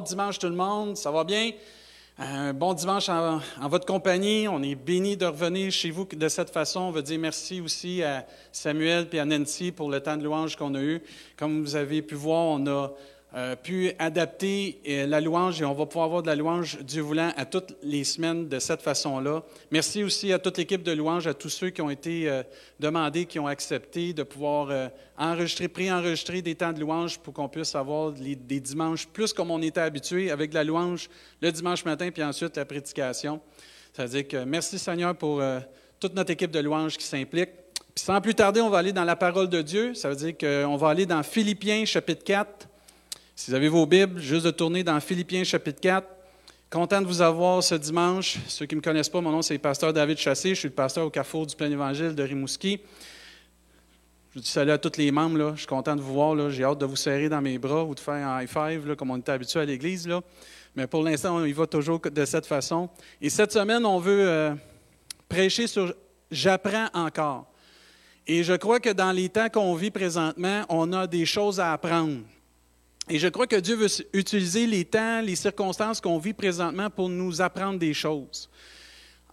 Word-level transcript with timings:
Bon 0.00 0.06
dimanche 0.06 0.38
tout 0.38 0.48
le 0.48 0.54
monde, 0.54 0.96
ça 0.96 1.10
va 1.10 1.24
bien? 1.24 1.50
Un 2.16 2.54
bon 2.54 2.72
dimanche 2.72 3.10
en, 3.10 3.42
votre 3.68 3.84
compagnie. 3.84 4.48
On 4.48 4.62
est 4.62 4.74
béni 4.74 5.14
de 5.14 5.26
revenir 5.26 5.70
chez 5.70 5.90
vous 5.90 6.06
de 6.06 6.28
cette 6.28 6.48
façon. 6.48 6.80
On 6.80 6.90
veut 6.90 7.02
dire 7.02 7.18
merci 7.18 7.60
aussi 7.60 8.02
à 8.02 8.26
Samuel 8.50 9.08
et 9.12 9.20
à 9.20 9.26
Nancy 9.26 9.72
pour 9.72 9.90
le 9.90 10.00
temps 10.00 10.16
de 10.16 10.24
louange 10.24 10.56
qu'on 10.56 10.74
a 10.74 10.80
eu. 10.80 11.02
Comme 11.36 11.60
vous 11.60 11.76
avez 11.76 12.00
pu 12.00 12.14
voir, 12.14 12.46
on 12.46 12.66
a 12.66 12.90
euh, 13.36 13.54
pu 13.54 13.92
adapter 14.00 14.80
euh, 14.88 15.06
la 15.06 15.20
louange 15.20 15.62
et 15.62 15.64
on 15.64 15.72
va 15.72 15.86
pouvoir 15.86 16.06
avoir 16.06 16.22
de 16.22 16.26
la 16.26 16.34
louange, 16.34 16.78
Dieu 16.80 17.00
voulant, 17.00 17.32
à 17.36 17.44
toutes 17.44 17.76
les 17.80 18.02
semaines 18.02 18.48
de 18.48 18.58
cette 18.58 18.82
façon-là. 18.82 19.44
Merci 19.70 20.02
aussi 20.02 20.32
à 20.32 20.40
toute 20.40 20.58
l'équipe 20.58 20.82
de 20.82 20.90
louange, 20.90 21.28
à 21.28 21.34
tous 21.34 21.48
ceux 21.48 21.70
qui 21.70 21.80
ont 21.80 21.90
été 21.90 22.28
euh, 22.28 22.42
demandés, 22.80 23.26
qui 23.26 23.38
ont 23.38 23.46
accepté 23.46 24.12
de 24.12 24.24
pouvoir 24.24 24.90
enregistrer, 25.16 25.68
pré-enregistrer 25.68 26.42
des 26.42 26.56
temps 26.56 26.72
de 26.72 26.80
louange 26.80 27.20
pour 27.20 27.32
qu'on 27.32 27.48
puisse 27.48 27.76
avoir 27.76 28.10
des 28.10 28.34
dimanches 28.60 29.06
plus 29.06 29.32
comme 29.32 29.52
on 29.52 29.62
était 29.62 29.80
habitué 29.80 30.32
avec 30.32 30.52
la 30.52 30.64
louange 30.64 31.08
le 31.40 31.52
dimanche 31.52 31.84
matin 31.84 32.10
puis 32.10 32.24
ensuite 32.24 32.56
la 32.56 32.64
prédication. 32.64 33.40
Ça 33.92 34.06
veut 34.06 34.10
dire 34.10 34.26
que 34.26 34.44
merci 34.44 34.76
Seigneur 34.76 35.14
pour 35.14 35.40
toute 36.00 36.14
notre 36.14 36.30
équipe 36.32 36.50
de 36.50 36.58
louange 36.58 36.96
qui 36.96 37.04
s'implique. 37.04 37.50
Puis 37.94 38.04
sans 38.04 38.20
plus 38.20 38.34
tarder, 38.34 38.60
on 38.60 38.70
va 38.70 38.78
aller 38.78 38.92
dans 38.92 39.04
la 39.04 39.16
parole 39.16 39.48
de 39.48 39.62
Dieu. 39.62 39.94
Ça 39.94 40.08
veut 40.08 40.16
dire 40.16 40.36
qu'on 40.36 40.76
va 40.76 40.88
aller 40.88 41.06
dans 41.06 41.22
Philippiens 41.22 41.84
chapitre 41.84 42.24
4. 42.24 42.69
Si 43.40 43.50
vous 43.50 43.56
avez 43.56 43.70
vos 43.70 43.86
Bibles, 43.86 44.20
juste 44.20 44.44
de 44.44 44.50
tourner 44.50 44.84
dans 44.84 45.00
Philippiens 45.00 45.44
chapitre 45.44 45.80
4. 45.80 46.06
Content 46.68 47.00
de 47.00 47.06
vous 47.06 47.22
avoir 47.22 47.62
ce 47.62 47.74
dimanche. 47.74 48.36
Ceux 48.46 48.66
qui 48.66 48.74
ne 48.74 48.80
me 48.80 48.84
connaissent 48.84 49.08
pas, 49.08 49.22
mon 49.22 49.30
nom 49.30 49.40
c'est 49.40 49.56
pasteur 49.56 49.94
David 49.94 50.18
Chassé. 50.18 50.50
Je 50.50 50.56
suis 50.56 50.68
le 50.68 50.74
pasteur 50.74 51.06
au 51.06 51.10
Carrefour 51.10 51.46
du 51.46 51.56
Plein 51.56 51.70
Évangile 51.70 52.14
de 52.14 52.22
Rimouski. 52.22 52.80
Je 54.34 54.40
dis 54.40 54.46
salut 54.46 54.72
à 54.72 54.76
tous 54.76 54.98
les 54.98 55.10
membres. 55.10 55.38
Là. 55.38 55.52
Je 55.54 55.60
suis 55.60 55.66
content 55.66 55.96
de 55.96 56.02
vous 56.02 56.12
voir. 56.12 56.50
J'ai 56.50 56.64
hâte 56.64 56.80
de 56.80 56.84
vous 56.84 56.96
serrer 56.96 57.30
dans 57.30 57.40
mes 57.40 57.56
bras 57.56 57.82
ou 57.82 57.94
de 57.94 58.00
faire 58.00 58.12
un 58.12 58.42
high 58.42 58.46
five, 58.46 58.94
comme 58.94 59.10
on 59.10 59.16
était 59.16 59.32
habitué 59.32 59.60
à 59.60 59.64
l'église. 59.64 60.06
Mais 60.76 60.86
pour 60.86 61.02
l'instant, 61.02 61.36
on 61.36 61.44
y 61.46 61.52
va 61.52 61.66
toujours 61.66 61.98
de 61.98 62.24
cette 62.26 62.44
façon. 62.44 62.90
Et 63.22 63.30
cette 63.30 63.52
semaine, 63.52 63.86
on 63.86 64.00
veut 64.00 64.28
euh, 64.28 64.54
prêcher 65.30 65.66
sur 65.66 65.94
J'apprends 66.30 66.88
encore. 66.92 67.50
Et 68.26 68.44
je 68.44 68.52
crois 68.52 68.80
que 68.80 68.90
dans 68.90 69.12
les 69.12 69.30
temps 69.30 69.48
qu'on 69.48 69.74
vit 69.76 69.90
présentement, 69.90 70.66
on 70.68 70.92
a 70.92 71.06
des 71.06 71.24
choses 71.24 71.58
à 71.58 71.72
apprendre. 71.72 72.18
Et 73.12 73.18
je 73.18 73.26
crois 73.26 73.48
que 73.48 73.56
Dieu 73.56 73.74
veut 73.74 73.88
utiliser 74.12 74.68
les 74.68 74.84
temps, 74.84 75.20
les 75.20 75.34
circonstances 75.34 76.00
qu'on 76.00 76.18
vit 76.18 76.32
présentement 76.32 76.88
pour 76.90 77.08
nous 77.08 77.40
apprendre 77.40 77.76
des 77.76 77.92
choses. 77.92 78.48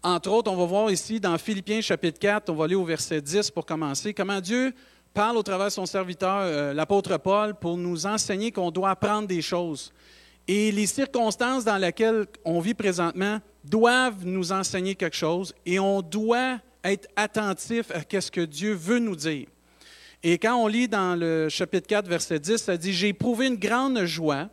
Entre 0.02 0.31
autres, 0.31 0.52
on 0.52 0.56
va 0.56 0.66
voir 0.66 0.89
ici 0.89 1.19
dans 1.19 1.38
Philippiens 1.38 1.80
chapitre 1.81 2.17
4, 2.17 2.50
on 2.50 2.56
va 2.56 2.66
aller 2.66 2.73
au 2.73 2.84
verset 2.84 3.22
10 3.22 3.52
pour 3.52 3.67
commencer, 3.67 4.16
comment 4.16 4.42
Dieu 4.42 4.73
parle 5.14 5.38
au 5.38 5.44
travers 5.44 5.67
de 5.67 5.72
son 5.72 5.86
serviteur, 5.86 6.39
euh, 6.39 6.73
l'apôtre 6.73 7.17
Paul, 7.17 7.53
pour 7.53 7.78
nous 7.78 8.08
enseigner 8.08 8.52
qu'on 8.52 8.72
doit 8.72 8.89
apprendre 8.89 9.28
des 9.28 9.44
choses. 9.44 9.94
Et 10.47 10.72
les 10.72 10.88
circonstances 10.88 11.64
dans 11.64 11.78
lesquelles 11.78 12.25
on 12.45 12.59
vit 12.59 12.73
présentement 12.73 13.39
doivent 13.64 14.25
nous 14.25 14.52
enseigner 14.52 14.95
quelque 14.95 15.17
chose 15.17 15.53
et 15.67 15.78
on 15.78 16.02
doit 16.02 16.58
être 16.84 17.08
attentif 17.16 17.91
à 17.91 18.22
ce 18.22 18.31
que 18.31 18.41
Dieu 18.41 18.73
veut 18.73 19.00
nous 19.00 19.16
dire. 19.16 19.45
Et 20.30 20.38
quand 20.38 20.58
on 20.58 20.67
lit 20.67 20.89
dans 20.89 21.17
le 21.17 21.47
chapitre 21.47 21.88
4, 21.88 22.06
verset 22.06 22.38
10, 22.38 22.58
ça 22.58 22.75
dit, 22.75 22.92
J'ai 22.92 23.08
éprouvé 23.08 23.47
une 23.47 23.56
grande 23.56 24.03
joie 24.03 24.50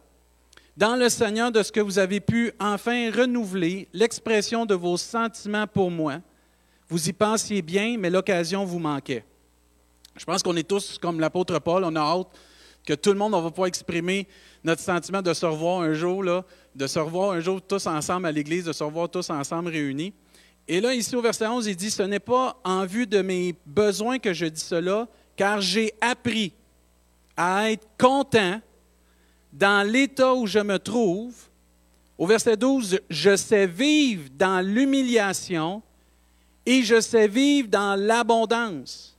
dans 0.77 0.95
le 0.95 1.09
Seigneur 1.09 1.51
de 1.51 1.65
ce 1.65 1.73
que 1.73 1.81
vous 1.81 1.99
avez 1.99 2.21
pu 2.21 2.53
enfin 2.61 3.11
renouveler 3.11 3.89
l'expression 3.93 4.67
de 4.67 4.77
vos 4.77 4.97
sentiments 4.97 5.67
pour 5.67 5.91
moi. 5.91 6.21
Vous 6.89 7.09
y 7.09 7.13
pensiez 7.13 7.61
bien, 7.61 7.97
mais 7.99 8.09
l'occasion 8.09 8.65
vous 8.65 8.79
manquait. 8.79 9.25
Je 10.17 10.25
pense 10.25 10.45
qu'on 10.45 10.55
est 10.55 10.69
tous 10.69 10.97
comme 10.97 11.19
l'apôtre 11.19 11.59
Paul, 11.59 11.83
on 11.83 11.97
a 11.97 12.01
hâte 12.01 12.29
que 12.87 12.95
tout 12.95 13.11
le 13.11 13.19
monde 13.19 13.33
va 13.33 13.51
pouvoir 13.51 13.67
exprimer 13.67 14.29
notre 14.63 14.81
sentiment 14.81 15.23
de 15.23 15.35
se 15.35 15.45
revoir 15.45 15.81
un 15.81 15.93
jour, 15.93 16.23
là, 16.23 16.45
de 16.77 16.87
se 16.87 17.01
revoir 17.01 17.33
un 17.33 17.41
jour 17.41 17.61
tous 17.61 17.89
ensemble 17.89 18.27
à 18.27 18.31
l'Église, 18.31 18.67
de 18.67 18.73
se 18.73 18.85
revoir 18.85 19.09
tous 19.09 19.29
ensemble 19.29 19.71
réunis. 19.71 20.13
Et 20.69 20.81
là, 20.81 20.95
ici 20.95 21.17
au 21.17 21.21
verset 21.21 21.49
11, 21.49 21.67
il 21.67 21.75
dit, 21.75 21.91
ce 21.91 22.05
n'est 22.05 22.21
pas 22.21 22.61
en 22.63 22.87
vue 22.87 23.09
de 23.09 23.23
mes 23.23 23.57
besoins 23.67 24.21
que 24.21 24.33
je 24.33 24.47
dis 24.47 24.61
cela, 24.61 25.09
car 25.37 25.61
j'ai 25.61 25.93
appris 26.01 26.53
à 27.37 27.71
être 27.71 27.87
content 27.99 28.61
dans 29.53 29.87
l'état 29.89 30.35
où 30.35 30.47
je 30.47 30.59
me 30.59 30.79
trouve. 30.79 31.35
Au 32.17 32.27
verset 32.27 32.57
12, 32.57 33.01
je 33.11 33.37
sais 33.37 33.67
vivre 33.67 34.29
dans 34.37 34.65
l'humiliation 34.65 35.83
et 36.65 36.83
je 36.83 37.01
sais 37.01 37.29
vivre 37.29 37.69
dans 37.69 37.97
l'abondance. 37.97 39.17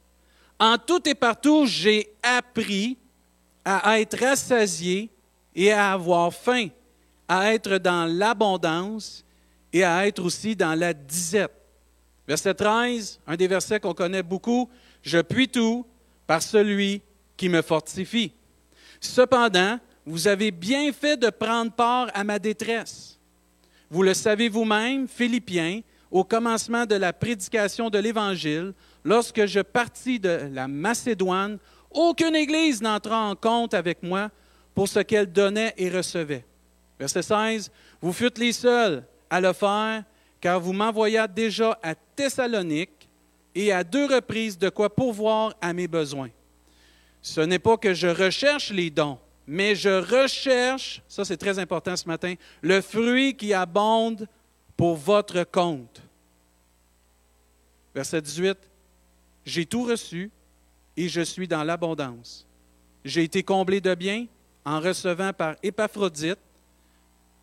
En 0.60 0.78
tout 0.78 1.08
et 1.08 1.16
partout, 1.16 1.66
j'ai 1.66 2.10
appris 2.24 2.98
à 3.66 4.00
être 4.00 4.18
rassasié 4.18 5.10
et 5.54 5.72
à 5.72 5.94
avoir 5.94 6.34
faim, 6.34 6.68
à 7.28 7.54
être 7.54 7.78
dans 7.78 8.06
l'abondance 8.06 9.26
et 9.74 9.84
à 9.84 10.08
être 10.08 10.24
aussi 10.24 10.56
dans 10.56 10.74
la 10.74 10.94
disette. 10.94 11.52
Verset 12.28 12.54
13, 12.54 13.20
un 13.28 13.36
des 13.36 13.48
versets 13.48 13.80
qu'on 13.80 13.94
connaît 13.94 14.24
beaucoup, 14.24 14.70
je 15.02 15.20
puis 15.20 15.48
tout 15.48 15.86
par 16.28 16.42
celui 16.42 17.02
qui 17.38 17.50
me 17.50 17.62
fortifie. 17.62 18.32
Cependant, 19.00 19.80
vous 20.06 20.28
avez 20.28 20.52
bien 20.52 20.92
fait 20.92 21.18
de 21.18 21.30
prendre 21.30 21.72
part 21.72 22.10
à 22.14 22.24
ma 22.24 22.40
détresse. 22.40 23.20
Vous 23.90 24.04
le 24.04 24.14
savez 24.14 24.50
vous-même, 24.50 25.08
Philippiens, 25.08 25.82
au 26.12 26.24
commencement 26.24 26.86
de 26.86 26.96
la 26.96 27.14
prédication 27.14 27.90
de 27.90 27.98
l'Évangile, 27.98 28.74
lorsque 29.04 29.46
je 29.46 29.60
partis 29.60 30.20
de 30.20 30.50
la 30.52 30.68
Macédoine, 30.68 31.58
aucune 31.92 32.36
Église 32.36 32.82
n'entra 32.82 33.20
en 33.20 33.36
compte 33.36 33.74
avec 33.74 34.04
moi 34.04 34.30
pour 34.74 34.88
ce 34.88 35.00
qu'elle 35.00 35.32
donnait 35.32 35.74
et 35.78 35.90
recevait. 35.90 36.46
Verset 37.00 37.22
16, 37.22 37.72
Vous 38.02 38.14
fûtes 38.14 38.38
les 38.38 38.52
seuls 38.52 39.04
à 39.30 39.42
le 39.42 39.54
faire, 39.54 40.04
car 40.40 40.60
vous 40.60 40.74
m'envoyâtes 40.74 41.34
déjà 41.34 41.78
à 41.82 41.96
Thessalonique 41.96 42.95
et 43.56 43.72
à 43.72 43.84
deux 43.84 44.06
reprises 44.06 44.58
de 44.58 44.70
quoi 44.70 44.94
pourvoir 44.94 45.56
à 45.62 45.74
mes 45.74 45.88
besoins. 45.88 46.30
Ce 47.22 47.42
n'est 47.42 47.60
pas 47.60 47.78
que 47.78 47.94
je 47.94 48.08
recherche 48.08 48.70
les 48.70 48.90
dons, 48.92 49.18
mais 49.48 49.74
je 49.74 49.90
recherche, 49.90 51.02
ça 51.08 51.24
c'est 51.24 51.38
très 51.38 51.58
important 51.58 51.96
ce 51.96 52.08
matin, 52.08 52.36
le 52.62 52.82
fruit 52.82 53.36
qui 53.36 53.54
abonde 53.54 54.28
pour 54.76 54.96
votre 54.96 55.44
compte. 55.46 56.02
Verset 57.96 58.22
18, 58.22 58.58
J'ai 59.46 59.66
tout 59.66 59.84
reçu 59.84 60.30
et 60.98 61.08
je 61.08 61.22
suis 61.22 61.48
dans 61.48 61.64
l'abondance. 61.64 62.46
J'ai 63.06 63.24
été 63.24 63.42
comblé 63.42 63.80
de 63.80 63.96
biens 63.96 64.26
en 64.66 64.80
recevant 64.82 65.32
par 65.32 65.56
Épaphrodite, 65.64 66.40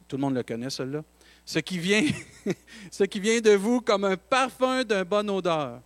tout 0.09 0.17
le 0.17 0.21
monde 0.21 0.35
le 0.35 0.43
connaît 0.43 0.69
celui-là, 0.69 1.03
ce 1.47 1.61
qui 1.61 1.79
vient, 1.79 2.05
ce 2.91 3.05
qui 3.05 3.19
vient 3.19 3.41
de 3.41 3.53
vous 3.53 3.81
comme 3.81 4.05
un 4.05 4.17
parfum 4.17 4.85
d'un 4.85 5.05
bonne 5.05 5.31
odeur 5.31 5.81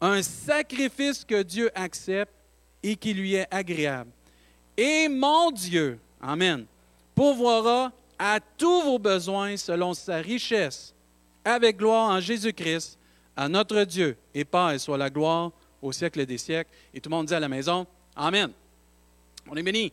un 0.00 0.22
sacrifice 0.22 1.24
que 1.24 1.42
Dieu 1.42 1.70
accepte 1.74 2.32
et 2.82 2.96
qui 2.96 3.12
lui 3.12 3.34
est 3.34 3.46
agréable. 3.50 4.10
Et 4.76 5.08
mon 5.08 5.50
Dieu, 5.50 5.98
Amen, 6.22 6.66
pourvoira 7.14 7.92
à 8.18 8.38
tous 8.40 8.82
vos 8.82 8.98
besoins 8.98 9.56
selon 9.56 9.94
sa 9.94 10.16
richesse, 10.16 10.94
avec 11.44 11.76
gloire 11.76 12.10
en 12.10 12.20
Jésus-Christ, 12.20 12.98
à 13.36 13.48
notre 13.48 13.84
Dieu. 13.84 14.16
Et 14.34 14.44
Père 14.44 14.78
soit 14.78 14.98
la 14.98 15.08
gloire 15.08 15.52
au 15.80 15.92
siècle 15.92 16.24
des 16.26 16.38
siècles. 16.38 16.70
Et 16.92 17.00
tout 17.00 17.08
le 17.08 17.16
monde 17.16 17.26
dit 17.26 17.34
à 17.34 17.40
la 17.40 17.48
maison, 17.48 17.86
Amen. 18.14 18.52
On 19.50 19.56
est 19.56 19.62
béni. 19.62 19.92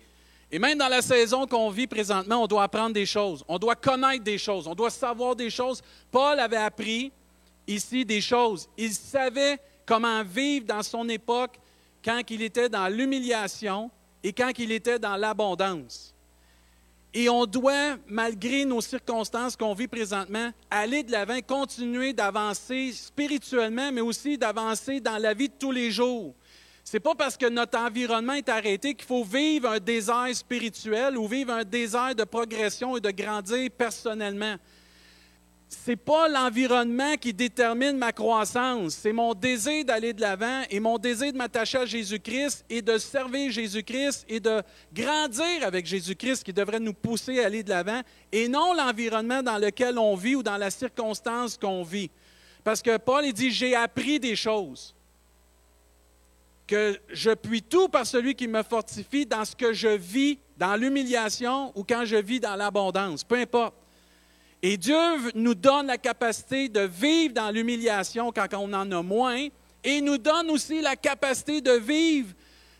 Et 0.52 0.60
même 0.60 0.78
dans 0.78 0.88
la 0.88 1.02
saison 1.02 1.46
qu'on 1.46 1.70
vit 1.70 1.88
présentement, 1.88 2.44
on 2.44 2.48
doit 2.48 2.64
apprendre 2.64 2.94
des 2.94 3.06
choses, 3.06 3.44
on 3.48 3.58
doit 3.58 3.76
connaître 3.76 4.24
des 4.24 4.38
choses, 4.38 4.68
on 4.68 4.76
doit 4.76 4.90
savoir 4.90 5.36
des 5.36 5.50
choses. 5.50 5.82
Paul 6.10 6.40
avait 6.40 6.56
appris 6.56 7.12
ici 7.68 8.06
des 8.06 8.22
choses. 8.22 8.70
Il 8.78 8.94
savait 8.94 9.60
comment 9.88 10.24
vivre 10.24 10.68
dans 10.68 10.84
son 10.84 11.10
époque 11.10 11.58
quand 12.04 12.22
il 12.30 12.44
était 12.44 12.70
dans 12.70 12.88
l'humiliation 12.88 13.90
et 14.22 14.34
quand 14.34 14.52
il 14.60 14.72
était 14.72 15.00
dans 15.00 15.16
l'abondance. 15.16 16.14
Et 17.14 17.30
on 17.30 17.46
doit, 17.46 17.98
malgré 18.08 18.66
nos 18.66 18.82
circonstances 18.82 19.56
qu'on 19.56 19.74
vit 19.74 19.88
présentement, 19.88 20.52
aller 20.70 21.02
de 21.02 21.12
l'avant, 21.12 21.40
continuer 21.42 22.14
d'avancer 22.14 22.92
spirituellement, 22.92 23.92
mais 23.92 24.02
aussi 24.02 24.38
d'avancer 24.38 25.00
dans 25.00 25.18
la 25.18 25.34
vie 25.34 25.50
de 25.50 25.54
tous 25.58 25.72
les 25.72 25.90
jours. 25.90 26.36
Ce 26.84 26.96
n'est 26.96 27.02
pas 27.02 27.16
parce 27.16 27.36
que 27.36 27.50
notre 27.50 27.78
environnement 27.80 28.34
est 28.34 28.50
arrêté 28.50 28.94
qu'il 28.94 29.08
faut 29.08 29.24
vivre 29.24 29.70
un 29.70 29.80
désert 29.80 30.30
spirituel 30.34 31.18
ou 31.18 31.28
vivre 31.28 31.54
un 31.54 31.64
désert 31.64 32.14
de 32.14 32.24
progression 32.24 32.96
et 32.98 33.02
de 33.02 33.12
grandir 33.12 33.70
personnellement 33.78 34.56
c'est 35.70 35.98
pas 35.98 36.30
l'environnement 36.30 37.16
qui 37.16 37.34
détermine 37.34 37.98
ma 37.98 38.14
croissance, 38.14 38.94
c'est 38.96 39.12
mon 39.12 39.34
désir 39.34 39.84
d'aller 39.84 40.14
de 40.14 40.22
l'avant 40.22 40.62
et 40.70 40.80
mon 40.80 40.98
désir 40.98 41.34
de 41.34 41.38
m'attacher 41.38 41.80
à 41.80 41.86
Jésus-Christ 41.86 42.66
et 42.70 42.82
de 42.82 42.98
servir 42.98 43.52
Jésus-Christ 43.52 44.26
et 44.30 44.40
de 44.40 44.62
grandir 44.94 45.64
avec 45.64 45.86
Jésus-Christ 45.86 46.44
qui 46.44 46.54
devrait 46.54 46.80
nous 46.80 46.94
pousser 46.94 47.42
à 47.42 47.48
aller 47.48 47.64
de 47.64 47.70
l'avant 47.70 48.02
et 48.32 48.48
non 48.48 48.74
l'environnement 48.74 49.44
dans 49.44 49.58
lequel 49.58 50.00
on 50.00 50.16
vit 50.16 50.36
ou 50.36 50.44
dans 50.44 50.58
la 50.58 50.72
circonstance 50.72 51.58
qu'on 51.58 51.84
vit. 51.84 52.10
Parce 52.64 52.82
que 52.82 52.98
Paul 52.98 53.32
dit 53.34 53.52
j'ai 53.52 53.76
appris 53.76 54.20
des 54.20 54.36
choses 54.36 54.96
que 56.66 57.00
je 57.10 57.32
puis 57.32 57.62
tout 57.62 57.88
par 57.90 58.06
celui 58.06 58.36
qui 58.36 58.48
me 58.48 58.64
fortifie 58.64 59.26
dans 59.26 59.44
ce 59.44 59.56
que 59.56 59.74
je 59.74 59.88
vis 59.88 60.40
dans 60.58 60.76
l'humiliation 60.76 61.72
ou 61.76 61.84
quand 61.84 62.04
je 62.06 62.18
vis 62.18 62.40
dans 62.40 62.56
l'abondance, 62.56 63.24
peu 63.24 63.36
importe. 63.36 63.74
Et 64.62 64.78
Dieu 64.78 64.98
nous 65.36 65.56
donne 65.56 65.88
la 65.88 65.98
capacité 65.98 66.68
de 66.68 66.82
vivre 66.82 67.34
dans 67.34 67.52
l'humiliation 67.52 68.32
quand 68.32 68.48
on 68.54 68.74
en 68.74 68.92
a 68.92 69.02
moins, 69.04 69.48
et 69.84 70.02
nous 70.02 70.18
donne 70.18 70.50
aussi 70.50 70.82
la 70.82 70.96
capacité 70.96 71.62
de 71.62 71.72
vivre 71.72 72.34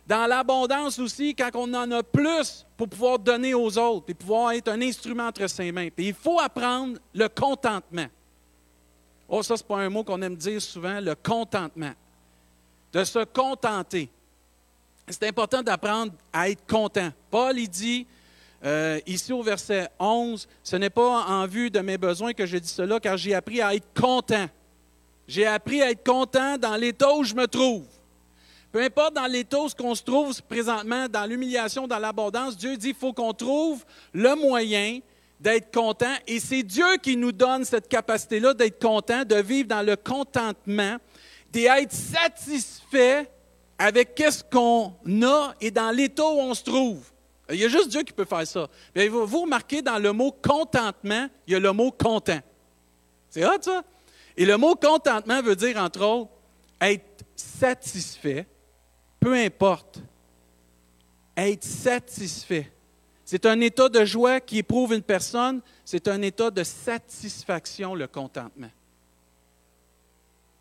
dans 0.06 0.26
l'abondance 0.26 0.98
aussi 0.98 1.34
quand 1.34 1.50
on 1.54 1.72
en 1.74 1.90
a 1.92 2.02
plus 2.02 2.66
pour 2.76 2.88
pouvoir 2.88 3.18
donner 3.18 3.54
aux 3.54 3.76
autres 3.76 4.06
et 4.08 4.14
pouvoir 4.14 4.52
être 4.52 4.68
un 4.68 4.80
instrument 4.80 5.26
entre 5.26 5.46
ses 5.46 5.70
mains. 5.70 5.88
Il 5.98 6.14
faut 6.14 6.40
apprendre 6.40 6.98
le 7.14 7.28
contentement. 7.28 8.06
Oh, 9.28 9.42
ça, 9.42 9.56
ce 9.56 9.62
n'est 9.62 9.68
pas 9.68 9.76
un 9.76 9.90
mot 9.90 10.02
qu'on 10.02 10.22
aime 10.22 10.36
dire 10.36 10.62
souvent, 10.62 11.00
le 11.00 11.14
contentement. 11.14 11.92
De 12.90 13.04
se 13.04 13.22
contenter. 13.24 14.08
C'est 15.06 15.28
important 15.28 15.62
d'apprendre 15.62 16.12
à 16.32 16.48
être 16.48 16.66
content. 16.66 17.10
Paul, 17.30 17.58
il 17.58 17.68
dit, 17.68 18.06
euh, 18.64 18.98
ici 19.06 19.32
au 19.32 19.42
verset 19.42 19.88
11, 19.98 20.48
ce 20.64 20.76
n'est 20.76 20.90
pas 20.90 21.24
en 21.28 21.46
vue 21.46 21.70
de 21.70 21.80
mes 21.80 21.96
besoins 21.96 22.32
que 22.32 22.46
je 22.46 22.58
dis 22.58 22.68
cela, 22.68 22.98
car 22.98 23.16
j'ai 23.16 23.34
appris 23.34 23.60
à 23.60 23.74
être 23.74 23.88
content. 23.94 24.46
J'ai 25.28 25.46
appris 25.46 25.82
à 25.82 25.90
être 25.90 26.04
content 26.04 26.58
dans 26.58 26.74
l'état 26.76 27.14
où 27.14 27.22
je 27.22 27.34
me 27.34 27.46
trouve. 27.46 27.84
Peu 28.72 28.82
importe 28.82 29.14
dans 29.14 29.26
l'état 29.26 29.58
où 29.60 29.68
on 29.80 29.94
se 29.94 30.02
trouve 30.02 30.42
présentement, 30.42 31.08
dans 31.08 31.24
l'humiliation, 31.24 31.86
dans 31.86 31.98
l'abondance, 31.98 32.56
Dieu 32.56 32.76
dit 32.76 32.88
qu'il 32.88 32.96
faut 32.96 33.12
qu'on 33.12 33.32
trouve 33.32 33.84
le 34.12 34.34
moyen 34.34 35.00
d'être 35.40 35.72
content. 35.72 36.14
Et 36.26 36.40
c'est 36.40 36.62
Dieu 36.62 36.96
qui 37.02 37.16
nous 37.16 37.32
donne 37.32 37.64
cette 37.64 37.88
capacité-là 37.88 38.54
d'être 38.54 38.80
content, 38.80 39.24
de 39.24 39.36
vivre 39.36 39.68
dans 39.68 39.82
le 39.82 39.96
contentement, 39.96 40.96
d'être 41.52 41.92
satisfait 41.92 43.30
avec 43.78 44.20
ce 44.30 44.42
qu'on 44.42 44.92
a 45.22 45.54
et 45.60 45.70
dans 45.70 45.90
l'état 45.90 46.24
où 46.24 46.40
on 46.40 46.54
se 46.54 46.64
trouve. 46.64 47.10
Il 47.50 47.56
y 47.56 47.64
a 47.64 47.68
juste 47.68 47.88
Dieu 47.88 48.02
qui 48.02 48.12
peut 48.12 48.24
faire 48.24 48.46
ça. 48.46 48.68
vous 48.94 49.42
remarquez, 49.42 49.80
dans 49.80 49.98
le 49.98 50.12
mot 50.12 50.32
contentement, 50.32 51.28
il 51.46 51.52
y 51.52 51.56
a 51.56 51.58
le 51.58 51.72
mot 51.72 51.90
content. 51.90 52.40
C'est 53.30 53.44
hot, 53.44 53.62
ça? 53.62 53.82
Et 54.36 54.44
le 54.44 54.56
mot 54.56 54.74
contentement 54.74 55.42
veut 55.42 55.56
dire, 55.56 55.78
entre 55.78 56.04
autres, 56.04 56.30
être 56.80 57.24
satisfait, 57.34 58.46
peu 59.18 59.34
importe. 59.34 60.00
Être 61.36 61.64
satisfait. 61.64 62.70
C'est 63.24 63.46
un 63.46 63.60
état 63.60 63.88
de 63.88 64.04
joie 64.04 64.40
qui 64.40 64.58
éprouve 64.58 64.94
une 64.94 65.02
personne, 65.02 65.60
c'est 65.84 66.08
un 66.08 66.22
état 66.22 66.50
de 66.50 66.62
satisfaction, 66.62 67.94
le 67.94 68.06
contentement. 68.06 68.70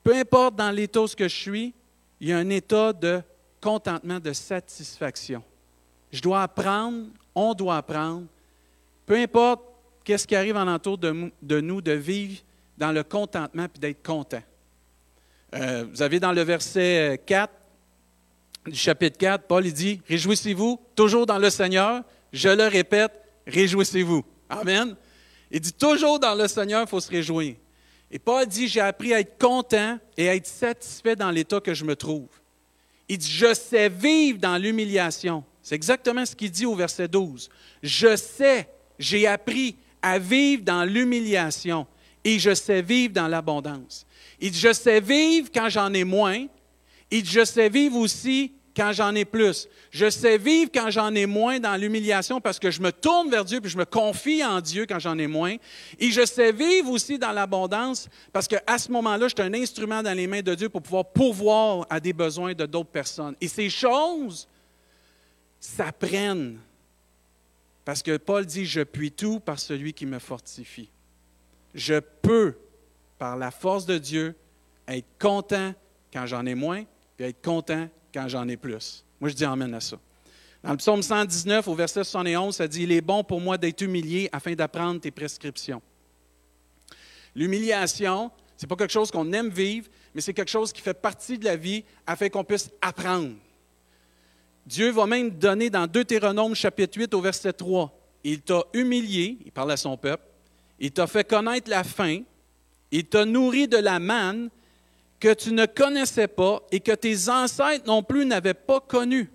Peu 0.04 0.16
importe 0.16 0.56
dans 0.56 0.72
l'état 0.72 1.01
où 1.01 1.07
je 1.07 1.28
suis, 1.28 1.74
il 2.19 2.30
y 2.30 2.33
a 2.33 2.38
un 2.38 2.50
état 2.50 2.94
de 2.94 3.22
contentement, 3.62 4.19
de 4.19 4.33
satisfaction. 4.33 5.44
Je 6.12 6.21
dois 6.21 6.44
apprendre, 6.44 7.07
on 7.36 7.54
doit 7.54 7.77
apprendre, 7.77 8.25
peu 9.06 9.15
importe 9.15 9.62
qu'est-ce 10.04 10.25
qui 10.25 10.36
arrive 10.36 10.56
en 10.56 10.68
entour 10.68 10.98
de, 10.98 11.31
nous, 11.62 11.81
de 11.81 11.92
vivre 11.92 12.42
dans 12.77 12.92
le 12.92 13.04
contentement 13.04 13.65
et 13.65 13.80
d'être 13.80 14.04
content. 14.04 14.44
Euh, 15.56 15.86
vous 15.89 16.01
avez 16.01 16.19
dans 16.19 16.31
le 16.31 16.42
verset 16.42 17.21
4 17.25 17.51
du 18.68 18.77
chapitre 18.77 19.18
4, 19.18 19.48
Paul 19.48 19.63
dit, 19.71 20.01
Réjouissez-vous 20.07 20.80
toujours 20.95 21.25
dans 21.25 21.38
le 21.38 21.50
Seigneur. 21.50 22.04
Je 22.33 22.50
le 22.50 22.68
répète, 22.68 23.12
réjouissez-vous. 23.45 24.24
Amen. 24.50 24.95
Il 25.50 25.62
dit 25.62 25.74
toujours 25.74 26.19
dans 26.19 26.36
le 26.36 26.48
Seigneur, 26.48 26.81
il 26.81 26.88
faut 26.88 27.00
se 27.00 27.09
réjouir. 27.09 27.56
Et 28.12 28.19
Paul 28.19 28.45
dit, 28.45 28.68
j'ai 28.68 28.81
appris 28.81 29.13
à 29.13 29.19
être 29.19 29.38
content 29.38 29.98
et 30.15 30.30
à 30.30 30.36
être 30.36 30.48
satisfait 30.48 31.15
dans 31.15 31.31
l'état 31.31 31.59
que 31.59 31.74
je 31.74 31.83
me 31.83 31.95
trouve. 31.95 32.27
Il 33.09 33.18
dit, 33.18 33.31
je 33.31 33.54
sais 33.54 33.89
vivre 33.89 34.39
dans 34.39 34.57
l'humiliation. 34.57 35.44
C'est 35.68 35.75
exactement 35.75 36.25
ce 36.25 36.34
qu'il 36.34 36.50
dit 36.50 36.66
au 36.66 36.75
verset 36.75 37.10
12. 37.10 37.50
Je 37.84 38.16
sais, 38.16 38.69
j'ai 38.98 39.28
appris 39.28 39.75
à 40.02 40.18
vivre 40.18 40.64
dans 40.64 40.86
l'humiliation 40.86 41.86
et 42.24 42.40
je 42.40 42.54
sais 42.54 42.81
vivre 42.81 43.14
dans 43.14 43.28
l'abondance. 43.28 44.06
Il 44.40 44.52
dit, 44.52 44.60
je 44.62 44.72
sais 44.72 45.02
vivre 45.02 45.50
quand 45.54 45.68
j'en 45.68 45.94
ai 45.94 46.06
moins. 46.06 46.46
Il 47.12 47.22
dit, 47.22 47.30
je 47.30 47.44
sais 47.44 47.68
vivre 47.68 47.98
aussi 47.98 48.54
quand 48.78 48.94
j'en 48.94 49.14
ai 49.14 49.25
plus. 49.25 49.68
Je 49.92 50.10
sais 50.10 50.38
vivre 50.38 50.72
quand 50.74 50.90
j'en 50.90 51.14
ai 51.14 51.25
moins 51.25 51.60
dans 51.60 51.75
l'humiliation 51.75 52.40
parce 52.40 52.60
que 52.60 52.72
je 52.72 52.81
me 52.81 52.94
tourne 52.94 53.30
vers 53.30 53.44
Dieu 53.44 53.60
puis 53.60 53.69
je 53.69 53.78
me 53.78 53.84
confie 53.84 54.46
en 54.46 54.62
Dieu 54.62 54.86
quand 54.88 55.00
j'en 55.00 55.18
ai 55.18 55.28
moins. 55.28 55.58
Et 56.00 56.12
je 56.12 56.25
sais 56.25 56.54
vivre 56.54 56.92
aussi 56.92 57.19
dans 57.19 57.34
l'abondance 57.34 58.08
parce 58.31 58.48
qu'à 58.48 58.78
ce 58.78 58.90
moment-là, 58.94 59.28
je 59.28 59.34
suis 59.38 59.46
un 59.46 59.54
instrument 59.54 60.02
dans 60.02 60.16
les 60.16 60.28
mains 60.28 60.42
de 60.42 60.56
Dieu 60.56 60.69
pour 60.69 60.81
pouvoir 60.81 61.12
pourvoir 61.12 61.86
à 61.90 62.00
des 62.00 62.14
besoins 62.14 62.54
de 62.54 62.66
d'autres 62.66 62.90
personnes. 62.90 63.36
Et 63.42 63.50
ces 63.50 63.69
choses 63.69 64.48
s'apprennent 65.59 66.59
parce 67.88 68.04
que 68.04 68.18
Paul 68.18 68.45
dit, 68.45 68.65
je 68.65 68.81
puis 68.81 69.13
tout 69.13 69.39
par 69.39 69.57
celui 69.59 69.94
qui 69.94 70.06
me 70.06 70.19
fortifie. 70.19 70.89
Je 71.74 72.01
peux, 72.21 72.57
par 73.18 73.38
la 73.38 73.50
force 73.50 73.86
de 73.86 73.98
Dieu, 73.98 74.36
être 74.89 75.07
content 75.18 75.74
quand 76.12 76.25
j'en 76.25 76.45
ai 76.45 76.54
moins, 76.54 76.83
et 77.18 77.24
être 77.24 77.42
content 77.42 77.88
quand 78.13 78.27
j'en 78.27 78.45
ai 78.50 78.57
plus. 78.57 79.06
Moi, 79.21 79.30
je 79.30 79.36
dis 79.36 79.45
amène 79.45 79.74
à 79.74 79.80
ça. 79.80 79.98
Dans 80.63 80.71
le 80.71 80.77
psaume 80.77 81.01
119, 81.01 81.65
au 81.69 81.75
verset 81.75 82.04
71, 82.04 82.57
ça 82.57 82.68
dit 82.68 82.83
Il 82.83 82.92
est 82.92 83.00
bon 83.00 83.24
pour 83.24 83.39
moi 83.39 83.57
d'être 83.57 83.81
humilié 83.81 84.27
afin 84.33 84.54
d'apprendre 84.54 85.00
tes 85.00 85.12
prescriptions. 85.12 85.81
L'humiliation, 87.36 88.31
ce 88.57 88.65
n'est 88.65 88.68
pas 88.68 88.75
quelque 88.75 88.92
chose 88.92 89.12
qu'on 89.12 89.31
aime 89.31 89.50
vivre, 89.50 89.88
mais 90.13 90.19
c'est 90.19 90.33
quelque 90.33 90.51
chose 90.51 90.74
qui 90.74 90.81
fait 90.81 90.94
partie 90.94 91.38
de 91.38 91.45
la 91.45 91.56
vie 91.56 91.86
afin 92.06 92.27
qu'on 92.27 92.44
puisse 92.44 92.69
apprendre. 92.81 93.36
Dieu 94.68 94.92
va 94.92 95.06
même 95.06 95.30
donner 95.30 95.69
dans 95.69 95.88
Deutéronome 95.88 96.54
chapitre 96.54 97.00
8 97.00 97.14
au 97.14 97.22
verset 97.22 97.54
3 97.54 97.90
Il 98.25 98.42
t'a 98.42 98.64
humilié, 98.74 99.38
il 99.46 99.52
parle 99.54 99.72
à 99.72 99.78
son 99.78 99.96
peuple, 99.96 100.25
il 100.78 100.92
t'a 100.92 101.08
fait 101.08 101.24
connaître 101.24 101.69
la 101.69 101.86
faim, 101.86 102.24
il 102.92 103.06
t'a 103.06 103.24
nourri 103.24 103.69
de 103.69 103.78
la 103.78 103.98
manne 103.98 104.50
que 105.22 105.34
tu 105.34 105.54
ne 105.54 105.66
connaissais 105.66 106.28
pas 106.28 106.62
et 106.69 106.81
que 106.81 106.92
tes 106.92 107.30
ancêtres 107.30 107.86
non 107.88 108.04
plus 108.04 108.25
n'avaient 108.25 108.54
pas 108.54 108.81
connu, 108.81 109.31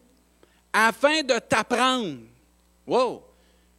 afin 0.70 1.23
de 1.23 1.38
t'apprendre. 1.38 2.19
Wow! 2.87 3.23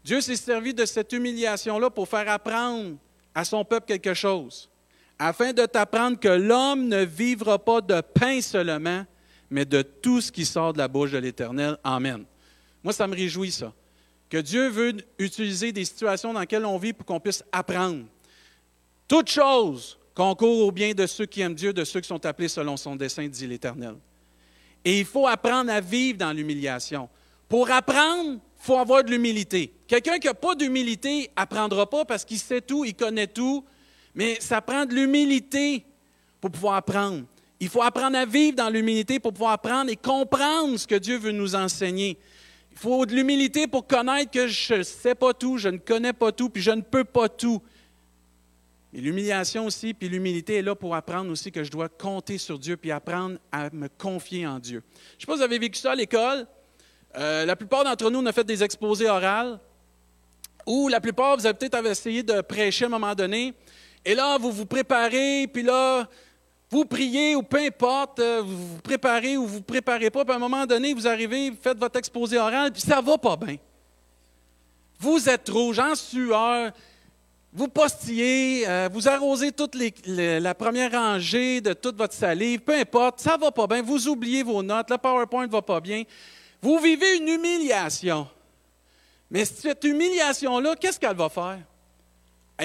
Dieu 0.03 0.21
s'est 0.21 0.35
servi 0.35 0.73
de 0.73 0.85
cette 0.85 1.13
humiliation-là 1.13 1.91
pour 1.91 2.07
faire 2.07 2.27
apprendre 2.29 2.95
à 3.35 3.45
son 3.45 3.63
peuple 3.63 3.85
quelque 3.85 4.15
chose, 4.15 4.71
afin 5.19 5.53
de 5.53 5.67
t'apprendre 5.67 6.19
que 6.19 6.29
l'homme 6.29 6.87
ne 6.87 7.05
vivra 7.05 7.59
pas 7.59 7.79
de 7.79 8.01
pain 8.01 8.41
seulement, 8.41 9.05
mais 9.53 9.65
de 9.65 9.83
tout 9.83 10.19
ce 10.19 10.31
qui 10.31 10.45
sort 10.45 10.73
de 10.73 10.79
la 10.79 10.87
bouche 10.87 11.11
de 11.11 11.19
l'Éternel. 11.19 11.77
Amen. 11.83 12.25
Moi, 12.83 12.91
ça 12.91 13.05
me 13.05 13.15
réjouit, 13.15 13.51
ça. 13.51 13.71
Que 14.27 14.39
Dieu 14.39 14.67
veut 14.67 14.95
utiliser 15.19 15.71
des 15.71 15.85
situations 15.85 16.33
dans 16.33 16.39
lesquelles 16.39 16.65
on 16.65 16.79
vit 16.79 16.91
pour 16.91 17.05
qu'on 17.05 17.19
puisse 17.19 17.43
apprendre. 17.51 18.05
Toute 19.07 19.29
chose 19.29 19.99
concourt 20.15 20.65
au 20.65 20.71
bien 20.71 20.95
de 20.95 21.05
ceux 21.05 21.27
qui 21.27 21.41
aiment 21.41 21.53
Dieu, 21.53 21.71
de 21.71 21.83
ceux 21.83 22.01
qui 22.01 22.07
sont 22.07 22.25
appelés 22.25 22.47
selon 22.47 22.77
son 22.77 22.95
dessein, 22.95 23.27
dit 23.27 23.45
l'Éternel. 23.45 23.93
Et 24.83 24.99
il 24.99 25.05
faut 25.05 25.27
apprendre 25.27 25.71
à 25.71 25.79
vivre 25.79 26.17
dans 26.17 26.33
l'humiliation. 26.33 27.07
Pour 27.47 27.69
apprendre, 27.69 28.33
il 28.33 28.65
faut 28.65 28.79
avoir 28.79 29.03
de 29.03 29.11
l'humilité. 29.11 29.71
Quelqu'un 29.85 30.17
qui 30.17 30.25
n'a 30.25 30.33
pas 30.33 30.55
d'humilité 30.55 31.29
apprendra 31.35 31.87
pas 31.87 32.05
parce 32.05 32.25
qu'il 32.25 32.39
sait 32.39 32.61
tout, 32.61 32.85
il 32.85 32.95
connaît 32.95 33.27
tout, 33.27 33.63
mais 34.15 34.39
ça 34.39 34.61
prend 34.61 34.83
de 34.87 34.95
l'humilité 34.95 35.85
pour 36.41 36.49
pouvoir 36.49 36.77
apprendre. 36.77 37.25
Il 37.59 37.69
faut 37.69 37.81
apprendre 37.81 38.17
à 38.17 38.25
vivre 38.25 38.57
dans 38.57 38.69
l'humilité 38.69 39.19
pour 39.19 39.33
pouvoir 39.33 39.53
apprendre 39.53 39.89
et 39.89 39.95
comprendre 39.95 40.77
ce 40.77 40.87
que 40.87 40.95
Dieu 40.95 41.17
veut 41.17 41.31
nous 41.31 41.55
enseigner. 41.55 42.17
Il 42.71 42.77
faut 42.77 43.05
de 43.05 43.13
l'humilité 43.13 43.67
pour 43.67 43.85
connaître 43.85 44.31
que 44.31 44.47
je 44.47 44.75
ne 44.75 44.83
sais 44.83 45.15
pas 45.15 45.33
tout, 45.33 45.57
je 45.57 45.69
ne 45.69 45.77
connais 45.77 46.13
pas 46.13 46.31
tout, 46.31 46.49
puis 46.49 46.61
je 46.61 46.71
ne 46.71 46.81
peux 46.81 47.03
pas 47.03 47.29
tout. 47.29 47.61
Et 48.95 49.01
l'humiliation 49.01 49.65
aussi, 49.65 49.93
puis 49.93 50.09
l'humilité 50.09 50.55
est 50.55 50.61
là 50.61 50.75
pour 50.75 50.95
apprendre 50.95 51.31
aussi 51.31 51.51
que 51.51 51.63
je 51.63 51.71
dois 51.71 51.89
compter 51.89 52.37
sur 52.37 52.59
Dieu, 52.59 52.77
puis 52.77 52.91
apprendre 52.91 53.37
à 53.51 53.69
me 53.71 53.87
confier 53.87 54.45
en 54.45 54.59
Dieu. 54.59 54.83
Je 55.11 55.15
ne 55.15 55.19
sais 55.21 55.25
pas 55.25 55.33
si 55.33 55.37
vous 55.37 55.43
avez 55.43 55.59
vécu 55.59 55.79
ça 55.79 55.91
à 55.93 55.95
l'école. 55.95 56.45
Euh, 57.15 57.45
la 57.45 57.55
plupart 57.55 57.83
d'entre 57.83 58.09
nous, 58.11 58.19
on 58.19 58.25
a 58.25 58.31
fait 58.31 58.43
des 58.43 58.63
exposés 58.63 59.09
orales, 59.09 59.59
ou 60.65 60.89
la 60.89 61.01
plupart, 61.01 61.37
vous 61.37 61.45
avez 61.45 61.57
peut-être 61.57 61.85
essayé 61.85 62.23
de 62.23 62.41
prêcher 62.41 62.85
à 62.85 62.87
un 62.87 62.91
moment 62.91 63.15
donné, 63.15 63.53
et 64.05 64.15
là, 64.15 64.37
vous 64.37 64.51
vous 64.51 64.65
préparez, 64.65 65.47
puis 65.51 65.63
là, 65.63 66.07
vous 66.73 66.85
priez, 66.85 67.35
ou 67.35 67.43
peu 67.43 67.59
importe, 67.59 68.19
euh, 68.19 68.41
vous 68.43 68.67
vous 68.67 68.81
préparez 68.81 69.37
ou 69.37 69.45
vous 69.45 69.53
ne 69.53 69.57
vous 69.57 69.61
préparez 69.61 70.09
pas, 70.09 70.25
puis 70.25 70.33
à 70.33 70.37
un 70.37 70.39
moment 70.39 70.65
donné, 70.65 70.93
vous 70.93 71.07
arrivez, 71.07 71.51
vous 71.51 71.57
faites 71.61 71.77
votre 71.77 71.99
exposé 71.99 72.39
oral, 72.39 72.71
puis 72.71 72.81
ça 72.81 72.99
ne 72.99 73.05
va 73.05 73.15
pas 73.17 73.35
bien. 73.35 73.57
Vous 74.99 75.29
êtes 75.29 75.47
rouge, 75.49 75.77
en 75.77 75.93
sueur, 75.93 76.71
vous 77.53 77.67
postillez, 77.67 78.67
euh, 78.67 78.89
vous 78.91 79.07
arrosez 79.07 79.51
toute 79.51 79.77
la 80.07 80.55
première 80.55 80.91
rangée 80.91 81.61
de 81.61 81.73
toute 81.73 81.95
votre 81.95 82.15
salive, 82.15 82.61
peu 82.61 82.73
importe, 82.73 83.19
ça 83.19 83.37
ne 83.37 83.41
va 83.41 83.51
pas 83.51 83.67
bien, 83.67 83.83
vous 83.83 84.07
oubliez 84.07 84.41
vos 84.41 84.63
notes, 84.63 84.89
le 84.89 84.97
PowerPoint 84.97 85.45
ne 85.45 85.51
va 85.51 85.61
pas 85.61 85.79
bien. 85.79 86.03
Vous 86.59 86.79
vivez 86.79 87.17
une 87.17 87.27
humiliation. 87.27 88.27
Mais 89.29 89.45
cette 89.45 89.83
humiliation-là, 89.83 90.75
qu'est-ce 90.75 90.99
qu'elle 90.99 91.15
va 91.15 91.29
faire? 91.29 91.59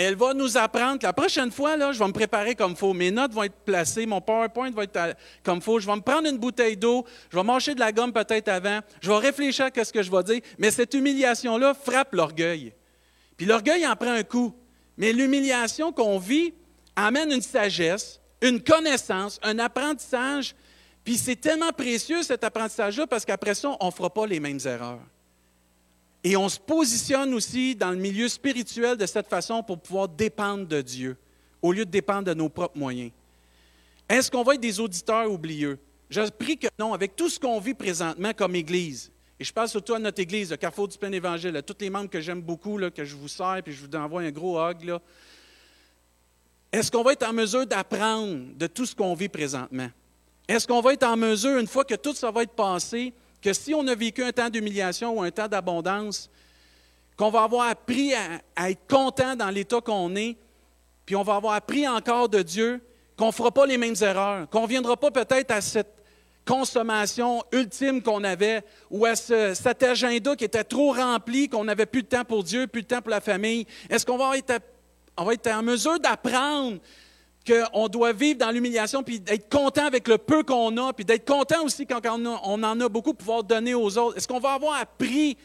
Elle 0.00 0.14
va 0.14 0.32
nous 0.32 0.56
apprendre 0.56 1.00
la 1.02 1.12
prochaine 1.12 1.50
fois, 1.50 1.76
là, 1.76 1.90
je 1.90 1.98
vais 1.98 2.06
me 2.06 2.12
préparer 2.12 2.54
comme 2.54 2.70
il 2.70 2.76
faut. 2.76 2.94
Mes 2.94 3.10
notes 3.10 3.32
vont 3.32 3.42
être 3.42 3.64
placées, 3.64 4.06
mon 4.06 4.20
PowerPoint 4.20 4.70
va 4.70 4.84
être 4.84 5.16
comme 5.42 5.56
il 5.56 5.60
faut. 5.60 5.80
Je 5.80 5.88
vais 5.88 5.96
me 5.96 6.02
prendre 6.02 6.28
une 6.28 6.38
bouteille 6.38 6.76
d'eau, 6.76 7.04
je 7.32 7.36
vais 7.36 7.42
manger 7.42 7.74
de 7.74 7.80
la 7.80 7.90
gomme 7.90 8.12
peut-être 8.12 8.46
avant, 8.46 8.78
je 9.00 9.10
vais 9.10 9.16
réfléchir 9.16 9.70
à 9.76 9.84
ce 9.84 9.92
que 9.92 10.04
je 10.04 10.08
vais 10.08 10.22
dire. 10.22 10.40
Mais 10.56 10.70
cette 10.70 10.94
humiliation-là 10.94 11.74
frappe 11.74 12.14
l'orgueil. 12.14 12.74
Puis 13.36 13.44
l'orgueil 13.44 13.84
en 13.88 13.96
prend 13.96 14.12
un 14.12 14.22
coup. 14.22 14.54
Mais 14.96 15.12
l'humiliation 15.12 15.92
qu'on 15.92 16.20
vit 16.20 16.54
amène 16.94 17.32
une 17.32 17.42
sagesse, 17.42 18.20
une 18.40 18.62
connaissance, 18.62 19.40
un 19.42 19.58
apprentissage. 19.58 20.54
Puis 21.02 21.16
c'est 21.16 21.40
tellement 21.40 21.72
précieux 21.72 22.22
cet 22.22 22.44
apprentissage-là 22.44 23.08
parce 23.08 23.24
qu'après 23.24 23.56
ça, 23.56 23.76
on 23.80 23.86
ne 23.86 23.90
fera 23.90 24.10
pas 24.10 24.28
les 24.28 24.38
mêmes 24.38 24.60
erreurs. 24.64 25.00
Et 26.28 26.36
on 26.36 26.50
se 26.50 26.60
positionne 26.60 27.32
aussi 27.32 27.74
dans 27.74 27.90
le 27.90 27.96
milieu 27.96 28.28
spirituel 28.28 28.98
de 28.98 29.06
cette 29.06 29.28
façon 29.28 29.62
pour 29.62 29.78
pouvoir 29.78 30.08
dépendre 30.08 30.66
de 30.66 30.82
Dieu, 30.82 31.16
au 31.62 31.72
lieu 31.72 31.86
de 31.86 31.90
dépendre 31.90 32.24
de 32.24 32.34
nos 32.34 32.50
propres 32.50 32.76
moyens. 32.76 33.12
Est-ce 34.06 34.30
qu'on 34.30 34.42
va 34.42 34.52
être 34.52 34.60
des 34.60 34.78
auditeurs 34.78 35.32
oublieux? 35.32 35.78
Je 36.10 36.20
prie 36.28 36.58
que 36.58 36.66
non, 36.78 36.92
avec 36.92 37.16
tout 37.16 37.30
ce 37.30 37.40
qu'on 37.40 37.58
vit 37.60 37.72
présentement 37.72 38.34
comme 38.34 38.54
Église, 38.56 39.10
et 39.40 39.44
je 39.44 39.50
parle 39.50 39.70
surtout 39.70 39.94
à 39.94 39.98
notre 39.98 40.20
Église, 40.20 40.50
le 40.50 40.58
Carrefour 40.58 40.88
du 40.88 40.98
Plein 40.98 41.12
Évangile, 41.12 41.56
à 41.56 41.62
tous 41.62 41.76
les 41.80 41.88
membres 41.88 42.10
que 42.10 42.20
j'aime 42.20 42.42
beaucoup, 42.42 42.78
que 42.94 43.06
je 43.06 43.16
vous 43.16 43.28
sers, 43.28 43.62
puis 43.64 43.72
je 43.72 43.86
vous 43.86 43.96
envoie 43.96 44.20
un 44.20 44.30
gros 44.30 44.60
hug. 44.60 45.00
Est-ce 46.70 46.90
qu'on 46.90 47.04
va 47.04 47.14
être 47.14 47.26
en 47.26 47.32
mesure 47.32 47.66
d'apprendre 47.66 48.54
de 48.54 48.66
tout 48.66 48.84
ce 48.84 48.94
qu'on 48.94 49.14
vit 49.14 49.30
présentement? 49.30 49.88
Est-ce 50.46 50.68
qu'on 50.68 50.82
va 50.82 50.92
être 50.92 51.04
en 51.04 51.16
mesure, 51.16 51.56
une 51.56 51.66
fois 51.66 51.86
que 51.86 51.94
tout 51.94 52.12
ça 52.12 52.30
va 52.30 52.42
être 52.42 52.52
passé, 52.52 53.14
que 53.40 53.52
si 53.52 53.74
on 53.74 53.86
a 53.86 53.94
vécu 53.94 54.22
un 54.22 54.32
temps 54.32 54.50
d'humiliation 54.50 55.18
ou 55.18 55.22
un 55.22 55.30
temps 55.30 55.48
d'abondance, 55.48 56.30
qu'on 57.16 57.30
va 57.30 57.42
avoir 57.42 57.68
appris 57.68 58.12
à, 58.14 58.70
être 58.70 58.86
content 58.88 59.34
dans 59.36 59.50
l'état 59.50 59.80
qu'on 59.80 60.14
est, 60.16 60.36
puis 61.04 61.16
on 61.16 61.22
va 61.22 61.36
avoir 61.36 61.54
appris 61.54 61.86
encore 61.86 62.28
de 62.28 62.42
Dieu, 62.42 62.80
qu'on 63.16 63.26
ne 63.26 63.32
fera 63.32 63.50
pas 63.50 63.66
les 63.66 63.78
mêmes 63.78 63.96
erreurs, 64.00 64.48
qu'on 64.48 64.62
ne 64.62 64.68
viendra 64.68 64.96
pas 64.96 65.10
peut-être 65.10 65.50
à 65.50 65.60
cette 65.60 65.94
consommation 66.46 67.42
ultime 67.52 68.00
qu'on 68.00 68.24
avait 68.24 68.62
ou 68.90 69.04
à 69.04 69.16
cet 69.16 69.82
agenda 69.82 70.34
qui 70.34 70.44
était 70.44 70.64
trop 70.64 70.92
rempli, 70.92 71.48
qu'on 71.48 71.64
n'avait 71.64 71.86
plus 71.86 72.02
de 72.02 72.08
temps 72.08 72.24
pour 72.24 72.44
Dieu, 72.44 72.66
plus 72.66 72.82
de 72.82 72.86
temps 72.86 73.02
pour 73.02 73.10
la 73.10 73.20
famille. 73.20 73.66
Est-ce 73.90 74.06
qu'on 74.06 74.16
va 74.16 74.38
être, 74.38 74.60
on 75.16 75.24
va 75.24 75.34
être 75.34 75.48
en 75.48 75.62
mesure 75.62 75.98
d'apprendre 75.98 76.78
qu'on 77.48 77.88
doit 77.88 78.12
vivre 78.12 78.38
dans 78.38 78.50
l'humiliation, 78.50 79.02
puis 79.02 79.20
d'être 79.20 79.48
content 79.48 79.86
avec 79.86 80.06
le 80.08 80.18
peu 80.18 80.42
qu'on 80.42 80.76
a, 80.76 80.92
puis 80.92 81.04
d'être 81.04 81.26
content 81.26 81.64
aussi 81.64 81.86
quand 81.86 82.00
on, 82.06 82.62
en 82.62 82.80
a 82.80 82.88
beaucoup, 82.88 83.14
pouvoir 83.14 83.42
donner 83.42 83.74
aux 83.74 83.96
autres. 83.98 84.16
Est-ce 84.16 84.28
qu'on 84.28 84.40
va 84.40 84.52
avoir 84.52 84.80
appris 84.80 85.36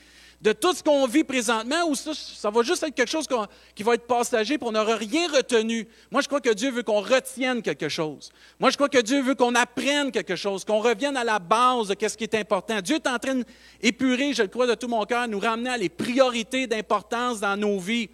de 0.42 0.52
tout 0.52 0.74
ce 0.74 0.84
qu'on 0.84 1.08
vit 1.08 1.24
présentement 1.24 1.88
ou 1.88 1.96
ça, 1.96 2.50
va 2.50 2.62
juste 2.64 2.84
être 2.84 2.94
quelque 2.94 3.10
chose 3.10 3.26
qui 3.74 3.84
va 3.84 3.94
être 3.94 4.06
passager 4.06 4.58
pour 4.58 4.70
on 4.70 4.72
n'aura 4.74 4.96
rien 4.96 5.28
retenu? 5.30 5.88
Moi, 6.12 6.22
je 6.22 6.28
crois 6.28 6.42
que 6.42 6.54
Dieu 6.54 6.70
veut 6.70 6.84
qu'on 6.84 7.00
retienne 7.00 7.62
quelque 7.62 7.88
chose. 7.88 8.32
Moi, 8.60 8.70
je 8.70 8.76
crois 8.76 8.90
que 8.90 9.00
Dieu 9.00 9.22
veut 9.22 9.36
qu'on 9.36 9.56
apprenne 9.56 10.12
quelque 10.12 10.36
chose, 10.36 10.66
qu'on 10.66 10.80
revienne 10.80 11.16
à 11.16 11.24
la 11.24 11.40
base 11.40 11.88
de 11.88 12.08
ce 12.08 12.18
qui 12.18 12.26
est 12.26 12.36
important. 12.36 12.82
Dieu 12.82 12.98
est 12.98 13.08
en 13.08 13.20
train 13.20 13.42
d'épurer, 13.82 14.34
je 14.34 14.42
le 14.42 14.50
crois 14.50 14.68
de 14.68 14.76
tout 14.76 14.90
mon 14.90 15.06
cœur, 15.06 15.28
nous 15.28 15.40
ramener 15.40 15.70
à 15.70 15.78
les 15.78 15.90
priorités 15.90 16.68
d'importance 16.68 17.40
dans 17.40 17.56
nos 17.56 17.80
vies. 17.80 18.10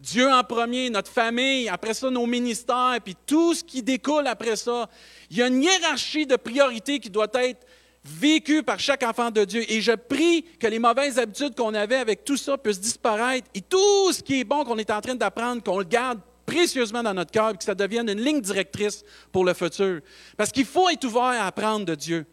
Dieu 0.00 0.30
en 0.30 0.42
premier, 0.44 0.90
notre 0.90 1.10
famille, 1.10 1.68
après 1.68 1.94
ça 1.94 2.10
nos 2.10 2.26
ministères, 2.26 2.98
puis 3.02 3.16
tout 3.26 3.54
ce 3.54 3.64
qui 3.64 3.82
découle 3.82 4.26
après 4.26 4.56
ça. 4.56 4.88
Il 5.30 5.38
y 5.38 5.42
a 5.42 5.46
une 5.46 5.62
hiérarchie 5.62 6.26
de 6.26 6.36
priorités 6.36 6.98
qui 6.98 7.10
doit 7.10 7.28
être 7.34 7.66
vécue 8.04 8.62
par 8.62 8.78
chaque 8.78 9.02
enfant 9.02 9.30
de 9.30 9.44
Dieu. 9.44 9.64
Et 9.70 9.80
je 9.80 9.92
prie 9.92 10.44
que 10.60 10.66
les 10.66 10.78
mauvaises 10.78 11.18
habitudes 11.18 11.54
qu'on 11.54 11.74
avait 11.74 11.96
avec 11.96 12.24
tout 12.24 12.36
ça 12.36 12.58
puissent 12.58 12.80
disparaître 12.80 13.48
et 13.54 13.62
tout 13.62 14.12
ce 14.12 14.22
qui 14.22 14.40
est 14.40 14.44
bon 14.44 14.64
qu'on 14.64 14.78
est 14.78 14.90
en 14.90 15.00
train 15.00 15.14
d'apprendre, 15.14 15.62
qu'on 15.62 15.78
le 15.78 15.84
garde 15.84 16.20
précieusement 16.44 17.02
dans 17.02 17.14
notre 17.14 17.30
cœur 17.30 17.50
et 17.50 17.56
que 17.56 17.64
ça 17.64 17.74
devienne 17.74 18.08
une 18.08 18.20
ligne 18.20 18.40
directrice 18.40 19.04
pour 19.32 19.44
le 19.44 19.54
futur. 19.54 20.00
Parce 20.36 20.52
qu'il 20.52 20.66
faut 20.66 20.90
être 20.90 21.04
ouvert 21.04 21.22
à 21.22 21.46
apprendre 21.46 21.86
de 21.86 21.94
Dieu. 21.94 22.26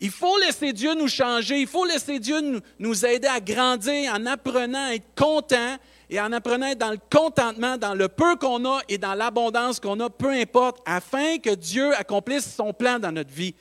Il 0.00 0.10
faut 0.10 0.36
laisser 0.38 0.72
Dieu 0.72 0.94
nous 0.94 1.06
changer, 1.06 1.60
il 1.60 1.68
faut 1.68 1.84
laisser 1.84 2.18
Dieu 2.18 2.60
nous, 2.80 3.06
aider 3.06 3.28
à 3.28 3.38
grandir 3.38 4.12
en 4.12 4.26
apprenant 4.26 4.88
à 4.88 4.94
être 4.94 5.14
content 5.16 5.76
et 6.12 6.20
en 6.20 6.30
apprenant 6.30 6.74
dans 6.74 6.90
le 6.90 6.98
contentement, 7.10 7.78
dans 7.78 7.94
le 7.94 8.06
peu 8.06 8.36
qu'on 8.36 8.66
a 8.66 8.80
et 8.90 8.98
dans 8.98 9.14
l'abondance 9.14 9.80
qu'on 9.80 9.98
a, 10.00 10.10
peu 10.10 10.28
importe, 10.28 10.78
afin 10.84 11.38
que 11.38 11.54
Dieu 11.54 11.94
accomplisse 11.94 12.54
son 12.54 12.74
plan 12.74 12.98
dans 12.98 13.12
notre 13.12 13.32
vie. 13.32 13.54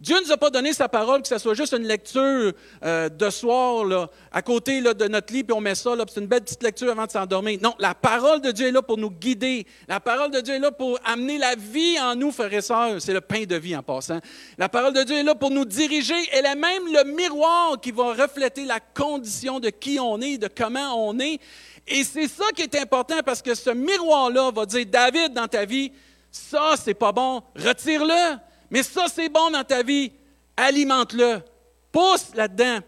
Dieu 0.00 0.16
ne 0.16 0.24
nous 0.24 0.32
a 0.32 0.36
pas 0.36 0.50
donné 0.50 0.72
sa 0.72 0.88
parole, 0.88 1.22
que 1.22 1.28
ce 1.28 1.38
soit 1.38 1.54
juste 1.54 1.72
une 1.72 1.86
lecture 1.86 2.52
euh, 2.84 3.08
de 3.08 3.30
soir 3.30 3.84
là, 3.84 4.10
à 4.32 4.42
côté 4.42 4.80
là, 4.80 4.92
de 4.92 5.06
notre 5.06 5.32
lit, 5.32 5.44
puis 5.44 5.54
on 5.54 5.60
met 5.60 5.76
ça, 5.76 5.92
c'est 6.12 6.20
une 6.20 6.26
belle 6.26 6.42
petite 6.42 6.64
lecture 6.64 6.90
avant 6.90 7.06
de 7.06 7.12
s'endormir. 7.12 7.60
Non, 7.62 7.74
la 7.78 7.94
parole 7.94 8.40
de 8.40 8.50
Dieu 8.50 8.66
est 8.66 8.72
là 8.72 8.82
pour 8.82 8.98
nous 8.98 9.10
guider. 9.10 9.64
La 9.86 10.00
parole 10.00 10.32
de 10.32 10.40
Dieu 10.40 10.54
est 10.54 10.58
là 10.58 10.72
pour 10.72 10.98
amener 11.04 11.38
la 11.38 11.54
vie 11.54 11.98
en 12.00 12.16
nous, 12.16 12.32
frères 12.32 12.52
et 12.52 12.60
sœurs. 12.60 13.00
C'est 13.00 13.12
le 13.12 13.20
pain 13.20 13.44
de 13.44 13.54
vie 13.54 13.76
en 13.76 13.84
passant. 13.84 14.18
La 14.58 14.68
parole 14.68 14.94
de 14.94 15.04
Dieu 15.04 15.16
est 15.16 15.22
là 15.22 15.36
pour 15.36 15.50
nous 15.50 15.64
diriger. 15.64 16.16
Elle 16.32 16.46
est 16.46 16.56
même 16.56 16.92
le 16.92 17.14
miroir 17.14 17.80
qui 17.80 17.92
va 17.92 18.14
refléter 18.14 18.64
la 18.64 18.80
condition 18.80 19.60
de 19.60 19.70
qui 19.70 20.00
on 20.00 20.20
est, 20.20 20.38
de 20.38 20.48
comment 20.48 21.08
on 21.08 21.18
est. 21.20 21.38
Et 21.86 22.02
c'est 22.04 22.28
ça 22.28 22.44
qui 22.54 22.62
est 22.62 22.74
important 22.76 23.20
parce 23.24 23.42
que 23.42 23.54
ce 23.54 23.70
miroir-là 23.70 24.50
va 24.50 24.64
dire, 24.64 24.86
David, 24.86 25.34
dans 25.34 25.48
ta 25.48 25.64
vie, 25.64 25.92
ça, 26.30 26.74
c'est 26.82 26.94
pas 26.94 27.12
bon, 27.12 27.42
retire-le. 27.54 28.38
Mais 28.70 28.82
ça, 28.82 29.06
c'est 29.12 29.28
bon 29.28 29.50
dans 29.50 29.64
ta 29.64 29.82
vie, 29.82 30.12
alimente-le. 30.56 31.40
Pousse 31.92 32.34
là-dedans. 32.34 32.80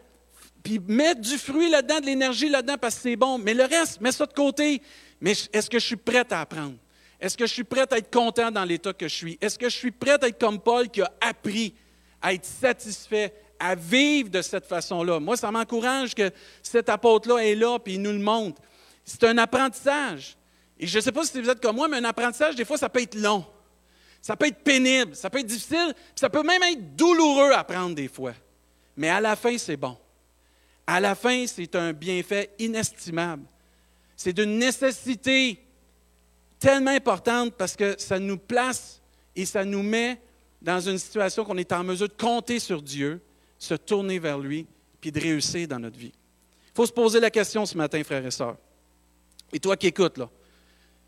Puis 0.63 0.81
mets 0.81 1.15
du 1.15 1.39
fruit 1.39 1.71
là-dedans, 1.71 2.01
de 2.01 2.07
l'énergie 2.07 2.49
là-dedans 2.49 2.77
parce 2.81 2.97
que 2.97 3.03
c'est 3.03 3.17
bon. 3.17 3.39
Mais 3.39 3.55
le 3.55 3.65
reste, 3.65 4.01
mets 4.01 4.11
ça 4.11 4.27
de 4.27 4.33
côté. 4.33 4.83
Mais 5.21 5.33
est-ce 5.53 5.71
que 5.71 5.79
je 5.79 5.87
suis 5.87 5.97
prêt 5.97 6.25
à 6.31 6.41
apprendre? 6.41 6.75
Est-ce 7.21 7.37
que 7.37 7.47
je 7.47 7.53
suis 7.53 7.65
prêt 7.65 7.87
à 7.91 7.99
être 7.99 8.11
content 8.11 8.51
dans 8.51 8.65
l'état 8.65 8.93
que 8.93 9.07
je 9.09 9.15
suis? 9.15 9.39
Est-ce 9.41 9.59
que 9.59 9.69
je 9.69 9.77
suis 9.77 9.91
prêt 9.91 10.17
à 10.21 10.27
être 10.27 10.41
comme 10.41 10.59
Paul 10.59 10.89
qui 10.89 11.03
a 11.03 11.13
appris 11.21 11.75
à 12.21 12.35
être 12.35 12.45
satisfait, 12.45 13.33
à 13.59 13.75
vivre 13.75 14.29
de 14.29 14.43
cette 14.43 14.67
façon-là? 14.67 15.21
Moi, 15.21 15.37
ça 15.37 15.51
m'encourage 15.51 16.15
que 16.15 16.31
cet 16.63 16.89
apôtre-là 16.89 17.39
est 17.45 17.55
là, 17.55 17.79
puis 17.79 17.95
il 17.95 18.03
nous 18.03 18.13
le 18.13 18.19
montre. 18.19 18.61
C'est 19.07 19.23
un 19.25 19.39
apprentissage. 19.39 20.37
Et 20.79 20.87
je 20.87 20.99
ne 20.99 21.01
sais 21.01 21.13
pas 21.13 21.25
si 21.25 21.41
vous 21.41 21.49
êtes 21.49 21.63
comme 21.63 21.77
moi, 21.77 21.89
mais 21.89 21.99
un 21.99 22.05
apprentissage, 22.05 22.57
des 22.57 22.65
fois, 22.65 22.77
ça 22.77 22.89
peut 22.89 23.01
être 23.01 23.15
long. 23.15 23.47
Ça 24.21 24.37
peut 24.37 24.47
être 24.47 24.63
pénible, 24.65 25.15
ça 25.15 25.31
peut 25.31 25.39
être 25.39 25.47
difficile, 25.47 25.95
ça 26.17 26.29
peut 26.29 26.43
même 26.43 26.63
être 26.65 26.97
douloureux 26.97 27.53
à 27.53 27.61
apprendre 27.61 27.95
des 27.95 28.09
fois. 28.09 28.35
Mais 28.97 29.09
à 29.09 29.21
la 29.21 29.37
fin, 29.37 29.57
c'est 29.57 29.77
bon. 29.77 29.97
À 30.85 30.99
la 31.01 31.15
fin, 31.15 31.47
c'est 31.47 31.75
un 31.77 31.93
bienfait 31.93 32.51
inestimable. 32.59 33.45
C'est 34.17 34.33
d'une 34.33 34.59
nécessité 34.59 35.63
tellement 36.59 36.91
importante 36.91 37.55
parce 37.55 37.77
que 37.77 37.95
ça 37.99 38.19
nous 38.19 38.39
place 38.39 39.01
et 39.37 39.47
ça 39.47 39.65
nous 39.65 39.83
met 39.83 40.21
dans 40.61 40.81
une 40.81 40.99
situation 40.99 41.45
qu'on 41.45 41.59
est 41.59 41.73
en 41.73 41.85
mesure 41.85 42.09
de 42.09 42.15
compter 42.15 42.59
sur 42.59 42.83
Dieu, 42.83 43.21
se 43.59 43.75
tourner 43.75 44.19
vers 44.19 44.39
lui, 44.39 44.67
puis 45.01 45.13
de 45.13 45.21
réussir 45.21 45.69
dans 45.69 45.79
notre 45.79 45.99
vie. 45.99 46.13
Il 46.13 46.75
faut 46.75 46.87
se 46.87 46.93
poser 46.93 47.21
la 47.21 47.31
question 47.31 47.65
ce 47.65 47.77
matin, 47.77 48.03
frères 48.03 48.27
et 48.27 48.31
sœurs. 48.31 48.57
Et 49.53 49.61
toi 49.61 49.77
qui 49.77 49.87
écoutes, 49.87 50.19
là, 50.19 50.29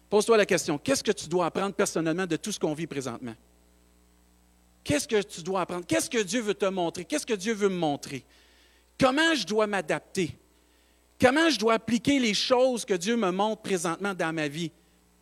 pose-toi 0.08 0.36
la 0.36 0.46
question, 0.46 0.78
qu'est-ce 0.78 1.02
que 1.02 1.12
tu 1.12 1.28
dois 1.28 1.46
apprendre 1.46 1.74
personnellement 1.74 2.26
de 2.26 2.36
tout 2.36 2.52
ce 2.52 2.58
qu'on 2.58 2.74
vit 2.74 2.86
présentement? 2.86 3.34
Qu'est-ce 4.84 5.08
que 5.08 5.20
tu 5.20 5.42
dois 5.42 5.62
apprendre? 5.62 5.84
Qu'est-ce 5.86 6.08
que 6.08 6.22
Dieu 6.22 6.40
veut 6.40 6.54
te 6.54 6.64
montrer? 6.66 7.04
Qu'est-ce 7.04 7.26
que 7.26 7.34
Dieu 7.34 7.52
veut 7.52 7.68
me 7.68 7.76
montrer? 7.76 8.24
Comment 8.98 9.34
je 9.34 9.46
dois 9.46 9.66
m'adapter? 9.66 10.36
Comment 11.20 11.50
je 11.50 11.58
dois 11.58 11.74
appliquer 11.74 12.18
les 12.18 12.34
choses 12.34 12.84
que 12.84 12.94
Dieu 12.94 13.16
me 13.16 13.30
montre 13.30 13.62
présentement 13.62 14.14
dans 14.14 14.32
ma 14.32 14.48
vie? 14.48 14.70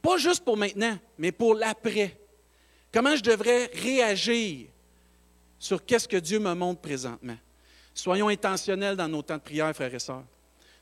Pas 0.03 0.19
juste 0.19 0.45
pour 0.45 0.57
maintenant, 0.57 0.97
mais 1.19 1.33
pour 1.33 1.55
l'après. 1.55 2.17
Comment 2.93 3.17
je 3.17 3.23
devrais 3.23 3.67
réagir 3.75 4.69
sur 5.59 5.85
qu'est-ce 5.85 6.07
que 6.07 6.17
Dieu 6.17 6.39
me 6.39 6.55
montre 6.55 6.81
présentement? 6.81 7.37
Soyons 7.93 8.29
intentionnels 8.29 8.97
dans 8.97 9.09
nos 9.09 9.23
temps 9.23 9.39
de 9.39 9.43
prière, 9.43 9.75
frères 9.75 9.93
et 9.93 9.99
sœurs. 9.99 10.25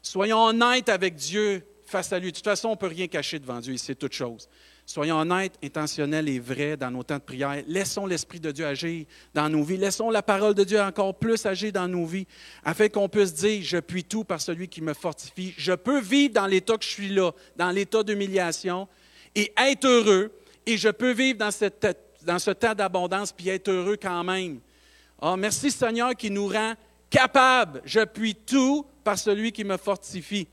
Soyons 0.03 0.45
honnêtes 0.45 0.89
avec 0.89 1.15
Dieu 1.15 1.65
face 1.87 2.13
à 2.13 2.19
lui. 2.19 2.31
De 2.31 2.37
toute 2.37 2.45
façon, 2.45 2.69
on 2.69 2.73
ne 2.73 2.77
peut 2.77 2.87
rien 2.87 3.07
cacher 3.07 3.39
devant 3.39 3.61
Dieu, 3.61 3.73
il 3.73 3.79
sait 3.79 3.95
toutes 3.95 4.13
choses. 4.13 4.49
Soyons 4.87 5.17
honnêtes, 5.17 5.55
intentionnels 5.63 6.29
et 6.29 6.39
vrais 6.39 6.77
dans 6.77 6.91
nos 6.91 7.03
temps 7.03 7.17
de 7.17 7.23
prière. 7.23 7.63
Laissons 7.67 8.05
l'Esprit 8.05 8.39
de 8.39 8.51
Dieu 8.51 8.67
agir 8.67 9.07
dans 9.33 9.49
nos 9.49 9.63
vies. 9.63 9.79
Laissons 9.79 10.11
la 10.11 10.23
parole 10.23 10.55
de 10.55 10.63
Dieu 10.63 10.81
encore 10.81 11.15
plus 11.15 11.47
agir 11.47 11.73
dans 11.73 11.89
nos 11.89 12.05
vies, 12.05 12.27
afin 12.63 12.89
qu'on 12.89 13.09
puisse 13.09 13.33
dire, 13.33 13.63
je 13.63 13.79
puis 13.79 14.05
tout 14.05 14.25
par 14.25 14.43
celui 14.43 14.69
qui 14.69 14.83
me 14.83 14.93
fortifie. 14.93 15.55
Je 15.57 15.73
peux 15.73 16.01
vivre 16.01 16.35
dans 16.35 16.47
l'état 16.47 16.77
que 16.77 16.85
je 16.85 16.91
suis 16.91 17.09
là, 17.09 17.31
dans 17.57 17.71
l'état 17.71 18.03
d'humiliation, 18.03 18.87
et 19.35 19.53
être 19.57 19.87
heureux. 19.87 20.31
Et 20.67 20.77
je 20.77 20.91
peux 20.91 21.13
vivre 21.13 21.39
dans, 21.39 21.51
cette, 21.51 21.87
dans 22.23 22.39
ce 22.39 22.51
temps 22.51 22.75
d'abondance, 22.75 23.33
puis 23.33 23.49
être 23.49 23.69
heureux 23.69 23.97
quand 24.01 24.23
même. 24.23 24.61
Oh, 25.21 25.37
merci 25.37 25.71
Seigneur 25.71 26.15
qui 26.15 26.31
nous 26.31 26.49
rend 26.49 26.75
capables. 27.09 27.81
Je 27.87 28.01
puis 28.01 28.35
tout 28.35 28.85
par 29.03 29.19
celui 29.19 29.51
qui 29.53 29.65
me 29.65 29.79
fortifie. 29.79 30.47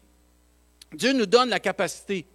Dieu 0.94 1.14
nous 1.14 1.26
donne 1.26 1.50
la 1.50 1.60
capacité. 1.60 2.26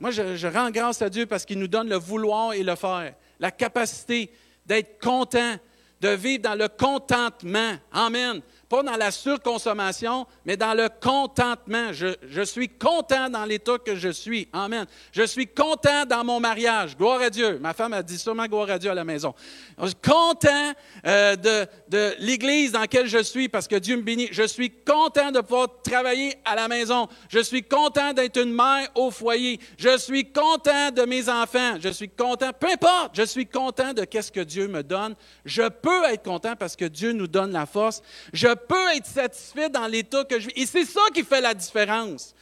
Moi, 0.00 0.10
je, 0.10 0.46
rends 0.46 0.70
grâce 0.70 1.02
à 1.02 1.10
Dieu 1.10 1.26
parce 1.26 1.44
qu'il 1.44 1.58
nous 1.58 1.68
donne 1.68 1.88
le 1.88 1.96
vouloir 1.96 2.52
et 2.52 2.62
le 2.62 2.74
faire. 2.74 3.14
La 3.40 3.50
capacité 3.50 4.30
d'être 4.66 5.00
content, 5.00 5.56
de 6.00 6.08
vivre 6.08 6.42
dans 6.42 6.54
le 6.54 6.68
contentement. 6.68 7.74
Amen. 7.92 8.40
Pas 8.68 8.82
dans 8.82 8.96
la 8.96 9.10
surconsommation, 9.10 10.26
mais 10.44 10.56
dans 10.56 10.74
le 10.74 10.88
contentement. 10.88 11.92
Je, 11.92 12.42
suis 12.44 12.68
content 12.68 13.28
dans 13.30 13.44
l'état 13.44 13.78
que 13.78 13.96
je 13.96 14.08
suis. 14.08 14.48
Amen. 14.52 14.86
Je 15.12 15.22
suis 15.22 15.46
content 15.46 16.04
dans 16.06 16.24
mon 16.24 16.40
mariage. 16.40 16.96
Gloire 16.96 17.20
à 17.22 17.30
Dieu. 17.30 17.58
Ma 17.60 17.74
femme 17.74 17.92
a 17.92 18.02
dit 18.02 18.18
sûrement 18.18 18.46
gloire 18.46 18.70
à 18.70 18.78
Dieu 18.78 18.90
à 18.90 18.94
la 18.94 19.04
maison. 19.04 19.34
Je 19.78 19.86
suis 19.86 19.94
content 19.96 20.72
euh, 21.06 21.36
de, 21.36 22.14
l'église 22.18 22.72
dans 22.72 22.80
laquelle 22.80 23.06
je 23.06 23.22
suis 23.22 23.48
parce 23.48 23.68
que 23.68 23.76
Dieu 23.76 23.96
me 23.96 24.02
bénit. 24.02 24.28
Je 24.32 24.46
suis 24.46 24.70
content 24.70 25.30
de 25.30 25.40
pouvoir 25.40 25.68
travailler 25.82 26.34
à 26.44 26.54
la 26.54 26.68
maison. 26.68 27.08
Je 27.28 27.40
suis 27.40 27.62
content 27.62 28.12
d'être 28.12 28.40
une 28.40 28.52
mère 28.52 28.88
au 28.94 29.10
foyer. 29.10 29.60
Je 29.78 29.96
suis 29.98 30.30
content 30.32 30.90
de 30.90 31.02
mes 31.02 31.28
enfants. 31.28 31.78
Je 31.80 31.88
suis 31.88 32.08
content, 32.08 32.50
peu 32.58 32.68
importe, 32.68 33.12
je 33.14 33.22
suis 33.22 33.46
content 33.46 33.92
de 33.92 34.04
qu'est-ce 34.04 34.32
que 34.32 34.40
Dieu 34.40 34.68
me 34.68 34.82
donne. 34.82 35.14
Je 35.44 35.68
peux 35.68 36.04
être 36.04 36.22
content 36.22 36.56
parce 36.56 36.76
que 36.76 36.84
Dieu 36.84 37.12
nous 37.12 37.26
donne 37.26 37.52
la 37.52 37.66
force. 37.66 38.02
Je 38.32 38.53
peux 38.54 38.88
être 38.94 39.06
satisfait 39.06 39.68
dans 39.68 39.86
l'état 39.86 40.24
que 40.24 40.40
je 40.40 40.48
vis. 40.48 40.62
Et 40.62 40.66
c'est 40.66 40.84
ça 40.84 41.02
qui 41.12 41.22
fait 41.22 41.40
la 41.40 41.54
différence. 41.54 42.34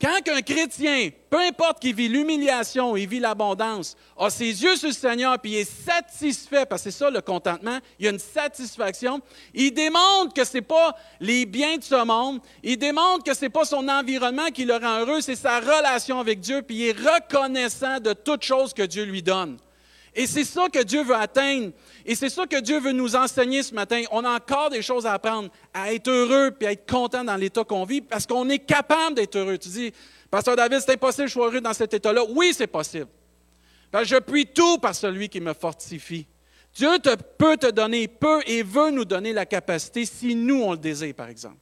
Quand 0.00 0.18
un 0.32 0.40
chrétien, 0.40 1.10
peu 1.28 1.36
importe 1.40 1.80
qu'il 1.80 1.94
vit 1.94 2.08
l'humiliation, 2.08 2.96
il 2.96 3.06
vit 3.06 3.20
l'abondance, 3.20 3.98
a 4.16 4.30
ses 4.30 4.62
yeux 4.62 4.76
sur 4.76 4.88
le 4.88 4.94
Seigneur, 4.94 5.38
puis 5.38 5.50
il 5.50 5.56
est 5.58 5.70
satisfait, 5.70 6.64
parce 6.64 6.84
que 6.84 6.90
c'est 6.90 6.98
ça 6.98 7.10
le 7.10 7.20
contentement, 7.20 7.78
il 7.98 8.06
y 8.06 8.08
a 8.08 8.10
une 8.10 8.18
satisfaction, 8.18 9.20
il 9.52 9.74
démontre 9.74 10.32
que 10.32 10.42
ce 10.42 10.54
n'est 10.54 10.62
pas 10.62 10.96
les 11.20 11.44
biens 11.44 11.76
de 11.76 11.82
ce 11.82 12.02
monde, 12.02 12.40
il 12.62 12.78
démontre 12.78 13.24
que 13.24 13.34
ce 13.34 13.42
n'est 13.42 13.50
pas 13.50 13.66
son 13.66 13.86
environnement 13.88 14.48
qui 14.48 14.64
le 14.64 14.76
rend 14.76 15.00
heureux, 15.00 15.20
c'est 15.20 15.36
sa 15.36 15.60
relation 15.60 16.18
avec 16.18 16.40
Dieu, 16.40 16.62
puis 16.62 16.76
il 16.76 16.88
est 16.88 16.98
reconnaissant 16.98 18.00
de 18.00 18.14
toute 18.14 18.42
chose 18.42 18.72
que 18.72 18.82
Dieu 18.82 19.04
lui 19.04 19.22
donne. 19.22 19.58
Et 20.14 20.26
c'est 20.26 20.44
ça 20.44 20.68
que 20.68 20.82
Dieu 20.82 21.02
veut 21.02 21.14
atteindre. 21.14 21.70
Et 22.04 22.14
c'est 22.14 22.28
ça 22.28 22.46
que 22.46 22.60
Dieu 22.60 22.80
veut 22.80 22.92
nous 22.92 23.14
enseigner 23.14 23.62
ce 23.62 23.74
matin. 23.74 24.02
On 24.10 24.24
a 24.24 24.30
encore 24.30 24.70
des 24.70 24.82
choses 24.82 25.06
à 25.06 25.14
apprendre, 25.14 25.50
à 25.72 25.92
être 25.92 26.08
heureux 26.08 26.50
puis 26.50 26.66
à 26.66 26.72
être 26.72 26.90
content 26.90 27.24
dans 27.24 27.36
l'état 27.36 27.64
qu'on 27.64 27.84
vit 27.84 28.00
parce 28.00 28.26
qu'on 28.26 28.48
est 28.48 28.58
capable 28.58 29.14
d'être 29.16 29.36
heureux. 29.36 29.58
Tu 29.58 29.68
dis, 29.68 29.92
Pasteur 30.30 30.56
David, 30.56 30.80
c'est 30.80 30.92
impossible 30.92 31.28
de 31.28 31.32
je 31.32 31.38
heureux 31.38 31.60
dans 31.60 31.72
cet 31.72 31.94
état-là. 31.94 32.22
Oui, 32.28 32.52
c'est 32.54 32.66
possible. 32.66 33.08
Parce 33.90 34.04
que 34.04 34.16
je 34.16 34.20
puis 34.20 34.46
tout 34.46 34.78
par 34.78 34.94
celui 34.94 35.28
qui 35.28 35.40
me 35.40 35.52
fortifie. 35.52 36.26
Dieu 36.74 36.88
peut 37.36 37.56
te 37.56 37.70
donner, 37.70 38.06
peut 38.06 38.42
et 38.46 38.62
veut 38.62 38.90
nous 38.90 39.04
donner 39.04 39.32
la 39.32 39.44
capacité 39.44 40.04
si 40.04 40.34
nous, 40.34 40.62
on 40.62 40.72
le 40.72 40.78
désire, 40.78 41.14
par 41.14 41.28
exemple. 41.28 41.58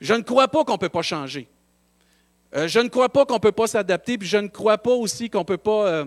Je 0.00 0.14
ne 0.14 0.22
crois 0.22 0.48
pas 0.48 0.64
qu'on 0.64 0.74
ne 0.74 0.78
peut 0.78 0.88
pas 0.88 1.02
changer. 1.02 1.48
Euh, 2.54 2.68
je 2.68 2.80
ne 2.80 2.88
crois 2.88 3.08
pas 3.08 3.24
qu'on 3.24 3.34
ne 3.34 3.40
peut 3.40 3.52
pas 3.52 3.66
s'adapter, 3.66 4.18
puis 4.18 4.28
je 4.28 4.36
ne 4.36 4.48
crois 4.48 4.76
pas 4.76 4.90
aussi 4.90 5.30
qu'on 5.30 5.38
ne 5.38 5.44
peut 5.44 5.56
pas 5.56 5.86
euh, 5.86 6.04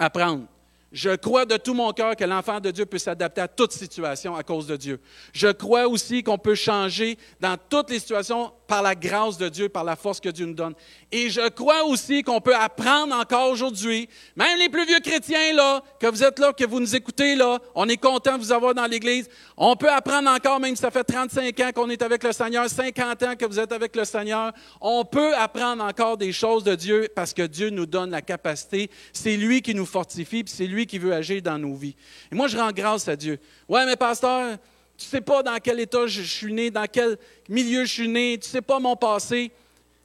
apprendre. 0.00 0.46
Je 0.92 1.14
crois 1.14 1.44
de 1.44 1.56
tout 1.56 1.74
mon 1.74 1.92
cœur 1.92 2.16
que 2.16 2.24
l'enfant 2.24 2.58
de 2.58 2.70
Dieu 2.72 2.84
peut 2.84 2.98
s'adapter 2.98 3.40
à 3.40 3.48
toute 3.48 3.72
situation 3.72 4.34
à 4.34 4.42
cause 4.42 4.66
de 4.66 4.76
Dieu. 4.76 5.00
Je 5.32 5.48
crois 5.48 5.86
aussi 5.86 6.24
qu'on 6.24 6.38
peut 6.38 6.56
changer 6.56 7.16
dans 7.40 7.56
toutes 7.68 7.90
les 7.90 8.00
situations 8.00 8.52
par 8.66 8.82
la 8.82 8.94
grâce 8.94 9.36
de 9.36 9.48
Dieu, 9.48 9.68
par 9.68 9.82
la 9.82 9.96
force 9.96 10.20
que 10.20 10.28
Dieu 10.28 10.46
nous 10.46 10.54
donne. 10.54 10.74
Et 11.10 11.28
je 11.28 11.48
crois 11.48 11.84
aussi 11.84 12.22
qu'on 12.22 12.40
peut 12.40 12.54
apprendre 12.54 13.14
encore 13.14 13.50
aujourd'hui, 13.50 14.08
même 14.36 14.58
les 14.58 14.68
plus 14.68 14.86
vieux 14.86 15.00
chrétiens, 15.00 15.52
là, 15.54 15.82
que 15.98 16.06
vous 16.06 16.22
êtes 16.22 16.38
là, 16.38 16.52
que 16.52 16.64
vous 16.64 16.78
nous 16.78 16.94
écoutez, 16.94 17.34
là, 17.34 17.58
on 17.74 17.88
est 17.88 17.96
content 17.96 18.38
de 18.38 18.42
vous 18.42 18.52
avoir 18.52 18.72
dans 18.72 18.86
l'Église. 18.86 19.28
On 19.56 19.74
peut 19.74 19.90
apprendre 19.90 20.30
encore, 20.30 20.60
même 20.60 20.76
si 20.76 20.82
ça 20.82 20.92
fait 20.92 21.02
35 21.02 21.58
ans 21.60 21.70
qu'on 21.74 21.90
est 21.90 22.00
avec 22.00 22.22
le 22.22 22.32
Seigneur, 22.32 22.68
50 22.68 23.22
ans 23.24 23.34
que 23.36 23.44
vous 23.44 23.58
êtes 23.58 23.72
avec 23.72 23.96
le 23.96 24.04
Seigneur. 24.04 24.52
On 24.80 25.04
peut 25.04 25.34
apprendre 25.34 25.82
encore 25.82 26.16
des 26.16 26.32
choses 26.32 26.62
de 26.62 26.76
Dieu 26.76 27.08
parce 27.14 27.34
que 27.34 27.42
Dieu 27.42 27.70
nous 27.70 27.86
donne 27.86 28.10
la 28.10 28.22
capacité. 28.22 28.88
C'est 29.12 29.36
lui 29.36 29.62
qui 29.62 29.74
nous 29.74 29.86
fortifie, 29.86 30.44
puis 30.44 30.54
c'est 30.56 30.66
lui 30.66 30.79
qui 30.86 30.98
veut 30.98 31.12
agir 31.12 31.42
dans 31.42 31.58
nos 31.58 31.74
vies. 31.74 31.94
Et 32.30 32.34
moi, 32.34 32.48
je 32.48 32.56
rends 32.56 32.72
grâce 32.72 33.08
à 33.08 33.16
Dieu. 33.16 33.38
Ouais, 33.68 33.84
mais 33.86 33.96
pasteur, 33.96 34.58
tu 34.96 35.06
ne 35.06 35.10
sais 35.10 35.20
pas 35.20 35.42
dans 35.42 35.58
quel 35.58 35.80
état 35.80 36.06
je 36.06 36.22
suis 36.22 36.52
né, 36.52 36.70
dans 36.70 36.86
quel 36.90 37.16
milieu 37.48 37.84
je 37.84 37.92
suis 37.92 38.08
né, 38.08 38.38
tu 38.40 38.48
ne 38.48 38.50
sais 38.50 38.62
pas 38.62 38.78
mon 38.78 38.96
passé. 38.96 39.50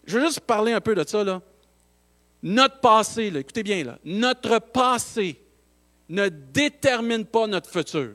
Je 0.06 0.18
veux 0.18 0.26
juste 0.26 0.42
parler 0.42 0.72
un 0.72 0.82
peu 0.82 0.96
de 0.96 1.08
ça. 1.08 1.24
Là. 1.24 1.42
Notre 2.42 2.80
passé, 2.80 3.32
écoutez 3.36 3.64
bien, 3.64 3.84
là, 3.84 3.98
notre 4.06 4.60
passé 4.60 5.40
ne 6.08 6.30
détermine 6.30 7.26
pas 7.26 7.48
notre 7.48 7.70
futur. 7.70 8.12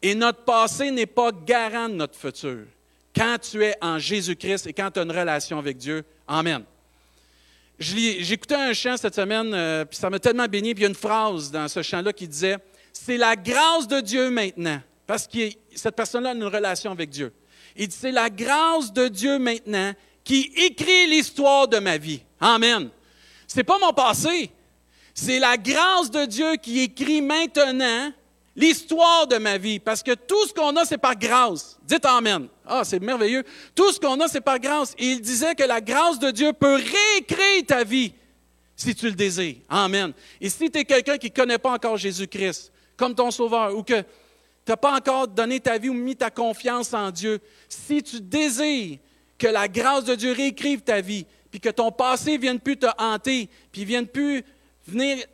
Et 0.00 0.14
notre 0.14 0.44
passé 0.44 0.90
n'est 0.90 1.06
pas 1.06 1.30
garant 1.32 1.88
de 1.88 1.94
notre 1.94 2.16
futur. 2.16 2.64
Quand 3.14 3.36
tu 3.38 3.62
es 3.62 3.74
en 3.80 3.98
Jésus-Christ 3.98 4.66
et 4.66 4.72
quand 4.72 4.90
tu 4.90 5.00
as 5.00 5.02
une 5.02 5.12
relation 5.12 5.58
avec 5.58 5.76
Dieu, 5.76 6.04
Amen. 6.26 6.64
J'écoutais 7.82 8.54
un 8.54 8.72
chant 8.72 8.96
cette 8.96 9.14
semaine, 9.14 9.52
euh, 9.52 9.84
puis 9.84 9.98
ça 9.98 10.08
m'a 10.08 10.18
tellement 10.18 10.46
béni, 10.46 10.74
puis 10.74 10.82
il 10.82 10.84
y 10.84 10.86
a 10.86 10.90
une 10.90 10.94
phrase 10.94 11.50
dans 11.50 11.68
ce 11.68 11.82
chant-là 11.82 12.12
qui 12.12 12.28
disait 12.28 12.56
C'est 12.92 13.16
la 13.16 13.36
grâce 13.36 13.88
de 13.88 14.00
Dieu 14.00 14.30
maintenant 14.30 14.80
parce 15.06 15.26
que 15.26 15.50
cette 15.74 15.96
personne-là 15.96 16.30
a 16.30 16.34
une 16.34 16.44
relation 16.44 16.90
avec 16.90 17.10
Dieu. 17.10 17.32
Il 17.76 17.88
dit, 17.88 17.96
c'est 17.98 18.12
la 18.12 18.30
grâce 18.30 18.92
de 18.92 19.08
Dieu 19.08 19.38
maintenant 19.38 19.92
qui 20.24 20.52
écrit 20.56 21.06
l'histoire 21.06 21.68
de 21.68 21.78
ma 21.78 21.98
vie. 21.98 22.22
Amen. 22.40 22.88
Ce 23.46 23.56
n'est 23.56 23.64
pas 23.64 23.78
mon 23.78 23.92
passé. 23.92 24.50
C'est 25.14 25.38
la 25.38 25.56
grâce 25.56 26.10
de 26.10 26.24
Dieu 26.24 26.56
qui 26.56 26.80
écrit 26.80 27.20
maintenant 27.20 28.12
l'histoire 28.56 29.26
de 29.26 29.36
ma 29.36 29.58
vie. 29.58 29.80
Parce 29.80 30.02
que 30.02 30.14
tout 30.14 30.46
ce 30.46 30.54
qu'on 30.54 30.76
a, 30.76 30.84
c'est 30.84 30.98
par 30.98 31.16
grâce. 31.16 31.78
Dites 31.82 32.06
Amen. 32.06 32.48
Ah, 32.66 32.82
c'est 32.84 33.00
merveilleux. 33.00 33.44
Tout 33.74 33.92
ce 33.92 33.98
qu'on 33.98 34.18
a, 34.20 34.28
c'est 34.28 34.40
par 34.40 34.58
grâce. 34.58 34.94
Et 34.98 35.12
il 35.12 35.20
disait 35.20 35.54
que 35.54 35.64
la 35.64 35.80
grâce 35.80 36.18
de 36.18 36.30
Dieu 36.30 36.52
peut 36.52 36.74
réécrire 36.74 37.66
ta 37.66 37.84
vie 37.84 38.12
si 38.76 38.94
tu 38.94 39.06
le 39.06 39.12
désires. 39.12 39.56
Amen. 39.68 40.12
Et 40.40 40.48
si 40.48 40.70
tu 40.70 40.78
es 40.78 40.84
quelqu'un 40.84 41.18
qui 41.18 41.28
ne 41.28 41.34
connaît 41.34 41.58
pas 41.58 41.72
encore 41.72 41.96
Jésus-Christ 41.96 42.72
comme 42.96 43.14
ton 43.14 43.30
sauveur 43.30 43.76
ou 43.76 43.82
que 43.82 44.00
tu 44.00 44.06
n'as 44.68 44.76
pas 44.76 44.94
encore 44.94 45.26
donné 45.28 45.60
ta 45.60 45.78
vie 45.78 45.88
ou 45.88 45.94
mis 45.94 46.16
ta 46.16 46.30
confiance 46.30 46.94
en 46.94 47.10
Dieu, 47.10 47.40
si 47.68 48.02
tu 48.02 48.20
désires 48.20 48.98
que 49.38 49.46
la 49.48 49.66
grâce 49.66 50.04
de 50.04 50.14
Dieu 50.14 50.32
réécrive 50.32 50.82
ta 50.82 51.00
vie, 51.00 51.26
puis 51.50 51.60
que 51.60 51.68
ton 51.68 51.90
passé 51.90 52.36
ne 52.36 52.40
vienne 52.40 52.60
plus 52.60 52.76
te 52.76 52.86
hanter, 52.96 53.48
puis 53.72 53.82
ne 53.82 53.86
vienne 53.86 54.06
plus 54.06 54.42
venir 54.86 55.24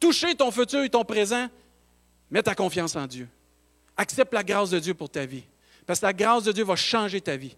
toucher 0.00 0.34
ton 0.34 0.50
futur 0.50 0.82
et 0.82 0.88
ton 0.88 1.04
présent, 1.04 1.48
mets 2.30 2.42
ta 2.42 2.54
confiance 2.54 2.96
en 2.96 3.06
Dieu. 3.06 3.28
Accepte 3.96 4.32
la 4.32 4.42
grâce 4.42 4.70
de 4.70 4.78
Dieu 4.78 4.94
pour 4.94 5.10
ta 5.10 5.26
vie. 5.26 5.44
Parce 5.88 6.00
que 6.00 6.04
la 6.04 6.12
grâce 6.12 6.44
de 6.44 6.52
Dieu 6.52 6.64
va 6.64 6.76
changer 6.76 7.18
ta 7.22 7.38
vie. 7.38 7.56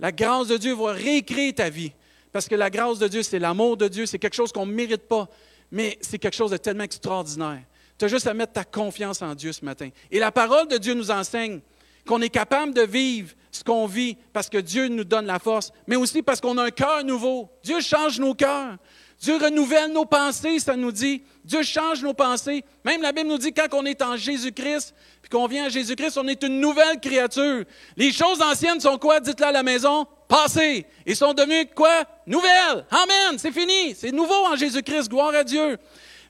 La 0.00 0.10
grâce 0.10 0.48
de 0.48 0.56
Dieu 0.56 0.74
va 0.74 0.92
réécrire 0.92 1.54
ta 1.54 1.68
vie. 1.68 1.92
Parce 2.32 2.48
que 2.48 2.54
la 2.54 2.70
grâce 2.70 2.98
de 2.98 3.06
Dieu, 3.06 3.22
c'est 3.22 3.38
l'amour 3.38 3.76
de 3.76 3.86
Dieu, 3.86 4.06
c'est 4.06 4.18
quelque 4.18 4.34
chose 4.34 4.50
qu'on 4.50 4.64
ne 4.64 4.72
mérite 4.72 5.06
pas, 5.06 5.28
mais 5.70 5.98
c'est 6.00 6.18
quelque 6.18 6.34
chose 6.34 6.52
de 6.52 6.56
tellement 6.56 6.84
extraordinaire. 6.84 7.60
Tu 7.98 8.06
as 8.06 8.08
juste 8.08 8.26
à 8.26 8.32
mettre 8.32 8.54
ta 8.54 8.64
confiance 8.64 9.20
en 9.20 9.34
Dieu 9.34 9.52
ce 9.52 9.62
matin. 9.62 9.90
Et 10.10 10.18
la 10.18 10.32
parole 10.32 10.68
de 10.68 10.78
Dieu 10.78 10.94
nous 10.94 11.10
enseigne 11.10 11.60
qu'on 12.06 12.22
est 12.22 12.30
capable 12.30 12.72
de 12.72 12.80
vivre 12.80 13.34
ce 13.50 13.62
qu'on 13.62 13.84
vit 13.84 14.16
parce 14.32 14.48
que 14.48 14.56
Dieu 14.56 14.88
nous 14.88 15.04
donne 15.04 15.26
la 15.26 15.38
force, 15.38 15.70
mais 15.86 15.96
aussi 15.96 16.22
parce 16.22 16.40
qu'on 16.40 16.56
a 16.56 16.64
un 16.64 16.70
cœur 16.70 17.04
nouveau. 17.04 17.50
Dieu 17.62 17.82
change 17.82 18.18
nos 18.18 18.34
cœurs. 18.34 18.78
Dieu 19.20 19.36
renouvelle 19.36 19.92
nos 19.92 20.04
pensées, 20.04 20.58
ça 20.58 20.76
nous 20.76 20.92
dit. 20.92 21.22
Dieu 21.44 21.62
change 21.62 22.02
nos 22.02 22.12
pensées. 22.12 22.64
Même 22.84 23.02
la 23.02 23.12
Bible 23.12 23.28
nous 23.28 23.38
dit 23.38 23.52
quand 23.52 23.68
on 23.72 23.84
est 23.84 24.02
en 24.02 24.16
Jésus-Christ, 24.16 24.94
puis 25.22 25.30
qu'on 25.30 25.46
vient 25.46 25.66
à 25.66 25.68
Jésus-Christ, 25.68 26.18
on 26.18 26.28
est 26.28 26.42
une 26.42 26.60
nouvelle 26.60 27.00
créature. 27.00 27.64
Les 27.96 28.12
choses 28.12 28.42
anciennes 28.42 28.80
sont 28.80 28.98
quoi? 28.98 29.20
Dites-le 29.20 29.46
à 29.46 29.52
la 29.52 29.62
maison? 29.62 30.06
Passées. 30.28 30.86
Ils 31.06 31.16
sont 31.16 31.32
devenues 31.32 31.66
quoi? 31.74 32.04
Nouvelles. 32.26 32.84
Amen. 32.90 33.38
C'est 33.38 33.52
fini. 33.52 33.94
C'est 33.94 34.12
nouveau 34.12 34.46
en 34.46 34.56
Jésus-Christ. 34.56 35.08
Gloire 35.08 35.34
à 35.34 35.44
Dieu. 35.44 35.78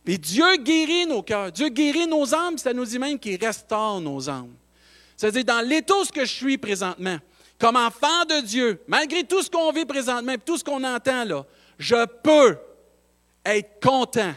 Et 0.06 0.18
Dieu 0.18 0.56
guérit 0.58 1.06
nos 1.06 1.22
cœurs, 1.22 1.50
Dieu 1.50 1.68
guérit 1.68 2.06
nos 2.06 2.32
âmes, 2.32 2.56
ça 2.58 2.72
nous 2.72 2.84
dit 2.84 2.98
même 2.98 3.18
qu'il 3.18 3.44
restaure 3.44 4.00
nos 4.00 4.30
âmes. 4.30 4.54
C'est-à-dire, 5.16 5.44
dans 5.44 5.66
l'état 5.66 5.94
où 5.94 6.04
je 6.14 6.24
suis 6.24 6.58
présentement, 6.58 7.18
comme 7.58 7.76
enfant 7.76 8.24
de 8.28 8.40
Dieu, 8.40 8.80
malgré 8.86 9.24
tout 9.24 9.42
ce 9.42 9.50
qu'on 9.50 9.72
vit 9.72 9.84
présentement, 9.84 10.34
tout 10.44 10.58
ce 10.58 10.62
qu'on 10.62 10.84
entend 10.84 11.24
là, 11.24 11.44
je 11.78 12.06
peux 12.22 12.56
être 13.54 13.80
content 13.80 14.34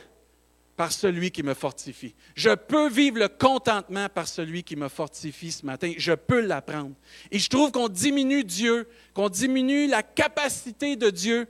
par 0.75 0.91
celui 0.91 1.29
qui 1.31 1.43
me 1.43 1.53
fortifie. 1.53 2.15
Je 2.35 2.51
peux 2.51 2.87
vivre 2.87 3.19
le 3.19 3.27
contentement 3.27 4.07
par 4.07 4.27
celui 4.27 4.63
qui 4.63 4.77
me 4.77 4.87
fortifie 4.87 5.51
ce 5.51 5.65
matin. 5.65 5.91
Je 5.97 6.13
peux 6.13 6.39
l'apprendre. 6.39 6.93
Et 7.31 7.39
je 7.39 7.49
trouve 7.49 7.71
qu'on 7.71 7.89
diminue 7.89 8.45
Dieu, 8.45 8.87
qu'on 9.13 9.27
diminue 9.27 9.87
la 9.87 10.03
capacité 10.03 10.95
de 10.95 11.09
Dieu 11.09 11.47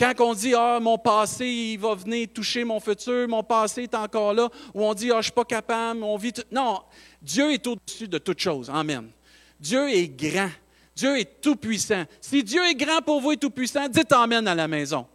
quand 0.00 0.14
on 0.20 0.34
dit 0.34 0.54
Ah, 0.56 0.78
mon 0.80 0.96
passé, 0.96 1.46
il 1.46 1.78
va 1.78 1.94
venir 1.94 2.28
toucher 2.32 2.64
mon 2.64 2.80
futur, 2.80 3.28
mon 3.28 3.42
passé 3.42 3.82
est 3.82 3.94
encore 3.94 4.32
là, 4.32 4.48
ou 4.72 4.82
on 4.82 4.94
dit 4.94 5.10
Ah, 5.10 5.14
je 5.14 5.18
ne 5.18 5.22
suis 5.24 5.32
pas 5.32 5.44
capable, 5.44 6.02
on 6.02 6.16
vit. 6.16 6.32
Non, 6.50 6.80
Dieu 7.20 7.52
est 7.52 7.66
au-dessus 7.66 8.08
de 8.08 8.16
toute 8.16 8.38
chose. 8.38 8.70
Amen. 8.70 9.10
Dieu 9.58 9.90
est 9.90 10.08
grand. 10.08 10.48
Dieu 10.96 11.18
est 11.18 11.40
tout-puissant. 11.42 12.04
Si 12.20 12.42
Dieu 12.42 12.64
est 12.64 12.74
grand 12.74 13.02
pour 13.02 13.20
vous 13.20 13.32
et 13.32 13.36
tout-puissant, 13.36 13.88
dites 13.88 14.12
Amen 14.12 14.48
à 14.48 14.54
la 14.54 14.68
maison. 14.68 15.06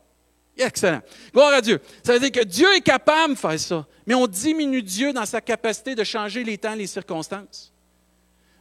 Excellent. 0.58 1.02
Gloire 1.34 1.54
à 1.54 1.62
Dieu. 1.62 1.80
Ça 2.04 2.14
veut 2.14 2.20
dire 2.20 2.32
que 2.32 2.44
Dieu 2.46 2.68
est 2.76 2.82
capable 2.82 3.34
de 3.34 3.40
faire 3.40 3.60
ça, 3.60 3.86
mais 4.06 4.14
on 4.16 4.26
diminue 4.26 4.82
Dieu 4.82 5.12
dans 5.12 5.26
sa 5.26 5.42
capacité 5.42 5.96
de 5.96 6.04
changer 6.04 6.44
les 6.44 6.58
temps, 6.58 6.76
les 6.76 6.88
circonstances. 6.88 7.74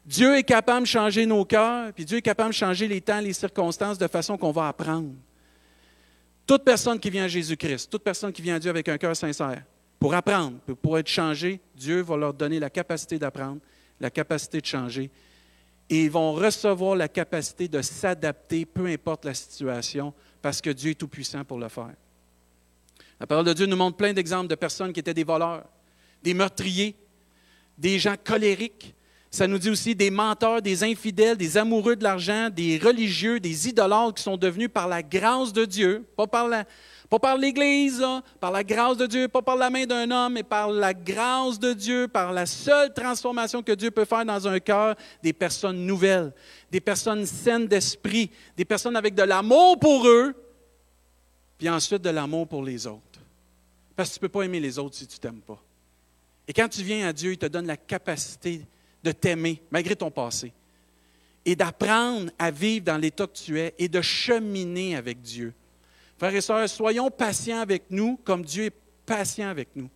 Dieu 0.05 0.37
est 0.37 0.43
capable 0.43 0.83
de 0.83 0.89
changer 0.89 1.25
nos 1.25 1.45
cœurs, 1.45 1.93
puis 1.93 2.05
Dieu 2.05 2.19
est 2.19 2.23
capable 2.23 2.51
de 2.51 2.55
changer 2.55 2.89
les 2.89 3.01
temps, 3.01 3.21
les 3.21 3.33
circonstances 3.33 3.97
de 3.97 4.07
façon 4.07 4.37
qu'on 4.37 4.51
va 4.51 4.69
apprendre. 4.69 5.13
Toute 6.47 6.63
personne 6.63 7.01
qui 7.01 7.09
vient 7.09 7.25
à 7.25 7.29
Jésus-Christ, 7.29 7.91
toute 7.91 8.03
personne 8.03 8.33
qui 8.33 8.43
vient 8.43 8.57
à 8.57 8.59
Dieu 8.59 8.69
avec 8.69 8.89
un 8.89 8.99
cœur 8.99 9.17
sincère, 9.17 9.63
pour 9.99 10.13
apprendre, 10.15 10.59
pour 10.83 10.99
être 10.99 11.09
changé, 11.09 11.61
Dieu 11.75 12.03
va 12.03 12.17
leur 12.17 12.35
donner 12.35 12.59
la 12.59 12.69
capacité 12.69 13.19
d'apprendre, 13.19 13.61
la 13.99 14.11
capacité 14.11 14.61
de 14.61 14.67
changer. 14.67 15.11
et 15.89 16.05
ils 16.05 16.11
vont 16.11 16.33
recevoir 16.33 16.97
la 16.97 17.09
capacité 17.09 17.69
de 17.69 17.81
s'adapter, 17.81 18.67
peu 18.67 18.87
importe 18.87 19.25
la 19.25 19.35
situation, 19.35 20.13
parce 20.45 20.61
que 20.61 20.69
Dieu 20.69 20.91
est 20.91 20.95
tout-puissant 20.97 21.43
pour 21.43 21.59
le 21.59 21.71
faire. 21.71 21.95
La 23.19 23.27
parole 23.27 23.47
de 23.47 23.55
Dieu 23.55 23.65
nous 23.65 23.79
montre 23.79 23.97
plein 23.97 24.13
d'exemples 24.13 24.47
de 24.47 24.55
personnes 24.55 24.93
qui 24.93 25.01
étaient 25.01 25.15
des 25.15 25.25
voleurs, 25.25 25.65
des 26.23 26.35
meurtriers, 26.35 26.95
des 27.79 27.99
gens 27.99 28.17
colériques. 28.23 28.95
Ça 29.35 29.49
nous 29.49 29.59
dit 29.59 29.69
aussi 29.69 29.97
des 29.97 30.13
menteurs, 30.13 30.63
des 30.63 30.85
infidèles, 30.85 31.37
des 31.37 31.57
amoureux 31.57 31.97
de 31.97 32.05
l'argent, 32.05 32.51
des 32.51 32.79
religieux, 32.79 33.41
des 33.41 33.69
idolâtres 33.69 34.15
qui 34.15 34.23
sont 34.23 34.37
devenus 34.37 34.69
par 34.73 34.87
la 34.87 35.03
grâce 35.03 35.53
de 35.53 35.65
Dieu, 35.65 36.07
pas 36.17 36.29
par 36.29 36.47
la, 36.47 36.65
pas 37.11 37.19
par 37.19 37.37
l'Église, 37.37 38.01
par 38.39 38.53
la 38.53 38.63
grâce 38.63 38.97
de 38.97 39.07
Dieu, 39.07 39.27
pas 39.27 39.43
par 39.43 39.57
la 39.57 39.71
main 39.71 39.87
d'un 39.87 40.09
homme, 40.09 40.35
mais 40.35 40.45
par 40.45 40.71
la 40.71 40.95
grâce 40.95 41.59
de 41.59 41.73
Dieu, 41.73 42.07
par 42.07 42.33
la 42.33 42.47
seule 42.47 42.95
transformation 42.95 43.61
que 43.61 43.73
Dieu 43.73 43.91
peut 43.91 44.05
faire 44.05 44.25
dans 44.25 44.47
un 44.47 44.61
cœur, 44.61 44.95
des 45.21 45.33
personnes 45.33 45.85
nouvelles, 45.85 46.33
des 46.71 46.81
personnes 46.81 47.27
saines 47.27 47.67
d'esprit, 47.67 48.31
des 48.57 48.65
personnes 48.65 48.95
avec 48.95 49.17
de 49.17 49.25
l'amour 49.25 49.81
pour 49.81 50.07
eux, 50.07 50.33
puis 51.59 51.69
ensuite 51.69 52.03
de 52.03 52.11
l'amour 52.11 52.47
pour 52.47 52.63
les 52.63 52.87
autres. 52.87 53.19
Parce 53.97 54.11
que 54.11 54.15
tu 54.15 54.19
ne 54.21 54.29
peux 54.29 54.39
pas 54.39 54.43
aimer 54.45 54.61
les 54.61 54.79
autres 54.79 54.95
si 54.95 55.09
tu 55.09 55.17
ne 55.17 55.21
t'aimes 55.21 55.43
pas. 55.43 55.61
Et 56.47 56.53
quand 56.53 56.69
tu 56.69 56.85
viens 56.85 57.09
à 57.09 57.13
Dieu, 57.13 57.33
il 57.33 57.39
te 57.39 57.47
donne 57.47 57.67
la 57.67 57.77
capacité 57.77 58.65
de 59.05 59.13
t'aimer 59.13 59.63
malgré 59.71 59.95
ton 59.95 60.11
passé 60.11 60.53
et 61.45 61.55
d'apprendre 61.55 62.31
à 62.39 62.51
vivre 62.51 62.87
dans 62.87 62.97
l'état 62.97 63.27
que 63.27 63.37
tu 63.37 63.61
es 63.61 63.75
et 63.79 63.89
de 63.89 64.01
cheminer 64.01 64.97
avec 64.97 65.21
Dieu. 65.21 65.53
Frères 66.17 66.35
et 66.35 66.41
sœurs, 66.41 66.69
soyons 66.69 67.11
patients 67.11 67.61
avec 67.61 67.85
nous 67.91 68.19
comme 68.25 68.45
Dieu 68.45 68.65
est 68.65 68.77
patient 69.05 69.49
avec 69.49 69.69
nous. 69.75 69.91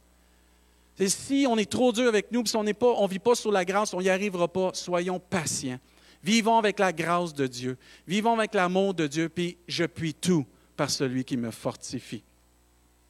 Si 1.07 1.47
on 1.49 1.57
est 1.57 1.71
trop 1.71 1.93
dur 1.93 2.09
avec 2.09 2.33
nous, 2.33 2.45
si 2.45 2.57
on 2.57 2.65
ne 2.65 3.09
vit 3.09 3.19
pas 3.19 3.35
sur 3.35 3.53
la 3.53 3.65
grâce, 3.65 3.95
on 3.95 4.01
n'y 4.01 4.11
arrivera 4.11 4.49
pas. 4.49 4.71
Soyons 4.75 5.21
patients. 5.21 5.79
Vivons 6.23 6.59
avec 6.59 6.81
la 6.81 6.93
grâce 6.93 7.33
de 7.33 7.47
Dieu. 7.47 7.79
Vivons 8.07 8.37
avec 8.37 8.53
l'amour 8.53 8.93
de 8.95 9.07
Dieu, 9.07 9.29
puis 9.29 9.57
je 9.69 9.85
puis 9.85 10.13
tout 10.13 10.45
par 10.77 10.91
celui 10.91 11.25
qui 11.25 11.37
me 11.37 11.53
fortifie. 11.53 12.25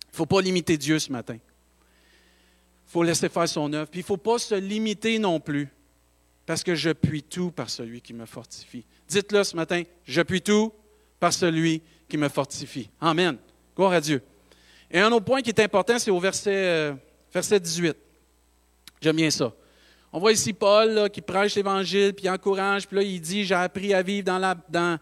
Il 0.05 0.13
ne 0.13 0.17
faut 0.17 0.27
pas 0.27 0.43
limiter 0.43 0.77
Dieu 0.77 0.99
ce 0.99 1.11
matin. 1.11 1.37
Il 1.37 2.91
faut 2.91 3.03
laisser 3.03 3.31
faire 3.31 3.49
son 3.49 3.73
œuvre. 3.73 3.89
Puis 3.91 4.01
il 4.01 4.03
ne 4.05 4.07
faut 4.07 4.17
pas 4.19 4.39
se 4.39 4.55
limiter 4.55 5.19
non 5.19 5.41
plus, 5.41 5.69
parce 6.49 6.65
que 6.65 6.75
je 6.75 6.89
puis 6.89 7.23
tout 7.23 7.51
par 7.51 7.69
celui 7.69 8.01
qui 8.01 8.15
me 8.15 8.25
fortifie. 8.25 8.83
Dites-le 9.07 9.45
ce 9.45 9.55
matin, 9.55 9.83
je 10.07 10.23
puis 10.23 10.41
tout 10.41 10.73
par 11.21 11.31
celui 11.31 11.83
qui 12.09 12.17
me 12.17 12.31
fortifie. 12.31 12.89
Amen. 13.03 13.37
Gloire 13.77 13.93
à 13.93 14.01
Dieu. 14.01 14.23
Et 14.91 14.99
un 14.99 15.13
autre 15.13 15.27
point 15.27 15.43
qui 15.43 15.51
est 15.51 15.61
important, 15.61 15.99
c'est 15.99 16.11
au 16.11 16.19
verset, 16.19 16.55
euh, 16.55 16.95
verset 17.31 17.61
18. 17.61 17.95
J'aime 18.99 19.17
bien 19.17 19.29
ça. 19.29 19.53
On 20.11 20.21
voit 20.21 20.33
ici 20.33 20.55
Paul 20.55 21.11
qui 21.11 21.21
prêche 21.21 21.55
l'Évangile, 21.55 22.15
puis 22.15 22.31
encourage, 22.31 22.89
puis 22.89 22.97
là, 22.97 23.03
il 23.03 23.21
dit, 23.21 23.45
j'ai 23.45 23.55
appris 23.55 23.93
à 23.93 24.01
vivre 24.01 24.25
dans, 24.25 24.39
la, 24.39 24.57
dans, 24.71 24.99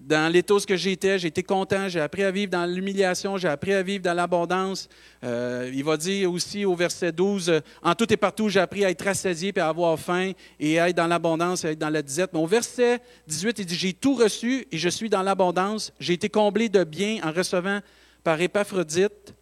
dans 0.00 0.32
l'état 0.32 0.54
que 0.66 0.76
j'étais, 0.76 1.16
été 1.16 1.42
content, 1.42 1.88
j'ai 1.88 2.00
appris 2.00 2.22
à 2.22 2.30
vivre 2.30 2.50
dans 2.50 2.64
l'humiliation, 2.64 3.36
j'ai 3.36 3.48
appris 3.48 3.72
à 3.72 3.82
vivre 3.82 4.02
dans 4.02 4.14
l'abondance. 4.14 4.88
Euh, 5.22 5.70
il 5.72 5.84
va 5.84 5.96
dire 5.96 6.32
aussi 6.32 6.64
au 6.64 6.74
verset 6.74 7.12
12, 7.12 7.50
euh, 7.50 7.60
en 7.82 7.94
tout 7.94 8.10
et 8.12 8.16
partout, 8.16 8.48
j'ai 8.48 8.60
appris 8.60 8.84
à 8.84 8.90
être 8.90 9.04
rassasié, 9.04 9.52
puis 9.52 9.60
à 9.60 9.68
avoir 9.68 9.98
faim, 9.98 10.32
et 10.58 10.80
à 10.80 10.88
être 10.88 10.96
dans 10.96 11.06
l'abondance, 11.06 11.64
et 11.64 11.68
à 11.68 11.70
être 11.72 11.78
dans 11.78 11.90
la 11.90 12.02
disette. 12.02 12.30
Mais 12.32 12.40
au 12.40 12.46
verset 12.46 13.00
18, 13.26 13.58
il 13.58 13.66
dit, 13.66 13.74
j'ai 13.74 13.92
tout 13.92 14.14
reçu 14.14 14.66
et 14.70 14.78
je 14.78 14.88
suis 14.88 15.10
dans 15.10 15.22
l'abondance. 15.22 15.92
J'ai 16.00 16.14
été 16.14 16.28
comblé 16.28 16.68
de 16.68 16.84
bien 16.84 17.20
en 17.22 17.32
recevant 17.32 17.80
par 18.24 18.40
Épaphrodite 18.40 19.34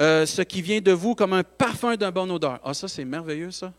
euh, 0.00 0.26
ce 0.26 0.42
qui 0.42 0.62
vient 0.62 0.80
de 0.80 0.92
vous 0.92 1.14
comme 1.14 1.32
un 1.32 1.42
parfum 1.42 1.96
d'un 1.96 2.10
bon 2.10 2.30
odeur. 2.30 2.60
Ah, 2.64 2.74
ça, 2.74 2.88
c'est 2.88 3.04
merveilleux, 3.04 3.50
ça. 3.50 3.72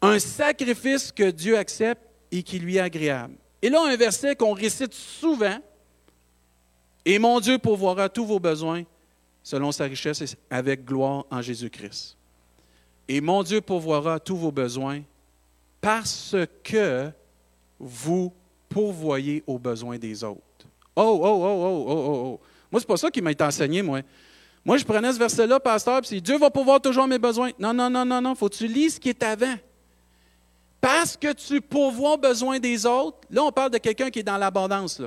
Un 0.00 0.18
sacrifice 0.18 1.12
que 1.12 1.30
Dieu 1.30 1.56
accepte 1.56 2.02
et 2.30 2.42
qui 2.42 2.58
lui 2.58 2.76
est 2.76 2.80
agréable. 2.80 3.34
Et 3.64 3.70
là, 3.70 3.82
un 3.82 3.96
verset 3.96 4.36
qu'on 4.36 4.52
récite 4.52 4.92
souvent. 4.92 5.56
Et 7.02 7.18
mon 7.18 7.40
Dieu 7.40 7.56
pourvoira 7.56 8.10
tous 8.10 8.26
vos 8.26 8.38
besoins 8.38 8.82
selon 9.42 9.72
sa 9.72 9.84
richesse 9.84 10.36
avec 10.50 10.84
gloire 10.84 11.24
en 11.30 11.40
Jésus-Christ. 11.40 12.14
Et 13.08 13.22
mon 13.22 13.42
Dieu 13.42 13.62
pourvoira 13.62 14.20
tous 14.20 14.36
vos 14.36 14.52
besoins 14.52 15.00
parce 15.80 16.36
que 16.62 17.10
vous 17.78 18.34
pourvoyez 18.68 19.42
aux 19.46 19.58
besoins 19.58 19.96
des 19.96 20.22
autres. 20.22 20.42
Oh, 20.94 21.18
oh, 21.22 21.24
oh, 21.24 21.44
oh, 21.46 21.84
oh, 21.88 22.04
oh, 22.06 22.22
oh. 22.26 22.40
Moi, 22.70 22.80
c'est 22.82 22.86
pas 22.86 22.98
ça 22.98 23.10
qui 23.10 23.22
m'a 23.22 23.32
été 23.32 23.44
enseigné, 23.44 23.80
moi. 23.80 24.02
Moi, 24.62 24.76
je 24.76 24.84
prenais 24.84 25.10
ce 25.10 25.18
verset-là, 25.18 25.58
pasteur, 25.58 26.02
puis 26.02 26.20
Dieu 26.20 26.36
va 26.36 26.50
pourvoir 26.50 26.82
toujours 26.82 27.06
mes 27.06 27.18
besoins. 27.18 27.52
Non, 27.58 27.72
non, 27.72 27.88
non, 27.88 28.04
non, 28.04 28.20
non. 28.20 28.34
Faut 28.34 28.50
que 28.50 28.56
tu 28.56 28.66
lises 28.66 28.96
ce 28.96 29.00
qui 29.00 29.08
est 29.08 29.22
avant. 29.22 29.56
Parce 30.84 31.16
que 31.16 31.32
tu 31.32 31.62
pourvois 31.62 32.12
aux 32.12 32.18
besoins 32.18 32.58
des 32.58 32.84
autres. 32.84 33.16
Là, 33.30 33.42
on 33.42 33.50
parle 33.50 33.70
de 33.70 33.78
quelqu'un 33.78 34.10
qui 34.10 34.18
est 34.18 34.22
dans 34.22 34.36
l'abondance, 34.36 35.00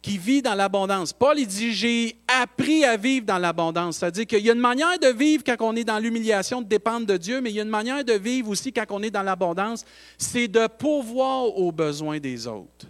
qui 0.00 0.16
vit 0.18 0.40
dans 0.40 0.54
l'abondance. 0.54 1.12
Paul, 1.12 1.36
il 1.36 1.48
dit 1.48 1.72
J'ai 1.72 2.16
appris 2.28 2.84
à 2.84 2.96
vivre 2.96 3.26
dans 3.26 3.38
l'abondance. 3.38 3.96
C'est-à-dire 3.96 4.24
qu'il 4.24 4.46
y 4.46 4.50
a 4.50 4.52
une 4.52 4.60
manière 4.60 5.00
de 5.00 5.08
vivre 5.08 5.42
quand 5.44 5.56
on 5.58 5.74
est 5.74 5.82
dans 5.82 5.98
l'humiliation, 5.98 6.62
de 6.62 6.68
dépendre 6.68 7.06
de 7.06 7.16
Dieu, 7.16 7.40
mais 7.40 7.50
il 7.50 7.56
y 7.56 7.58
a 7.58 7.64
une 7.64 7.68
manière 7.68 8.04
de 8.04 8.12
vivre 8.12 8.50
aussi 8.50 8.72
quand 8.72 8.84
on 8.90 9.02
est 9.02 9.10
dans 9.10 9.24
l'abondance, 9.24 9.84
c'est 10.16 10.46
de 10.46 10.68
pourvoir 10.68 11.58
aux 11.58 11.72
besoins 11.72 12.20
des 12.20 12.46
autres. 12.46 12.86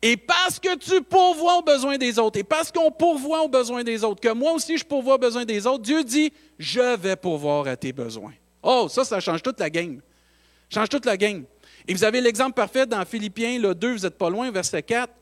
Et 0.00 0.16
parce 0.16 0.58
que 0.58 0.78
tu 0.78 1.02
pourvois 1.02 1.58
aux 1.58 1.62
besoins 1.62 1.98
des 1.98 2.18
autres, 2.18 2.38
et 2.38 2.42
parce 2.42 2.72
qu'on 2.72 2.90
pourvoit 2.90 3.42
aux 3.42 3.48
besoins 3.48 3.84
des 3.84 4.02
autres, 4.02 4.22
que 4.22 4.32
moi 4.32 4.52
aussi 4.52 4.78
je 4.78 4.84
pourvois 4.86 5.16
aux 5.16 5.18
besoins 5.18 5.44
des 5.44 5.66
autres, 5.66 5.82
Dieu 5.82 6.04
dit 6.04 6.32
Je 6.58 6.96
vais 6.96 7.16
pourvoir 7.16 7.66
à 7.66 7.76
tes 7.76 7.92
besoins. 7.92 8.32
Oh, 8.62 8.86
ça, 8.88 9.04
ça 9.04 9.20
change 9.20 9.42
toute 9.42 9.60
la 9.60 9.68
game. 9.68 10.00
Change 10.72 10.88
toute 10.88 11.04
la 11.04 11.16
game. 11.16 11.44
Et 11.86 11.94
vous 11.94 12.04
avez 12.04 12.20
l'exemple 12.20 12.52
parfait 12.52 12.86
dans 12.86 13.04
Philippiens 13.04 13.58
le 13.58 13.74
2, 13.74 13.92
vous 13.94 13.98
n'êtes 14.00 14.16
pas 14.16 14.30
loin, 14.30 14.50
verset 14.50 14.82
4. 14.82 15.12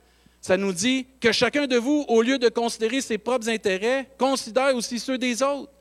Ça 0.40 0.56
nous 0.56 0.72
dit 0.72 1.06
que 1.20 1.32
chacun 1.32 1.66
de 1.66 1.76
vous, 1.76 2.04
au 2.08 2.22
lieu 2.22 2.38
de 2.38 2.48
considérer 2.48 3.00
ses 3.00 3.18
propres 3.18 3.48
intérêts, 3.48 4.08
considère 4.18 4.74
aussi 4.74 4.98
ceux 4.98 5.18
des 5.18 5.42
autres. 5.42 5.72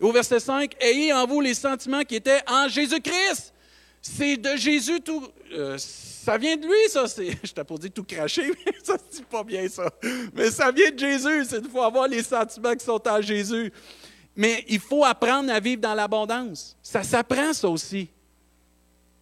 Et 0.00 0.04
au 0.04 0.12
verset 0.12 0.40
5, 0.40 0.74
ayez 0.80 1.12
en 1.12 1.26
vous 1.26 1.40
les 1.40 1.54
sentiments 1.54 2.02
qui 2.02 2.16
étaient 2.16 2.40
en 2.46 2.68
Jésus-Christ. 2.68 3.52
C'est 4.00 4.36
de 4.36 4.56
Jésus 4.56 5.00
tout. 5.00 5.26
Euh, 5.52 5.76
ça 5.78 6.38
vient 6.38 6.56
de 6.56 6.64
lui, 6.64 6.88
ça. 6.88 7.04
Je 7.42 7.52
t'ai 7.52 7.64
pas 7.64 7.76
dit 7.76 7.90
tout 7.90 8.04
cracher, 8.04 8.52
mais 8.64 8.72
ça 8.82 8.96
se 8.96 9.16
dit 9.16 9.24
pas 9.28 9.42
bien, 9.42 9.68
ça. 9.68 9.90
Mais 10.34 10.50
ça 10.50 10.70
vient 10.70 10.90
de 10.90 10.98
Jésus. 10.98 11.44
C'est 11.48 11.58
il 11.58 11.68
faut 11.68 11.82
avoir 11.82 12.06
les 12.06 12.22
sentiments 12.22 12.74
qui 12.74 12.84
sont 12.84 13.02
en 13.08 13.20
Jésus. 13.20 13.72
Mais 14.36 14.64
il 14.68 14.80
faut 14.80 15.04
apprendre 15.04 15.52
à 15.52 15.58
vivre 15.58 15.80
dans 15.80 15.94
l'abondance. 15.94 16.76
Ça 16.82 17.02
s'apprend, 17.02 17.52
ça 17.52 17.68
aussi. 17.68 18.08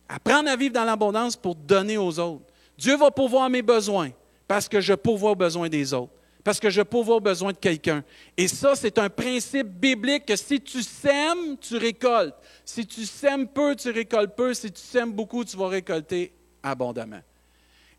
Apprendre 0.08 0.50
à 0.50 0.56
vivre 0.56 0.74
dans 0.74 0.84
l'abondance 0.84 1.36
pour 1.36 1.54
donner 1.54 1.96
aux 1.96 2.18
autres. 2.18 2.44
Dieu 2.76 2.96
va 2.96 3.10
pourvoir 3.10 3.48
mes 3.48 3.62
besoins 3.62 4.10
parce 4.46 4.68
que 4.68 4.80
je 4.80 4.94
pourvois 4.94 5.32
aux 5.32 5.36
besoins 5.36 5.68
des 5.68 5.94
autres, 5.94 6.12
parce 6.42 6.60
que 6.60 6.68
je 6.68 6.82
pourvois 6.82 7.16
aux 7.16 7.20
besoins 7.20 7.52
de 7.52 7.58
quelqu'un. 7.58 8.04
Et 8.36 8.48
ça, 8.48 8.74
c'est 8.74 8.98
un 8.98 9.08
principe 9.08 9.68
biblique 9.68 10.26
que 10.26 10.36
si 10.36 10.60
tu 10.60 10.82
sèmes, 10.82 11.56
tu 11.58 11.76
récoltes. 11.76 12.34
Si 12.64 12.86
tu 12.86 13.06
sèmes 13.06 13.48
peu, 13.48 13.74
tu 13.74 13.90
récoltes 13.90 14.36
peu. 14.36 14.52
Si 14.52 14.70
tu 14.70 14.80
sèmes 14.80 15.12
beaucoup, 15.12 15.44
tu 15.44 15.56
vas 15.56 15.68
récolter 15.68 16.32
abondamment. 16.62 17.22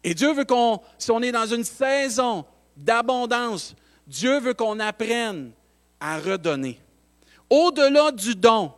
Et 0.04 0.14
Dieu 0.14 0.34
veut 0.34 0.46
qu'on, 0.46 0.80
si 1.00 1.10
on 1.10 1.22
est 1.22 1.32
dans 1.32 1.48
une 1.48 1.64
saison 1.64 2.46
d'abondance, 2.78 3.76
Dieu 4.06 4.40
veut 4.40 4.54
qu'on 4.54 4.80
apprenne 4.80 5.52
à 6.00 6.20
redonner. 6.20 6.80
Au-delà 7.50 8.12
du 8.12 8.36
don, 8.36 8.72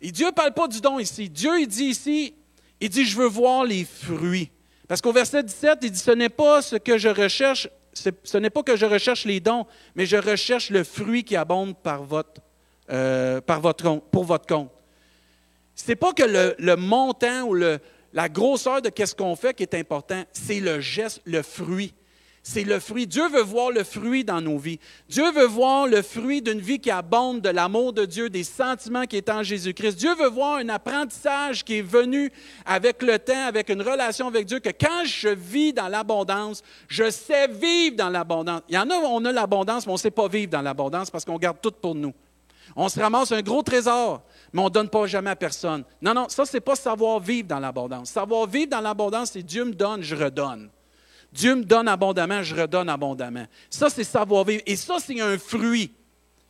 et 0.00 0.12
Dieu 0.12 0.26
ne 0.26 0.32
parle 0.32 0.54
pas 0.54 0.68
du 0.68 0.80
don 0.80 1.00
ici. 1.00 1.28
Dieu, 1.28 1.60
il 1.60 1.66
dit 1.66 1.86
ici, 1.86 2.34
il 2.80 2.88
dit, 2.88 3.04
je 3.04 3.16
veux 3.16 3.26
voir 3.26 3.64
les 3.64 3.84
fruits. 3.84 4.50
Parce 4.86 5.00
qu'au 5.00 5.12
verset 5.12 5.42
17, 5.42 5.78
il 5.82 5.90
dit, 5.90 5.98
ce 5.98 6.10
n'est 6.10 6.28
pas 6.28 6.62
ce 6.62 6.76
que 6.76 6.98
je 6.98 7.08
recherche, 7.08 7.68
ce 7.92 8.38
n'est 8.38 8.50
pas 8.50 8.62
que 8.62 8.76
je 8.76 8.86
recherche 8.86 9.24
les 9.24 9.40
dons, 9.40 9.66
mais 9.94 10.06
je 10.06 10.16
recherche 10.16 10.70
le 10.70 10.84
fruit 10.84 11.24
qui 11.24 11.36
abonde 11.36 11.76
par 11.76 12.04
votre, 12.04 12.40
euh, 12.90 13.40
pour 13.40 14.24
votre 14.24 14.46
compte. 14.46 14.70
Ce 15.74 15.88
n'est 15.88 15.96
pas 15.96 16.12
que 16.12 16.22
le, 16.22 16.54
le 16.58 16.76
montant 16.76 17.42
ou 17.42 17.54
la 17.54 18.28
grosseur 18.28 18.82
de 18.82 18.90
ce 19.04 19.14
qu'on 19.14 19.36
fait 19.36 19.54
qui 19.54 19.62
est 19.62 19.74
important, 19.74 20.24
c'est 20.32 20.60
le 20.60 20.80
geste, 20.80 21.20
le 21.24 21.42
fruit 21.42 21.92
c'est 22.48 22.64
le 22.64 22.80
fruit. 22.80 23.06
Dieu 23.06 23.28
veut 23.28 23.42
voir 23.42 23.70
le 23.70 23.84
fruit 23.84 24.24
dans 24.24 24.40
nos 24.40 24.56
vies. 24.56 24.80
Dieu 25.06 25.30
veut 25.32 25.46
voir 25.46 25.86
le 25.86 26.00
fruit 26.00 26.40
d'une 26.40 26.60
vie 26.60 26.80
qui 26.80 26.90
abonde 26.90 27.42
de 27.42 27.50
l'amour 27.50 27.92
de 27.92 28.06
Dieu, 28.06 28.30
des 28.30 28.42
sentiments 28.42 29.04
qui 29.04 29.16
est 29.18 29.28
en 29.28 29.42
Jésus-Christ. 29.42 29.96
Dieu 29.96 30.14
veut 30.14 30.30
voir 30.30 30.56
un 30.56 30.70
apprentissage 30.70 31.62
qui 31.62 31.78
est 31.78 31.82
venu 31.82 32.32
avec 32.64 33.02
le 33.02 33.18
temps, 33.18 33.46
avec 33.46 33.68
une 33.68 33.82
relation 33.82 34.28
avec 34.28 34.46
Dieu, 34.46 34.60
que 34.60 34.70
quand 34.70 35.04
je 35.04 35.28
vis 35.28 35.74
dans 35.74 35.88
l'abondance, 35.88 36.62
je 36.88 37.10
sais 37.10 37.48
vivre 37.48 37.96
dans 37.96 38.08
l'abondance. 38.08 38.62
Il 38.70 38.76
y 38.76 38.78
en 38.78 38.88
a, 38.88 38.94
on 38.94 39.22
a 39.26 39.32
l'abondance, 39.32 39.84
mais 39.84 39.90
on 39.90 39.96
ne 39.96 40.00
sait 40.00 40.10
pas 40.10 40.28
vivre 40.28 40.50
dans 40.50 40.62
l'abondance 40.62 41.10
parce 41.10 41.26
qu'on 41.26 41.36
garde 41.36 41.58
tout 41.60 41.72
pour 41.72 41.94
nous. 41.94 42.14
On 42.74 42.88
se 42.88 42.98
ramasse 42.98 43.30
un 43.30 43.42
gros 43.42 43.62
trésor, 43.62 44.22
mais 44.54 44.62
on 44.62 44.66
ne 44.66 44.70
donne 44.70 44.88
pas 44.88 45.06
jamais 45.06 45.30
à 45.30 45.36
personne. 45.36 45.84
Non, 46.00 46.14
non, 46.14 46.30
ça, 46.30 46.46
ce 46.46 46.56
n'est 46.56 46.62
pas 46.62 46.76
savoir 46.76 47.20
vivre 47.20 47.48
dans 47.48 47.60
l'abondance. 47.60 48.08
Savoir 48.08 48.46
vivre 48.46 48.70
dans 48.70 48.80
l'abondance, 48.80 49.32
c'est 49.32 49.42
Dieu 49.42 49.66
me 49.66 49.74
donne, 49.74 50.02
je 50.02 50.16
redonne. 50.16 50.70
Dieu 51.32 51.54
me 51.54 51.64
donne 51.64 51.88
abondamment, 51.88 52.42
je 52.42 52.54
redonne 52.54 52.88
abondamment. 52.88 53.46
Ça, 53.70 53.90
c'est 53.90 54.04
savoir-vivre. 54.04 54.62
Et 54.66 54.76
ça, 54.76 54.96
c'est 54.98 55.20
un 55.20 55.38
fruit 55.38 55.92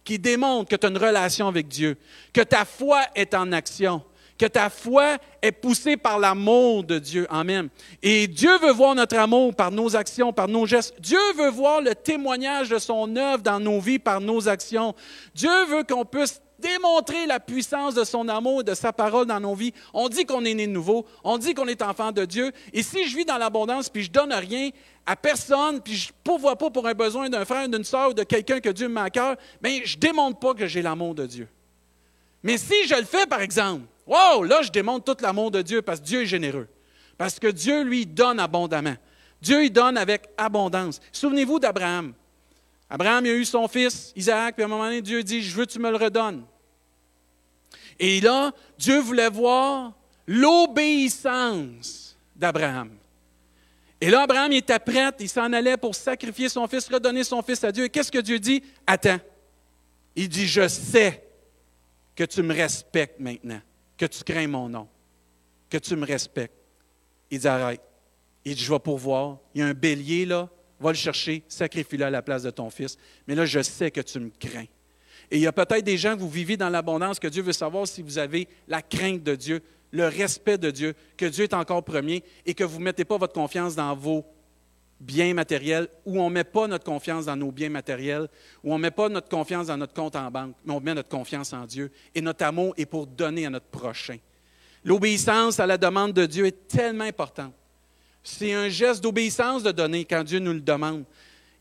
qui 0.05 0.19
démontre 0.19 0.71
que 0.71 0.77
tu 0.77 0.87
as 0.87 0.91
une 0.91 0.99
relation 0.99 1.49
avec 1.49 1.69
Dieu, 1.69 1.97
que 2.33 2.41
ta 2.41 2.64
foi 2.64 3.03
est 3.14 3.35
en 3.35 3.53
action, 3.53 4.03
que 4.38 4.47
ta 4.47 4.71
foi 4.71 5.19
est 5.43 5.53
poussée 5.53 5.97
par 5.97 6.19
l'amour 6.19 6.85
de 6.85 6.99
Dieu. 6.99 7.27
Amen. 7.29 7.69
Et 8.03 8.27
Dieu 8.29 8.57
veut 8.59 8.73
voir 8.73 8.95
notre 8.95 9.19
amour 9.19 9.55
par 9.55 9.71
nos 9.71 9.97
actions, 9.97 10.33
par 10.33 10.49
nos 10.49 10.64
gestes. 10.64 10.95
Dieu 11.01 11.19
veut 11.37 11.51
voir 11.51 11.81
le 11.83 11.95
témoignage 11.95 12.71
de 12.71 12.79
son 12.79 13.14
œuvre 13.17 13.43
dans 13.43 13.61
nos 13.61 13.81
vies 13.81 13.99
par 13.99 14.21
nos 14.21 14.49
actions. 14.49 14.95
Dieu 15.35 15.64
veut 15.67 15.83
qu'on 15.83 16.05
puisse 16.05 16.41
démontrer 16.59 17.27
la 17.27 17.40
puissance 17.40 17.94
de 17.94 18.05
son 18.05 18.29
amour 18.29 18.61
et 18.61 18.64
de 18.64 18.75
sa 18.75 18.92
parole 18.92 19.27
dans 19.27 19.40
nos 19.40 19.55
vies. 19.55 19.73
On 19.94 20.09
dit 20.09 20.25
qu'on 20.25 20.44
est 20.44 20.55
né 20.55 20.66
de 20.66 20.73
nouveau, 20.73 21.07
on 21.25 21.38
dit 21.38 21.55
qu'on 21.55 21.68
est 21.68 21.83
enfant 21.83 22.12
de 22.12 22.25
Dieu. 22.25 22.53
Et 22.73 22.83
si 22.83 23.09
je 23.09 23.16
vis 23.16 23.25
dans 23.25 23.38
l'abondance 23.38 23.88
puis 23.88 24.03
je 24.03 24.11
donne 24.11 24.33
rien 24.33 24.71
à 25.07 25.16
personne, 25.16 25.81
puis 25.81 25.94
je 25.94 26.09
ne 26.09 26.12
pourvois 26.23 26.57
pas 26.57 26.71
pour 26.71 26.87
un 26.87 26.94
besoin 26.94 27.29
d'un 27.29 27.44
frère, 27.44 27.68
d'une 27.68 27.85
soeur 27.85 28.11
ou 28.11 28.14
de 28.14 28.25
quelqu'un 28.25 28.61
que 28.61 28.68
Dieu 28.71 28.88
me 28.88 28.94
met 28.94 29.01
à 29.01 29.11
cœur, 29.11 29.37
bien, 29.62 29.81
je 29.85 29.97
ne 29.97 30.01
démontre 30.01 30.38
pas 30.38 30.55
que 30.55 30.66
j'ai 30.66 30.83
l'amour 30.83 31.14
de 31.14 31.27
Dieu. 31.27 31.49
Mais 32.42 32.59
si 32.59 32.87
je 32.87 32.94
le 32.94 33.05
fais, 33.05 33.27
par 33.27 33.40
exemple, 33.40 33.85
wow, 34.07 34.42
là, 34.42 34.62
je 34.62 34.71
démontre 34.71 35.05
tout 35.05 35.23
l'amour 35.23 35.51
de 35.51 35.62
Dieu 35.62 35.83
parce 35.83 36.01
que 36.01 36.05
Dieu 36.05 36.23
est 36.23 36.27
généreux. 36.27 36.68
Parce 37.16 37.38
que 37.38 37.49
Dieu, 37.49 37.83
lui, 37.83 38.07
donne 38.07 38.38
abondamment. 38.38 38.97
Dieu, 39.40 39.64
il 39.64 39.71
donne 39.71 39.97
avec 39.97 40.29
abondance. 40.37 41.01
Souvenez-vous 41.12 41.59
d'Abraham. 41.59 42.12
Abraham, 42.90 43.27
il 43.27 43.31
a 43.33 43.35
eu 43.35 43.44
son 43.44 43.68
fils, 43.68 44.12
Isaac, 44.16 44.55
puis 44.55 44.62
à 44.62 44.66
un 44.66 44.68
moment 44.68 44.85
donné, 44.85 45.03
Dieu 45.03 45.22
dit, 45.22 45.42
je 45.42 45.55
veux 45.55 45.66
que 45.66 45.72
tu 45.72 45.79
me 45.79 45.90
le 45.90 45.96
redonnes. 45.96 46.44
Et 47.98 48.20
là, 48.20 48.53
Dieu 48.79 48.98
voulait 49.01 49.29
voir 49.29 49.92
l'obéissance 50.27 52.16
d'Abraham. 52.35 52.90
Et 54.01 54.11
là, 54.11 54.22
Abraham, 54.22 54.53
il 54.53 54.59
était 54.59 54.79
prêt, 54.79 55.11
il 55.18 55.29
s'en 55.29 55.53
allait 55.53 55.77
pour 55.77 55.94
sacrifier 55.94 56.48
son 56.48 56.66
fils, 56.68 56.88
redonner 56.88 57.24
son 57.24 57.42
fils 57.42 57.64
à 57.64 57.72
Dieu. 57.72 57.85
Et 57.85 57.90
qu'est-ce 57.90 58.12
que 58.12 58.20
Dieu 58.20 58.38
dit? 58.38 58.62
Attends. 58.87 59.18
Il 60.14 60.29
dit, 60.29 60.46
je 60.46 60.68
sais 60.68 61.24
que 62.14 62.24
tu 62.24 62.42
me 62.42 62.55
respectes 62.55 63.20
maintenant, 63.20 63.61
que 63.96 64.07
tu 64.07 64.22
crains 64.24 64.46
mon 64.46 64.68
nom, 64.68 64.88
que 65.68 65.79
tu 65.79 65.96
me 65.96 66.07
respectes. 66.07 66.55
Il 67.31 67.40
dit, 67.40 67.48
arrête. 67.48 67.83
Il 68.44 68.55
dit, 68.55 68.62
je 68.62 68.72
vais 68.72 68.79
pourvoir. 68.79 69.38
Il 69.55 69.61
y 69.61 69.64
a 69.64 69.66
un 69.66 69.74
bélier 69.74 70.27
là, 70.27 70.48
va 70.81 70.91
le 70.91 70.97
chercher, 70.97 71.43
sacrifie-le 71.49 72.05
à 72.05 72.11
la 72.11 72.23
place 72.23 72.43
de 72.43 72.51
ton 72.51 72.71
fils. 72.71 72.97
Mais 73.27 73.35
là, 73.35 73.45
je 73.45 73.62
sais 73.62 73.91
que 73.91 74.01
tu 74.01 74.21
me 74.21 74.31
crains. 74.31 74.67
Et 75.31 75.37
il 75.37 75.41
y 75.41 75.47
a 75.47 75.53
peut-être 75.53 75.85
des 75.85 75.99
gens, 75.99 76.17
vous 76.17 76.29
vivez 76.29 76.57
dans 76.57 76.71
l'abondance, 76.71 77.19
que 77.19 77.29
Dieu 77.29 77.43
veut 77.43 77.53
savoir 77.53 77.87
si 77.87 78.03
vous 78.03 78.19
avez 78.19 78.49
la 78.67 78.81
crainte 78.81 79.23
de 79.23 79.35
Dieu, 79.35 79.61
le 79.91 80.07
respect 80.07 80.59
de 80.59 80.71
Dieu, 80.71 80.95
que 81.17 81.27
Dieu 81.27 81.45
est 81.45 81.55
encore 81.55 81.85
premier 81.85 82.23
et 82.47 82.55
que 82.55 82.64
vous 82.64 82.79
ne 82.79 82.85
mettez 82.85 83.05
pas 83.05 83.19
votre 83.19 83.35
confiance 83.35 83.75
dans 83.75 83.95
vos 83.95 84.25
biens 85.01 85.33
matériels, 85.33 85.88
ou 86.05 86.21
on 86.21 86.29
ne 86.29 86.35
met 86.35 86.45
pas 86.45 86.67
notre 86.67 86.85
confiance 86.85 87.27
dans 87.27 87.37
nos 87.37 87.53
biens 87.53 87.69
matériels, 87.69 88.29
ou 88.64 88.73
on 88.73 88.79
ne 88.79 88.83
met 88.83 88.91
pas 88.91 89.09
notre 89.09 89.29
confiance 89.29 89.69
dans 89.69 89.77
notre 89.77 89.95
compte 89.95 90.17
en 90.17 90.31
banque, 90.31 90.57
mais 90.64 90.73
on 90.73 90.81
met 90.81 90.95
notre 90.95 91.09
confiance 91.09 91.53
en 91.53 91.67
Dieu. 91.67 91.91
Et 92.14 92.21
notre 92.21 92.45
amour 92.45 92.75
est 92.77 92.87
pour 92.87 93.07
donner 93.07 93.47
à 93.47 93.51
notre 93.51 93.67
prochain. 93.67 94.19
L'obéissance 94.85 95.61
à 95.61 95.67
la 95.67 95.79
demande 95.79 96.12
de 96.12 96.27
Dieu 96.27 96.47
est 96.47 96.69
tellement 96.69 97.05
importante. 97.05 97.55
C'est 98.31 98.53
un 98.53 98.69
geste 98.69 99.03
d'obéissance 99.03 99.62
de 99.62 99.73
donner 99.73 100.05
quand 100.05 100.23
Dieu 100.23 100.38
nous 100.38 100.53
le 100.53 100.61
demande. 100.61 101.05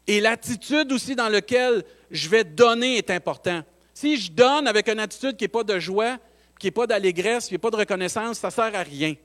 Et 0.06 0.19
l'attitude 0.19 0.91
aussi 0.91 1.15
dans 1.15 1.30
laquelle 1.30 1.84
je 2.12 2.27
vais 2.27 2.43
donner 2.43 2.97
est 2.97 3.10
important. 3.10 3.63
Si 3.93 4.17
je 4.17 4.32
donne 4.32 4.67
avec 4.67 4.89
une 4.89 4.99
attitude 4.99 5.38
qui 5.38 5.45
n'est 5.45 5.49
pas 5.49 5.63
de 5.63 5.80
joie, 5.80 6.17
qui 6.60 6.67
n'est 6.67 6.71
pas 6.71 6.86
d'allégresse, 6.86 7.47
qui 7.47 7.53
n'est 7.53 7.58
pas 7.58 7.71
de 7.71 7.77
reconnaissance, 7.77 8.39
ça 8.39 8.49
ne 8.49 8.51
sert 8.51 8.75
à 8.75 8.84
rien. 8.84 9.15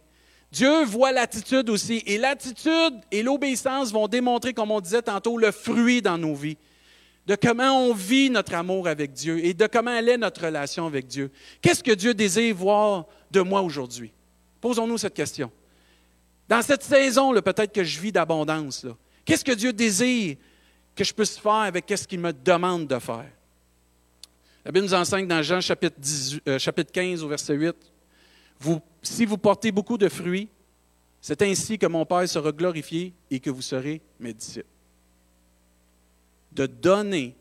Dieu 0.53 0.85
voit 0.85 1.11
l'attitude 1.11 1.69
aussi. 1.69 2.03
Et 2.07 2.17
l'attitude 2.17 3.01
et 3.11 3.23
l'obéissance 3.25 3.93
vont 3.93 4.07
démontrer, 4.07 4.55
comme 4.55 4.71
on 4.71 4.81
disait 4.81 5.03
tantôt, 5.03 5.37
le 5.37 5.51
fruit 5.51 6.01
dans 6.01 6.17
nos 6.17 6.35
vies. 6.35 6.57
De 7.27 7.35
comment 7.35 7.87
on 7.87 7.93
vit 7.93 8.31
notre 8.31 8.55
amour 8.55 8.87
avec 8.87 9.13
Dieu 9.13 9.45
et 9.45 9.53
de 9.53 9.67
comment 9.67 9.93
elle 9.93 10.09
est 10.09 10.17
notre 10.17 10.45
relation 10.45 10.87
avec 10.87 11.07
Dieu. 11.07 11.31
Qu'est-ce 11.61 11.83
que 11.83 11.93
Dieu 11.93 12.15
désire 12.15 12.55
voir 12.55 13.07
de 13.33 13.41
moi 13.41 13.63
aujourd'hui? 13.63 14.13
Posons-nous 14.61 14.99
cette 14.99 15.15
question. 15.15 15.51
Dans 16.49 16.63
cette 16.63 16.83
saison, 16.83 17.33
peut-être 17.41 17.73
que 17.73 17.85
je 17.85 18.01
vis 18.01 18.13
d'abondance, 18.13 18.87
qu'est-ce 19.25 19.45
que 19.45 19.53
Dieu 19.53 19.73
désire 19.73 20.37
que 20.95 21.05
je 21.05 21.13
puisse 21.13 21.39
faire 21.39 21.53
avec 21.53 21.87
ce 21.89 22.07
qu'il 22.07 22.21
me 22.21 22.33
demande 22.33 22.87
de 22.87 22.99
faire? 22.99 23.31
La 24.65 24.71
Bible 24.71 24.87
nous 24.87 24.95
enseigne 24.95 25.27
dans 25.27 25.43
Jean 25.43 25.61
chapitre, 25.61 25.97
15 26.93 27.23
euh, 27.23 27.25
au 27.25 27.29
verset 27.29 27.55
8, 27.55 27.75
vous, 28.61 28.81
si 29.03 29.25
vous 29.25 29.39
portez 29.39 29.73
beaucoup 29.73 29.99
de 29.99 30.09
fruits, 30.09 30.49
c'est 31.21 31.43
ainsi 31.43 31.79
que 31.79 31.87
mon 31.87 32.05
Père 32.05 32.29
sera 32.29 32.53
glorifié 32.53 33.13
et 33.31 33.41
que 33.41 33.51
vous 33.51 33.63
serez 33.63 34.01
mes 34.21 34.33
disciples. 34.33 34.67
De 36.53 36.67
donner, 36.67 37.35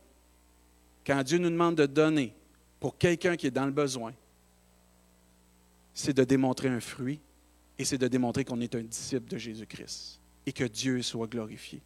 quand 1.06 1.22
Dieu 1.24 1.38
nous 1.38 1.50
demande 1.50 1.76
de 1.76 1.86
donner 1.86 2.34
pour 2.80 2.98
quelqu'un 2.98 3.36
qui 3.36 3.48
est 3.48 3.52
dans 3.52 3.66
le 3.66 3.72
besoin, 3.72 4.14
c'est 5.94 6.14
de 6.14 6.24
démontrer 6.24 6.70
un 6.70 6.80
fruit 6.80 7.20
et 7.82 7.86
c'est 7.86 7.98
de 7.98 8.08
démontrer 8.08 8.46
qu'on 8.46 8.62
est 8.62 8.76
un 8.76 8.84
disciple 8.84 9.28
de 9.30 9.38
Jésus-Christ 9.38 10.20
et 10.46 10.54
que 10.54 10.63
Dieu 10.63 11.02
soit 11.02 11.28
glorifié. 11.28 11.82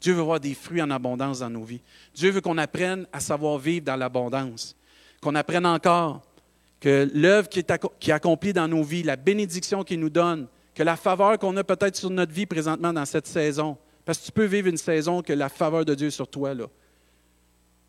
Dieu 0.00 0.14
veut 0.14 0.22
voir 0.22 0.40
des 0.40 0.54
fruits 0.54 0.80
en 0.80 0.90
abondance 0.90 1.40
dans 1.40 1.50
nos 1.50 1.64
vies. 1.64 1.82
Dieu 2.14 2.30
veut 2.30 2.40
qu'on 2.40 2.58
apprenne 2.58 3.06
à 3.12 3.20
savoir 3.20 3.58
vivre 3.58 3.84
dans 3.84 3.96
l'abondance, 3.96 4.76
qu'on 5.20 5.34
apprenne 5.34 5.66
encore 5.66 6.22
que 6.80 7.10
l'œuvre 7.12 7.48
qui 7.48 7.58
est, 7.58 8.10
accomplie 8.10 8.52
dans 8.52 8.68
nos 8.68 8.82
vies, 8.82 9.02
la 9.02 9.16
bénédiction 9.16 9.82
qu'il 9.82 10.00
nous 10.00 10.10
donne, 10.10 10.46
que 10.74 10.82
la 10.82 10.96
faveur 10.96 11.38
qu'on 11.38 11.56
a 11.56 11.64
peut-être 11.64 11.96
sur 11.96 12.10
notre 12.10 12.32
vie 12.32 12.46
présentement 12.46 12.92
dans 12.92 13.04
cette 13.04 13.26
saison, 13.26 13.76
parce 14.04 14.18
que 14.18 14.26
tu 14.26 14.32
peux 14.32 14.44
vivre 14.44 14.68
une 14.68 14.76
saison 14.76 15.22
que 15.22 15.32
la 15.32 15.48
faveur 15.48 15.84
de 15.84 15.94
Dieu 15.94 16.10
sur 16.10 16.28
toi, 16.28 16.54
là, 16.54 16.66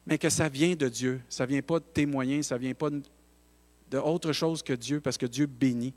mais 0.08 0.18
que 0.18 0.30
ça 0.30 0.50
vient 0.50 0.76
de 0.76 0.90
Dieu, 0.90 1.22
ça 1.30 1.46
ne 1.46 1.50
vient 1.50 1.62
pas 1.62 1.80
de 1.80 1.86
tes 1.86 2.42
ça 2.42 2.56
ne 2.56 2.60
vient 2.60 2.74
pas 2.74 2.90
de 2.90 3.98
autre 3.98 4.34
chose 4.34 4.64
que 4.64 4.74
Dieu, 4.74 5.00
parce 5.00 5.18
que 5.18 5.28
Dieu 5.28 5.46
bénit. 5.46 5.94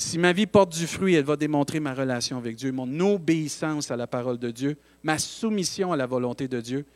Si 0.00 0.16
ma 0.16 0.32
vie 0.32 0.46
porte 0.46 0.72
du 0.72 0.86
fruit, 0.86 1.12
elle 1.12 1.26
va 1.26 1.36
démontrer 1.36 1.78
ma 1.78 1.92
relation 1.92 2.38
avec 2.38 2.56
Dieu, 2.56 2.72
mon 2.72 3.00
obéissance 3.00 3.90
à 3.90 3.96
la 3.96 4.06
parole 4.06 4.38
de 4.38 4.50
Dieu, 4.50 4.78
ma 5.02 5.18
soumission 5.18 5.92
à 5.92 5.96
la 5.96 6.06
volonté 6.06 6.48
de 6.48 6.58
Dieu, 6.58 6.86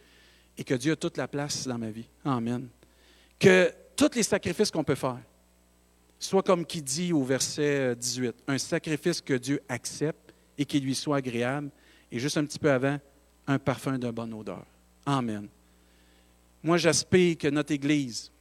et 0.56 0.64
que 0.64 0.72
Dieu 0.72 0.92
a 0.92 0.96
toute 0.96 1.18
la 1.18 1.28
place 1.28 1.68
dans 1.68 1.76
ma 1.76 1.90
vie. 1.90 2.08
Amen. 2.24 2.66
Que 3.38 3.70
tous 3.94 4.14
les 4.14 4.22
sacrifices 4.22 4.70
qu'on 4.70 4.84
peut 4.84 4.94
faire, 4.94 5.20
soit 6.18 6.42
comme 6.42 6.64
qui 6.64 6.80
dit 6.80 7.12
au 7.12 7.22
verset 7.22 7.94
18, 7.94 8.36
un 8.48 8.56
sacrifice 8.56 9.20
que 9.20 9.34
Dieu 9.34 9.60
accepte 9.68 10.32
et 10.56 10.64
qui 10.64 10.80
lui 10.80 10.94
soit 10.94 11.18
agréable, 11.18 11.68
et 12.10 12.18
juste 12.18 12.38
un 12.38 12.44
petit 12.46 12.58
peu 12.58 12.70
avant, 12.70 12.98
un 13.46 13.58
parfum 13.58 13.98
de 13.98 14.10
bonne 14.10 14.32
odeur. 14.32 14.64
Amen. 15.04 15.46
Moi, 16.62 16.78
j'aspire 16.78 17.36
que 17.36 17.48
notre 17.48 17.72
Église, 17.72 18.32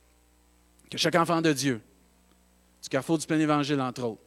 que 0.89 0.97
chaque 0.97 1.15
enfant 1.15 1.41
de 1.41 1.51
Dieu, 1.51 1.81
du 2.81 2.87
carrefour 2.87 3.17
du 3.17 3.27
plein 3.27 3.39
évangile, 3.39 3.81
entre 3.81 4.03
autres, 4.03 4.21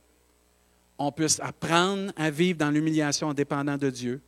on 0.98 1.12
puisse 1.12 1.40
apprendre 1.40 2.12
à 2.16 2.30
vivre 2.30 2.59
dans 2.59 2.70
l'humiliation 2.70 3.28
en 3.28 3.35
dépendant 3.35 3.76
de 3.76 3.90
Dieu, 3.90 4.20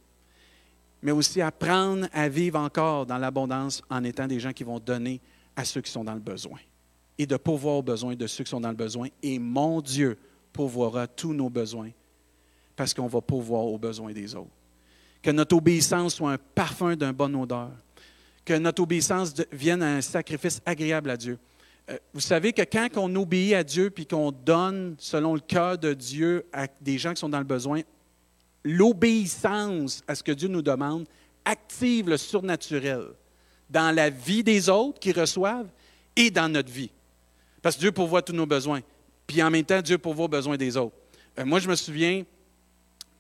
mais 1.03 1.13
aussi 1.13 1.41
apprendre 1.41 2.07
à 2.13 2.29
vivre 2.29 2.59
encore 2.59 3.07
dans 3.07 3.19
l'abondance 3.19 3.83
en 3.89 4.05
étant 4.05 4.27
des 4.27 4.41
gens 4.41 4.53
qui 4.53 4.65
vont 4.65 4.79
donner 4.79 5.21
à 5.57 5.65
ceux 5.65 5.81
qui 5.81 5.91
sont 5.91 6.05
dans 6.05 6.15
le 6.15 6.21
besoin 6.21 6.59
et 7.19 7.27
de 7.27 7.37
pourvoir 7.37 7.77
aux 7.77 7.83
besoins 7.83 8.15
de 8.15 8.27
ceux 8.27 8.45
qui 8.45 8.51
sont 8.51 8.61
dans 8.61 8.71
le 8.71 8.77
besoin. 8.77 9.09
Et 9.23 9.39
mon 9.39 9.81
Dieu 9.81 10.17
pourvoira 10.53 11.07
tous 11.07 11.35
nos 11.35 11.51
besoins 11.51 11.91
parce 12.77 12.95
qu'on 12.95 13.09
va 13.09 13.21
pourvoir 13.21 13.65
aux 13.65 13.79
besoins 13.79 14.13
des 14.13 14.35
autres. 14.35 14.51
Que 15.21 15.31
notre 15.31 15.57
obéissance 15.57 16.15
soit 16.15 16.33
un 16.33 16.39
parfum 16.39 16.95
d'une 16.95 17.11
bonne 17.11 17.35
odeur. 17.35 17.71
Que 18.45 18.55
notre 18.55 18.83
obéissance 18.83 19.35
vienne 19.53 19.83
à 19.83 19.97
un 19.97 20.01
sacrifice 20.01 20.63
agréable 20.65 21.11
à 21.11 21.17
Dieu. 21.17 21.39
Euh, 21.91 21.97
vous 22.13 22.21
savez 22.21 22.53
que 22.53 22.63
quand 22.63 22.89
on 22.97 23.15
obéit 23.17 23.55
à 23.55 23.65
Dieu 23.65 23.91
puis 23.91 24.07
qu'on 24.07 24.31
donne 24.31 24.97
selon 24.99 25.35
le 25.35 25.41
cœur 25.41 25.79
de 25.79 25.95
Dieu 25.95 26.47
à 26.53 26.67
des 26.81 26.99
gens 26.99 27.15
qui 27.15 27.21
sont 27.21 27.29
dans 27.29 27.39
le 27.39 27.45
besoin, 27.45 27.83
l'obéissance 28.65 30.03
à 30.07 30.15
ce 30.15 30.23
que 30.23 30.33
Dieu 30.33 30.49
nous 30.49 30.63
demande 30.63 31.07
active 31.45 32.09
le 32.09 32.17
surnaturel 32.17 33.07
dans 33.71 33.95
la 33.95 34.11
vie 34.11 34.43
des 34.43 34.69
autres 34.69 34.99
qui 34.99 35.13
reçoivent 35.13 35.69
et 36.17 36.31
dans 36.31 36.49
notre 36.49 36.71
vie. 36.71 36.91
Parce 37.63 37.77
que 37.77 37.81
Dieu 37.81 37.93
pourvoit 37.93 38.23
tous 38.23 38.33
nos 38.33 38.47
besoins. 38.47 38.81
Puis 39.27 39.43
en 39.43 39.51
même 39.51 39.65
temps, 39.65 39.81
Dieu 39.81 39.99
pourvoit 39.99 40.27
aux 40.27 40.29
besoins 40.29 40.57
des 40.57 40.77
autres. 40.77 40.97
Euh, 41.39 41.45
moi, 41.45 41.59
je 41.59 41.69
me 41.69 41.75
souviens, 41.75 42.25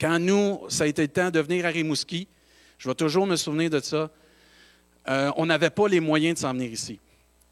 quand 0.00 0.18
nous, 0.18 0.60
ça 0.68 0.84
a 0.84 0.86
été 0.86 1.02
le 1.02 1.08
temps 1.08 1.30
de 1.30 1.40
venir 1.40 1.64
à 1.66 1.68
Rimouski, 1.68 2.28
je 2.78 2.88
vais 2.88 2.94
toujours 2.94 3.26
me 3.26 3.36
souvenir 3.36 3.70
de 3.70 3.80
ça, 3.80 4.10
euh, 5.08 5.32
on 5.36 5.46
n'avait 5.46 5.70
pas 5.70 5.88
les 5.88 6.00
moyens 6.00 6.34
de 6.34 6.40
s'en 6.40 6.52
venir 6.52 6.70
ici. 6.70 7.00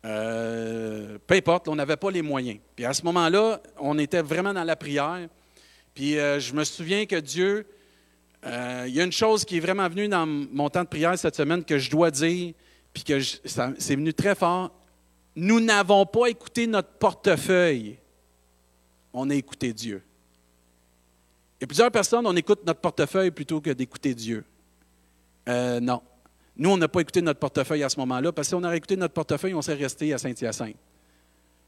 Euh, 0.07 1.19
peu 1.27 1.35
importe, 1.35 1.69
on 1.69 1.75
n'avait 1.75 1.97
pas 1.97 2.11
les 2.11 2.23
moyens. 2.23 2.59
Puis 2.77 2.85
à 2.85 2.95
ce 2.95 3.03
moment-là, 3.05 3.61
on 3.79 3.99
était 3.99 4.23
vraiment 4.23 4.55
dans 4.55 4.62
la 4.62 4.77
prière. 4.77 5.29
Puis 5.95 6.19
euh, 6.19 6.38
je 6.38 6.55
me 6.55 6.62
souviens 6.62 7.07
que 7.07 7.16
Dieu, 7.16 7.66
euh, 8.45 8.85
il 8.87 8.95
y 8.95 9.01
a 9.01 9.05
une 9.05 9.12
chose 9.12 9.45
qui 9.45 9.57
est 9.57 9.61
vraiment 9.61 9.88
venue 9.88 10.09
dans 10.09 10.27
mon 10.27 10.69
temps 10.69 10.85
de 10.85 10.88
prière 10.88 11.19
cette 11.19 11.35
semaine 11.35 11.64
que 11.64 11.79
je 11.79 11.90
dois 11.90 12.12
dire, 12.12 12.55
puis 12.92 13.03
que 13.03 13.21
c'est 13.21 13.97
venu 13.97 14.14
très 14.14 14.37
fort. 14.37 14.71
Nous 15.35 15.59
n'avons 15.59 16.07
pas 16.07 16.29
écouté 16.29 16.66
notre 16.66 16.90
portefeuille, 16.90 17.99
on 19.12 19.29
a 19.29 19.35
écouté 19.35 19.73
Dieu. 19.73 20.03
A 21.61 21.66
plusieurs 21.66 21.90
personnes, 21.90 22.27
on 22.27 22.37
écoute 22.37 22.61
notre 22.64 22.81
portefeuille 22.81 23.31
plutôt 23.31 23.61
que 23.61 23.71
d'écouter 23.71 24.14
Dieu. 24.14 24.45
non. 25.49 26.01
Nous, 26.57 26.71
on 26.71 26.77
n'a 26.77 26.88
pas 26.88 27.01
écouté 27.01 27.21
notre 27.21 27.40
portefeuille 27.40 27.83
à 27.83 27.88
ce 27.88 27.99
moment-là, 28.01 28.33
parce 28.33 28.49
que 28.49 28.51
si 28.51 28.55
on 28.55 28.64
aurait 28.64 28.79
écouté 28.79 28.97
notre 28.97 29.14
portefeuille, 29.14 29.55
on 29.55 29.62
serait 29.62 29.77
resté 29.77 30.12
à 30.12 30.19
Saint-Hyacinthe. 30.19 30.77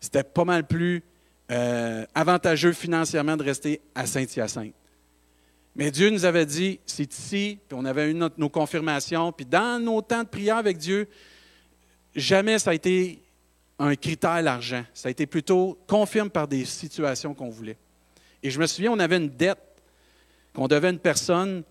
C'était 0.00 0.22
pas 0.22 0.44
mal 0.44 0.66
plus 0.66 1.02
euh, 1.50 2.06
avantageux 2.14 2.72
financièrement 2.72 3.36
de 3.36 3.44
rester 3.44 3.80
à 3.94 4.06
Saint-Hyacinthe. 4.06 4.74
Mais 5.76 5.90
Dieu 5.90 6.10
nous 6.10 6.24
avait 6.24 6.46
dit, 6.46 6.80
c'est 6.86 7.12
ici, 7.12 7.58
puis 7.68 7.78
on 7.78 7.84
avait 7.84 8.10
eu 8.10 8.14
nos 8.14 8.48
confirmations, 8.48 9.30
puis 9.32 9.46
dans 9.46 9.82
nos 9.82 10.02
temps 10.02 10.24
de 10.24 10.28
prière 10.28 10.56
avec 10.56 10.78
Dieu, 10.78 11.06
jamais 12.16 12.58
ça 12.58 12.70
a 12.70 12.74
été 12.74 13.20
un 13.78 13.94
critère 13.94 14.42
l'argent. 14.42 14.84
Ça 14.92 15.08
a 15.08 15.10
été 15.10 15.26
plutôt 15.26 15.78
confirme 15.86 16.30
par 16.30 16.48
des 16.48 16.64
situations 16.64 17.34
qu'on 17.34 17.48
voulait. 17.48 17.76
Et 18.42 18.50
je 18.50 18.58
me 18.58 18.66
souviens, 18.66 18.92
on 18.92 18.98
avait 18.98 19.18
une 19.18 19.28
dette 19.28 19.58
qu'on 20.52 20.68
devait 20.68 20.88
à 20.88 20.90
une 20.90 20.98
personne, 20.98 21.62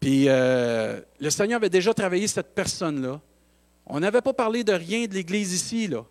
puis 0.00 0.24
euh, 0.28 0.98
le 1.20 1.30
Seigneur 1.30 1.58
avait 1.58 1.68
déjà 1.68 1.92
travaillé 1.92 2.26
cette 2.26 2.54
personne-là. 2.54 3.20
On 3.86 4.00
n'avait 4.00 4.22
pas 4.22 4.32
parlé 4.32 4.64
de 4.64 4.72
rien 4.72 5.06
de 5.06 5.14
l'Église 5.14 5.52
ici, 5.52 5.86
là. 5.86 6.04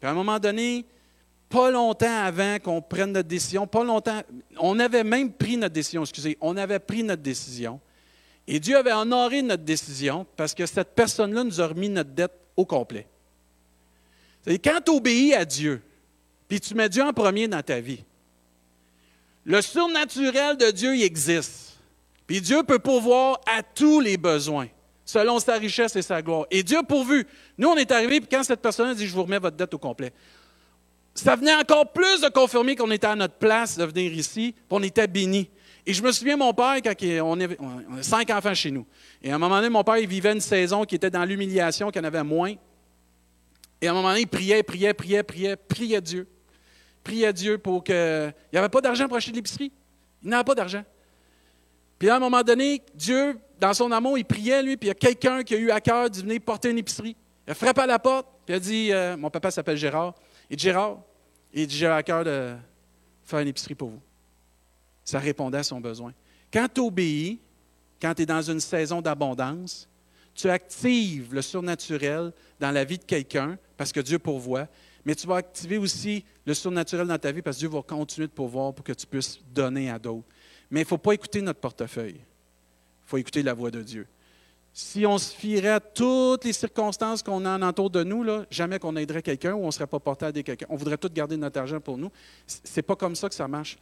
Puis 0.00 0.08
à 0.08 0.10
un 0.10 0.14
moment 0.14 0.38
donné, 0.38 0.84
pas 1.48 1.70
longtemps 1.70 2.24
avant 2.24 2.58
qu'on 2.58 2.82
prenne 2.82 3.12
notre 3.12 3.28
décision, 3.28 3.66
pas 3.66 3.84
longtemps, 3.84 4.20
on 4.58 4.78
avait 4.80 5.04
même 5.04 5.32
pris 5.32 5.56
notre 5.56 5.74
décision, 5.74 6.02
excusez, 6.02 6.36
on 6.40 6.56
avait 6.56 6.80
pris 6.80 7.04
notre 7.04 7.22
décision. 7.22 7.80
Et 8.48 8.60
Dieu 8.60 8.76
avait 8.76 8.92
honoré 8.92 9.42
notre 9.42 9.62
décision 9.62 10.26
parce 10.36 10.54
que 10.54 10.66
cette 10.66 10.94
personne-là 10.94 11.44
nous 11.44 11.60
a 11.60 11.66
remis 11.66 11.88
notre 11.88 12.10
dette 12.10 12.32
au 12.56 12.64
complet. 12.64 13.06
Quand 14.46 14.80
tu 14.84 14.92
obéis 14.92 15.34
à 15.34 15.44
Dieu, 15.44 15.82
puis 16.48 16.60
tu 16.60 16.74
mets 16.74 16.88
Dieu 16.88 17.02
en 17.02 17.12
premier 17.12 17.48
dans 17.48 17.62
ta 17.62 17.80
vie, 17.80 18.04
le 19.44 19.60
surnaturel 19.62 20.56
de 20.56 20.70
Dieu, 20.70 20.96
il 20.96 21.02
existe. 21.02 21.65
Puis 22.26 22.40
Dieu 22.40 22.62
peut 22.62 22.78
pourvoir 22.78 23.40
à 23.46 23.62
tous 23.62 24.00
les 24.00 24.16
besoins, 24.16 24.68
selon 25.04 25.38
sa 25.38 25.54
richesse 25.54 25.94
et 25.96 26.02
sa 26.02 26.20
gloire. 26.22 26.46
Et 26.50 26.62
Dieu 26.62 26.78
pourvu. 26.86 27.26
Nous, 27.56 27.68
on 27.68 27.76
est 27.76 27.90
arrivés, 27.90 28.20
puis 28.20 28.28
quand 28.30 28.42
cette 28.42 28.60
personne 28.60 28.88
a 28.88 28.94
dit, 28.94 29.06
je 29.06 29.14
vous 29.14 29.22
remets 29.22 29.38
votre 29.38 29.56
dette 29.56 29.72
au 29.74 29.78
complet, 29.78 30.12
ça 31.14 31.36
venait 31.36 31.54
encore 31.54 31.92
plus 31.92 32.20
de 32.20 32.28
confirmer 32.28 32.76
qu'on 32.76 32.90
était 32.90 33.06
à 33.06 33.16
notre 33.16 33.34
place 33.34 33.78
de 33.78 33.84
venir 33.84 34.12
ici, 34.12 34.52
puis 34.52 34.66
on 34.70 34.82
était 34.82 35.06
bénis. 35.06 35.48
Et 35.86 35.94
je 35.94 36.02
me 36.02 36.10
souviens, 36.10 36.36
mon 36.36 36.52
père, 36.52 36.76
quand 36.82 36.94
on 37.22 37.40
avait, 37.40 37.56
cinq 38.02 38.28
enfants 38.30 38.54
chez 38.54 38.72
nous, 38.72 38.84
et 39.22 39.30
à 39.30 39.36
un 39.36 39.38
moment 39.38 39.56
donné, 39.56 39.68
mon 39.68 39.84
père, 39.84 39.98
il 39.98 40.08
vivait 40.08 40.32
une 40.32 40.40
saison 40.40 40.84
qui 40.84 40.96
était 40.96 41.10
dans 41.10 41.24
l'humiliation, 41.24 41.90
qu'il 41.90 42.00
en 42.02 42.04
avait 42.04 42.24
moins. 42.24 42.54
Et 43.80 43.86
à 43.86 43.92
un 43.92 43.94
moment 43.94 44.08
donné, 44.08 44.22
il 44.22 44.26
priait, 44.26 44.62
priait, 44.62 44.94
priait, 44.94 45.22
priait, 45.22 45.56
priait 45.56 46.00
Dieu. 46.00 46.26
Priait 47.04 47.32
Dieu 47.32 47.58
pour 47.58 47.84
que. 47.84 48.32
Il 48.52 48.54
n'y 48.54 48.58
avait 48.58 48.68
pas 48.68 48.80
d'argent 48.80 49.06
pour 49.06 49.16
acheter 49.16 49.30
de 49.30 49.36
l'épicerie. 49.36 49.70
Il 50.22 50.30
n'avait 50.30 50.44
pas 50.44 50.54
d'argent. 50.54 50.82
Puis 51.98 52.08
à 52.08 52.16
un 52.16 52.18
moment 52.18 52.42
donné, 52.42 52.82
Dieu, 52.94 53.38
dans 53.58 53.72
son 53.74 53.90
amour, 53.92 54.18
il 54.18 54.24
priait, 54.24 54.62
lui, 54.62 54.76
puis 54.76 54.86
il 54.86 54.88
y 54.88 54.92
a 54.92 54.94
quelqu'un 54.94 55.42
qui 55.42 55.54
a 55.54 55.58
eu 55.58 55.70
à 55.70 55.80
cœur 55.80 56.10
de 56.10 56.16
venir 56.16 56.40
porter 56.40 56.70
une 56.70 56.78
épicerie. 56.78 57.16
Il 57.46 57.50
a 57.50 57.54
frappé 57.54 57.82
à 57.82 57.86
la 57.86 57.98
porte, 57.98 58.26
puis 58.44 58.54
il 58.54 58.56
a 58.56 58.60
dit 58.60 58.92
euh, 58.92 59.16
Mon 59.16 59.30
papa 59.30 59.50
s'appelle 59.50 59.76
Gérard. 59.76 60.14
Et 60.50 60.58
Gérard, 60.58 60.98
il 61.52 61.66
dit 61.66 61.76
J'ai 61.76 61.86
à 61.86 62.02
cœur 62.02 62.24
de 62.24 62.54
faire 63.24 63.38
une 63.40 63.48
épicerie 63.48 63.74
pour 63.74 63.90
vous. 63.90 64.00
Ça 65.04 65.18
répondait 65.18 65.58
à 65.58 65.62
son 65.62 65.80
besoin. 65.80 66.12
Quand 66.52 66.66
tu 66.72 66.80
obéis, 66.80 67.38
quand 68.00 68.14
tu 68.14 68.22
es 68.22 68.26
dans 68.26 68.42
une 68.42 68.60
saison 68.60 69.00
d'abondance, 69.00 69.88
tu 70.34 70.50
actives 70.50 71.32
le 71.32 71.40
surnaturel 71.40 72.32
dans 72.60 72.70
la 72.70 72.84
vie 72.84 72.98
de 72.98 73.04
quelqu'un 73.04 73.56
parce 73.76 73.92
que 73.92 74.00
Dieu 74.00 74.18
pourvoit, 74.18 74.66
mais 75.04 75.14
tu 75.14 75.26
vas 75.26 75.36
activer 75.36 75.78
aussi 75.78 76.24
le 76.44 76.52
surnaturel 76.52 77.06
dans 77.06 77.18
ta 77.18 77.32
vie 77.32 77.40
parce 77.40 77.56
que 77.56 77.60
Dieu 77.60 77.68
va 77.68 77.80
continuer 77.82 78.26
de 78.26 78.32
pourvoir 78.32 78.74
pour 78.74 78.84
que 78.84 78.92
tu 78.92 79.06
puisses 79.06 79.38
donner 79.54 79.90
à 79.90 79.98
d'autres. 79.98 80.26
Mais 80.70 80.80
il 80.80 80.84
ne 80.84 80.88
faut 80.88 80.98
pas 80.98 81.12
écouter 81.12 81.40
notre 81.40 81.60
portefeuille. 81.60 82.16
Il 82.16 83.08
faut 83.08 83.18
écouter 83.18 83.42
la 83.42 83.54
voix 83.54 83.70
de 83.70 83.82
Dieu. 83.82 84.06
Si 84.72 85.06
on 85.06 85.16
se 85.16 85.34
fierait 85.34 85.70
à 85.70 85.80
toutes 85.80 86.44
les 86.44 86.52
circonstances 86.52 87.22
qu'on 87.22 87.44
a 87.46 87.56
en 87.56 87.62
entour 87.62 87.88
de 87.88 88.04
nous, 88.04 88.26
jamais 88.50 88.78
qu'on 88.78 88.94
aiderait 88.96 89.22
quelqu'un 89.22 89.54
ou 89.54 89.62
on 89.62 89.66
ne 89.66 89.70
serait 89.70 89.86
pas 89.86 90.00
porté 90.00 90.26
à 90.26 90.28
aider 90.28 90.42
quelqu'un. 90.42 90.66
On 90.68 90.76
voudrait 90.76 90.98
tout 90.98 91.08
garder 91.08 91.36
notre 91.36 91.58
argent 91.58 91.80
pour 91.80 91.96
nous. 91.96 92.10
Ce 92.46 92.58
n'est 92.76 92.82
pas 92.82 92.94
comme 92.94 93.16
ça 93.16 93.28
que 93.28 93.34
ça 93.34 93.48
marche. 93.48 93.78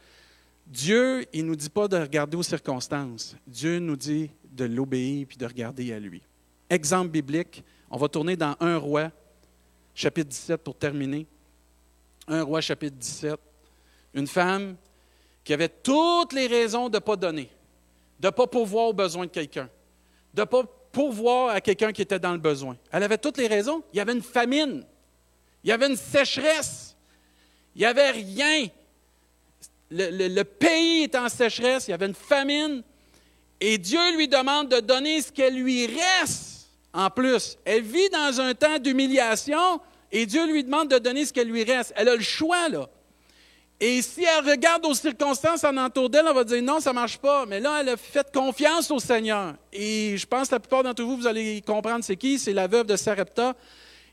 Dieu, 0.65 1.25
il 1.33 1.43
ne 1.43 1.49
nous 1.49 1.55
dit 1.55 1.69
pas 1.69 1.87
de 1.87 1.97
regarder 1.97 2.37
aux 2.37 2.43
circonstances. 2.43 3.35
Dieu 3.45 3.79
nous 3.79 3.97
dit 3.97 4.31
de 4.49 4.65
l'obéir 4.65 5.27
puis 5.27 5.37
de 5.37 5.45
regarder 5.45 5.91
à 5.91 5.99
lui. 5.99 6.21
Exemple 6.69 7.09
biblique, 7.09 7.63
on 7.91 7.97
va 7.97 8.07
tourner 8.07 8.35
dans 8.35 8.55
1 8.59 8.77
roi, 8.77 9.11
chapitre 9.93 10.29
17 10.29 10.63
pour 10.63 10.75
terminer. 10.75 11.27
1 12.27 12.41
roi, 12.41 12.61
chapitre 12.61 12.95
17. 12.95 13.35
Une 14.13 14.27
femme 14.27 14.75
qui 15.45 15.53
avait 15.53 15.69
toutes 15.69 16.33
les 16.33 16.47
raisons 16.47 16.89
de 16.89 16.97
ne 16.97 16.99
pas 16.99 17.15
donner, 17.15 17.49
de 18.19 18.27
ne 18.27 18.31
pas 18.31 18.47
pourvoir 18.47 18.87
aux 18.87 18.93
besoins 18.93 19.27
de 19.27 19.31
quelqu'un, 19.31 19.69
de 20.33 20.41
ne 20.41 20.45
pas 20.45 20.63
pourvoir 20.91 21.51
à 21.55 21.61
quelqu'un 21.61 21.93
qui 21.93 22.01
était 22.01 22.19
dans 22.19 22.31
le 22.31 22.39
besoin. 22.39 22.75
Elle 22.91 23.03
avait 23.03 23.19
toutes 23.19 23.37
les 23.37 23.47
raisons. 23.47 23.83
Il 23.93 23.97
y 23.97 23.99
avait 23.99 24.13
une 24.13 24.23
famine, 24.23 24.83
il 25.63 25.69
y 25.69 25.71
avait 25.71 25.87
une 25.87 25.95
sécheresse, 25.95 26.97
il 27.75 27.79
n'y 27.79 27.85
avait 27.85 28.11
rien. 28.11 28.67
Le, 29.91 30.27
le, 30.27 30.43
pays 30.43 31.03
était 31.03 31.19
en 31.19 31.29
sécheresse, 31.29 31.87
il 31.87 31.91
y 31.91 31.93
avait 31.93 32.07
une 32.07 32.15
famine, 32.15 32.81
et 33.61 33.77
Dieu 33.77 34.15
lui 34.17 34.27
demande 34.27 34.69
de 34.69 34.79
donner 34.79 35.21
ce 35.21 35.31
qu'elle 35.31 35.55
lui 35.55 35.85
reste 35.85 36.69
en 36.91 37.11
plus. 37.11 37.59
Elle 37.65 37.83
vit 37.83 38.09
dans 38.09 38.41
un 38.41 38.55
temps 38.55 38.79
d'humiliation, 38.79 39.79
et 40.11 40.25
Dieu 40.25 40.47
lui 40.47 40.63
demande 40.63 40.89
de 40.89 40.97
donner 40.97 41.23
ce 41.23 41.31
qu'elle 41.31 41.49
lui 41.49 41.63
reste. 41.63 41.93
Elle 41.95 42.09
a 42.09 42.15
le 42.15 42.21
choix, 42.23 42.67
là. 42.67 42.89
Et 43.79 44.01
si 44.01 44.23
elle 44.23 44.49
regarde 44.49 44.85
aux 44.85 44.93
circonstances 44.93 45.63
en 45.63 45.75
entour 45.75 46.09
d'elle, 46.09 46.25
elle 46.27 46.33
va 46.33 46.43
dire 46.43 46.63
non, 46.63 46.79
ça 46.79 46.91
ne 46.91 46.95
marche 46.95 47.17
pas. 47.17 47.45
Mais 47.45 47.59
là, 47.59 47.79
elle 47.81 47.89
a 47.89 47.97
fait 47.97 48.31
confiance 48.31 48.89
au 48.89 48.99
Seigneur. 48.99 49.55
Et 49.73 50.15
je 50.17 50.25
pense 50.25 50.47
que 50.47 50.55
la 50.55 50.59
plupart 50.59 50.83
d'entre 50.83 51.03
vous, 51.03 51.17
vous 51.17 51.27
allez 51.27 51.61
comprendre 51.61 52.03
c'est 52.03 52.15
qui. 52.15 52.39
C'est 52.39 52.53
la 52.53 52.67
veuve 52.67 52.85
de 52.85 52.95
Sarepta. 52.95 53.53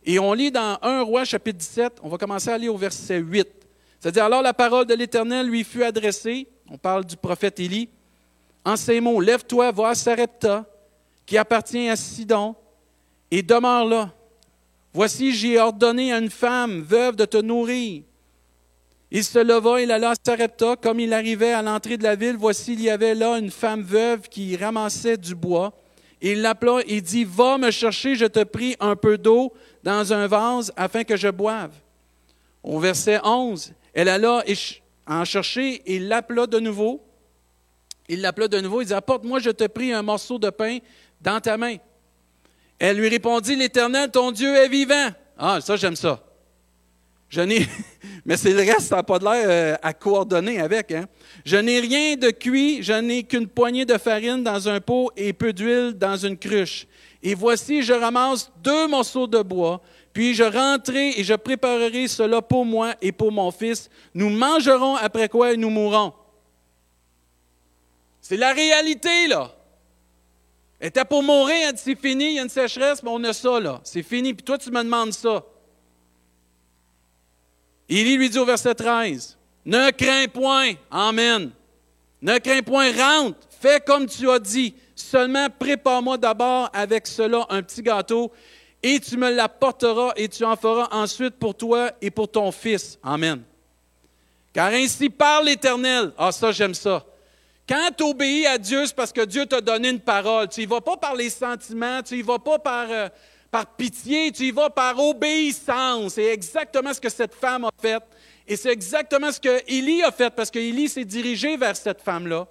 Et 0.04 0.18
on 0.18 0.32
lit 0.32 0.50
dans 0.50 0.78
1 0.82 1.02
roi 1.02 1.24
chapitre 1.24 1.58
17, 1.58 1.98
on 2.02 2.08
va 2.08 2.18
commencer 2.18 2.50
à 2.50 2.58
lire 2.58 2.74
au 2.74 2.76
verset 2.76 3.18
8. 3.18 3.48
C'est-à-dire, 4.00 4.24
alors 4.24 4.42
la 4.42 4.52
parole 4.52 4.84
de 4.84 4.94
l'Éternel 4.94 5.46
lui 5.46 5.62
fut 5.62 5.84
adressée, 5.84 6.48
on 6.68 6.76
parle 6.76 7.04
du 7.04 7.16
prophète 7.16 7.60
Élie, 7.60 7.88
en 8.64 8.76
ces 8.76 9.00
mots, 9.00 9.20
Lève-toi, 9.20 9.70
va 9.70 9.90
à 9.90 9.94
Sarepta, 9.94 10.64
qui 11.24 11.38
appartient 11.38 11.88
à 11.88 11.94
Sidon, 11.94 12.56
et 13.30 13.42
demeure 13.42 13.84
là. 13.84 14.10
Voici, 14.92 15.32
j'ai 15.32 15.58
ordonné 15.58 16.12
à 16.12 16.18
une 16.18 16.30
femme 16.30 16.82
veuve 16.82 17.14
de 17.14 17.24
te 17.24 17.36
nourrir. 17.36 18.02
Il 19.14 19.24
se 19.24 19.38
leva, 19.38 19.82
il 19.82 19.92
alla 19.92 20.12
à 20.12 20.14
Sarepta. 20.14 20.74
Comme 20.76 20.98
il 20.98 21.12
arrivait 21.12 21.52
à 21.52 21.60
l'entrée 21.60 21.98
de 21.98 22.02
la 22.02 22.16
ville, 22.16 22.36
voici, 22.38 22.72
il 22.72 22.80
y 22.80 22.88
avait 22.88 23.14
là 23.14 23.36
une 23.36 23.50
femme 23.50 23.82
veuve 23.82 24.22
qui 24.22 24.56
ramassait 24.56 25.18
du 25.18 25.34
bois. 25.34 25.74
Il 26.22 26.40
l'appela 26.40 26.80
et 26.86 27.02
dit, 27.02 27.24
Va 27.24 27.58
me 27.58 27.70
chercher, 27.70 28.14
je 28.14 28.24
te 28.24 28.42
prie, 28.42 28.74
un 28.80 28.96
peu 28.96 29.18
d'eau 29.18 29.52
dans 29.84 30.14
un 30.14 30.26
vase 30.26 30.72
afin 30.76 31.04
que 31.04 31.18
je 31.18 31.28
boive. 31.28 31.72
Au 32.62 32.80
verset 32.80 33.20
11, 33.22 33.74
elle 33.92 34.08
alla 34.08 34.44
en 35.06 35.24
chercher 35.26 35.82
et 35.84 35.98
l'appela 35.98 36.46
de 36.46 36.58
nouveau. 36.58 37.04
Il 38.08 38.22
l'appela 38.22 38.48
de 38.48 38.60
nouveau, 38.60 38.80
il 38.80 38.86
dit, 38.86 38.94
Apporte-moi, 38.94 39.40
je 39.40 39.50
te 39.50 39.66
prie, 39.66 39.92
un 39.92 40.00
morceau 40.00 40.38
de 40.38 40.48
pain 40.48 40.78
dans 41.20 41.38
ta 41.38 41.58
main. 41.58 41.76
Elle 42.78 42.96
lui 42.96 43.10
répondit, 43.10 43.56
L'Éternel, 43.56 44.10
ton 44.10 44.32
Dieu 44.32 44.56
est 44.56 44.68
vivant. 44.68 45.10
Ah, 45.36 45.60
ça, 45.60 45.76
j'aime 45.76 45.96
ça. 45.96 46.18
Je 47.32 47.40
n'ai, 47.40 47.66
mais 48.26 48.36
c'est 48.36 48.52
le 48.52 48.58
reste, 48.58 48.82
ça 48.82 48.96
n'a 48.96 49.02
pas 49.02 49.18
de 49.18 49.24
l'air 49.24 49.44
euh, 49.48 49.76
à 49.82 49.94
coordonner 49.94 50.60
avec. 50.60 50.92
Hein. 50.92 51.06
Je 51.46 51.56
n'ai 51.56 51.80
rien 51.80 52.14
de 52.14 52.28
cuit, 52.28 52.82
je 52.82 52.92
n'ai 52.92 53.22
qu'une 53.22 53.46
poignée 53.46 53.86
de 53.86 53.96
farine 53.96 54.42
dans 54.42 54.68
un 54.68 54.80
pot 54.80 55.10
et 55.16 55.32
peu 55.32 55.54
d'huile 55.54 55.94
dans 55.94 56.16
une 56.18 56.36
cruche. 56.36 56.86
Et 57.22 57.34
voici, 57.34 57.82
je 57.82 57.94
ramasse 57.94 58.52
deux 58.62 58.86
morceaux 58.86 59.26
de 59.26 59.40
bois, 59.40 59.80
puis 60.12 60.34
je 60.34 60.42
rentrerai 60.42 61.18
et 61.18 61.24
je 61.24 61.32
préparerai 61.32 62.06
cela 62.06 62.42
pour 62.42 62.66
moi 62.66 62.94
et 63.00 63.12
pour 63.12 63.32
mon 63.32 63.50
fils. 63.50 63.88
Nous 64.12 64.28
mangerons 64.28 64.96
après 64.96 65.30
quoi 65.30 65.56
nous 65.56 65.70
mourrons. 65.70 66.12
C'est 68.20 68.36
la 68.36 68.52
réalité, 68.52 69.26
là. 69.28 69.50
Elle 70.78 70.88
était 70.88 71.04
pour 71.06 71.22
mourir, 71.22 71.68
elle 71.68 71.72
dit 71.72 71.82
c'est 71.82 71.98
fini, 71.98 72.24
il 72.26 72.34
y 72.34 72.38
a 72.40 72.42
une 72.42 72.50
sécheresse, 72.50 73.02
mais 73.02 73.10
on 73.10 73.24
a 73.24 73.32
ça, 73.32 73.58
là. 73.58 73.80
C'est 73.84 74.02
fini, 74.02 74.34
puis 74.34 74.44
toi, 74.44 74.58
tu 74.58 74.70
me 74.70 74.82
demandes 74.82 75.14
ça. 75.14 75.42
Élie 78.00 78.16
lui 78.16 78.30
dit 78.30 78.38
au 78.38 78.44
verset 78.44 78.74
13, 78.74 79.36
Ne 79.66 79.90
crains 79.90 80.28
point, 80.28 80.72
Amen. 80.90 81.50
Ne 82.22 82.38
crains 82.38 82.62
point, 82.62 82.90
rentre, 82.92 83.38
fais 83.60 83.80
comme 83.80 84.06
tu 84.06 84.30
as 84.30 84.38
dit. 84.38 84.74
Seulement 84.94 85.48
prépare-moi 85.50 86.16
d'abord 86.16 86.70
avec 86.72 87.06
cela 87.06 87.44
un 87.50 87.62
petit 87.62 87.82
gâteau 87.82 88.30
et 88.82 89.00
tu 89.00 89.16
me 89.16 89.30
l'apporteras 89.30 90.12
et 90.16 90.28
tu 90.28 90.44
en 90.44 90.56
feras 90.56 90.88
ensuite 90.90 91.34
pour 91.36 91.54
toi 91.54 91.90
et 92.00 92.10
pour 92.10 92.30
ton 92.30 92.50
fils. 92.52 92.98
Amen. 93.02 93.42
Car 94.52 94.72
ainsi 94.72 95.08
parle 95.10 95.46
l'Éternel. 95.46 96.12
Ah, 96.16 96.32
ça, 96.32 96.52
j'aime 96.52 96.74
ça. 96.74 97.04
Quand 97.68 97.90
tu 97.96 98.04
obéis 98.04 98.46
à 98.46 98.58
Dieu, 98.58 98.86
c'est 98.86 98.94
parce 98.94 99.12
que 99.12 99.24
Dieu 99.24 99.46
t'a 99.46 99.60
donné 99.60 99.90
une 99.90 100.00
parole. 100.00 100.48
Tu 100.48 100.60
n'y 100.60 100.66
vas 100.66 100.80
pas 100.80 100.96
par 100.96 101.14
les 101.14 101.30
sentiments, 101.30 102.02
tu 102.02 102.16
n'y 102.16 102.22
vas 102.22 102.38
pas 102.38 102.58
par, 102.58 102.86
euh, 102.90 103.08
par 103.52 103.66
pitié, 103.66 104.32
tu 104.32 104.44
y 104.44 104.50
vas 104.50 104.70
par 104.70 104.98
obéissance. 104.98 106.14
C'est 106.14 106.24
exactement 106.24 106.94
ce 106.94 107.00
que 107.00 107.10
cette 107.10 107.34
femme 107.34 107.66
a 107.66 107.70
fait. 107.78 108.02
Et 108.48 108.56
c'est 108.56 108.72
exactement 108.72 109.30
ce 109.30 109.38
que 109.38 109.60
Élie 109.70 110.02
a 110.02 110.10
fait, 110.10 110.34
parce 110.34 110.50
qu'Élie 110.50 110.88
s'est 110.88 111.04
dirigé 111.04 111.58
vers 111.58 111.76
cette 111.76 112.00
femme-là. 112.00 112.48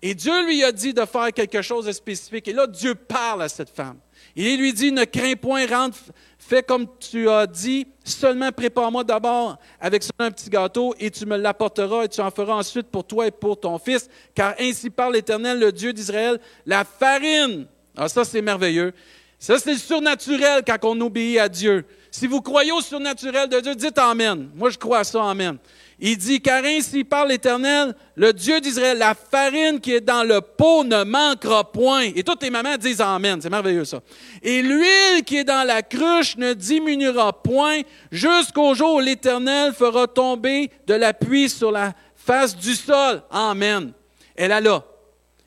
Et 0.00 0.14
Dieu 0.14 0.46
lui 0.46 0.64
a 0.64 0.72
dit 0.72 0.94
de 0.94 1.04
faire 1.04 1.32
quelque 1.34 1.60
chose 1.60 1.84
de 1.84 1.92
spécifique. 1.92 2.48
Et 2.48 2.54
là, 2.54 2.66
Dieu 2.66 2.94
parle 2.94 3.42
à 3.42 3.48
cette 3.48 3.68
femme. 3.68 3.98
Il 4.34 4.58
lui 4.58 4.72
dit, 4.72 4.90
ne 4.90 5.04
crains 5.04 5.34
point, 5.34 5.66
rentre, 5.66 5.98
fais 6.38 6.62
comme 6.62 6.86
tu 6.98 7.28
as 7.28 7.46
dit, 7.46 7.86
seulement 8.02 8.50
prépare-moi 8.50 9.04
d'abord 9.04 9.58
avec 9.78 10.02
un 10.18 10.30
petit 10.30 10.48
gâteau 10.48 10.94
et 10.98 11.10
tu 11.10 11.26
me 11.26 11.36
l'apporteras 11.36 12.04
et 12.04 12.08
tu 12.08 12.22
en 12.22 12.30
feras 12.30 12.54
ensuite 12.54 12.86
pour 12.86 13.04
toi 13.04 13.26
et 13.26 13.30
pour 13.30 13.60
ton 13.60 13.78
fils, 13.78 14.08
car 14.34 14.54
ainsi 14.58 14.88
parle 14.88 15.14
l'Éternel, 15.14 15.58
le 15.58 15.72
Dieu 15.72 15.92
d'Israël, 15.92 16.40
la 16.64 16.84
farine. 16.84 17.66
Ah, 17.96 18.08
ça, 18.08 18.24
c'est 18.24 18.40
merveilleux. 18.40 18.94
Ça, 19.38 19.58
c'est 19.58 19.72
le 19.72 19.78
surnaturel 19.78 20.62
quand 20.66 20.78
on 20.82 21.00
obéit 21.00 21.38
à 21.38 21.48
Dieu. 21.48 21.84
Si 22.10 22.26
vous 22.26 22.40
croyez 22.40 22.72
au 22.72 22.80
surnaturel 22.80 23.48
de 23.48 23.60
Dieu, 23.60 23.74
dites 23.74 23.98
Amen. 23.98 24.48
Moi, 24.54 24.70
je 24.70 24.78
crois 24.78 24.98
à 24.98 25.04
ça, 25.04 25.22
Amen. 25.22 25.58
Il 26.00 26.16
dit, 26.16 26.40
car 26.40 26.64
ainsi 26.64 27.02
parle 27.02 27.30
l'Éternel, 27.30 27.92
le 28.14 28.32
Dieu 28.32 28.60
d'Israël, 28.60 28.98
la 28.98 29.14
farine 29.14 29.80
qui 29.80 29.94
est 29.94 30.00
dans 30.00 30.22
le 30.22 30.40
pot 30.40 30.84
ne 30.84 31.02
manquera 31.02 31.70
point. 31.70 32.10
Et 32.14 32.22
toutes 32.22 32.42
les 32.42 32.50
mamans 32.50 32.76
disent 32.76 33.00
Amen, 33.00 33.40
c'est 33.40 33.50
merveilleux 33.50 33.84
ça. 33.84 34.00
Et 34.42 34.62
l'huile 34.62 35.24
qui 35.24 35.38
est 35.38 35.44
dans 35.44 35.66
la 35.66 35.82
cruche 35.82 36.36
ne 36.36 36.52
diminuera 36.52 37.32
point 37.32 37.80
jusqu'au 38.12 38.74
jour 38.74 38.94
où 38.94 39.00
l'Éternel 39.00 39.72
fera 39.72 40.06
tomber 40.06 40.70
de 40.86 40.94
la 40.94 41.12
pluie 41.12 41.48
sur 41.48 41.72
la 41.72 41.92
face 42.14 42.56
du 42.56 42.74
sol. 42.74 43.22
Amen. 43.30 43.92
Elle 44.36 44.52
a 44.52 44.60
là. 44.60 44.84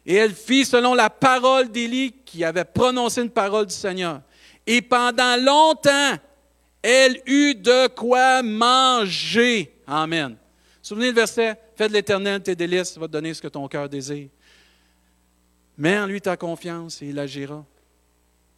Et 0.06 0.16
elle 0.16 0.34
fit 0.34 0.66
selon 0.66 0.94
la 0.94 1.10
parole 1.10 1.70
d'Élie 1.70 2.14
qui 2.26 2.44
avait 2.44 2.66
prononcé 2.66 3.22
une 3.22 3.30
parole 3.30 3.68
du 3.68 3.74
Seigneur. 3.74 4.22
Et 4.66 4.82
pendant 4.82 5.38
longtemps, 5.40 6.18
elle 6.82 7.22
eut 7.26 7.56
de 7.56 7.88
quoi 7.88 8.42
manger. 8.42 9.76
Amen. 9.86 10.36
Souvenez 10.82 11.10
le 11.10 11.16
verset, 11.16 11.60
fais 11.76 11.88
de 11.88 11.94
l'éternel 11.94 12.42
tes 12.42 12.56
délices, 12.56 12.98
va 12.98 13.08
te 13.08 13.12
donner 13.12 13.34
ce 13.34 13.42
que 13.42 13.48
ton 13.48 13.68
cœur 13.68 13.88
désire. 13.88 14.30
Mets 15.78 16.00
en 16.00 16.08
lui 16.08 16.22
ta 16.22 16.36
confiance 16.36 17.02
et 17.02 17.08
il 17.08 17.20
agira. 17.20 17.64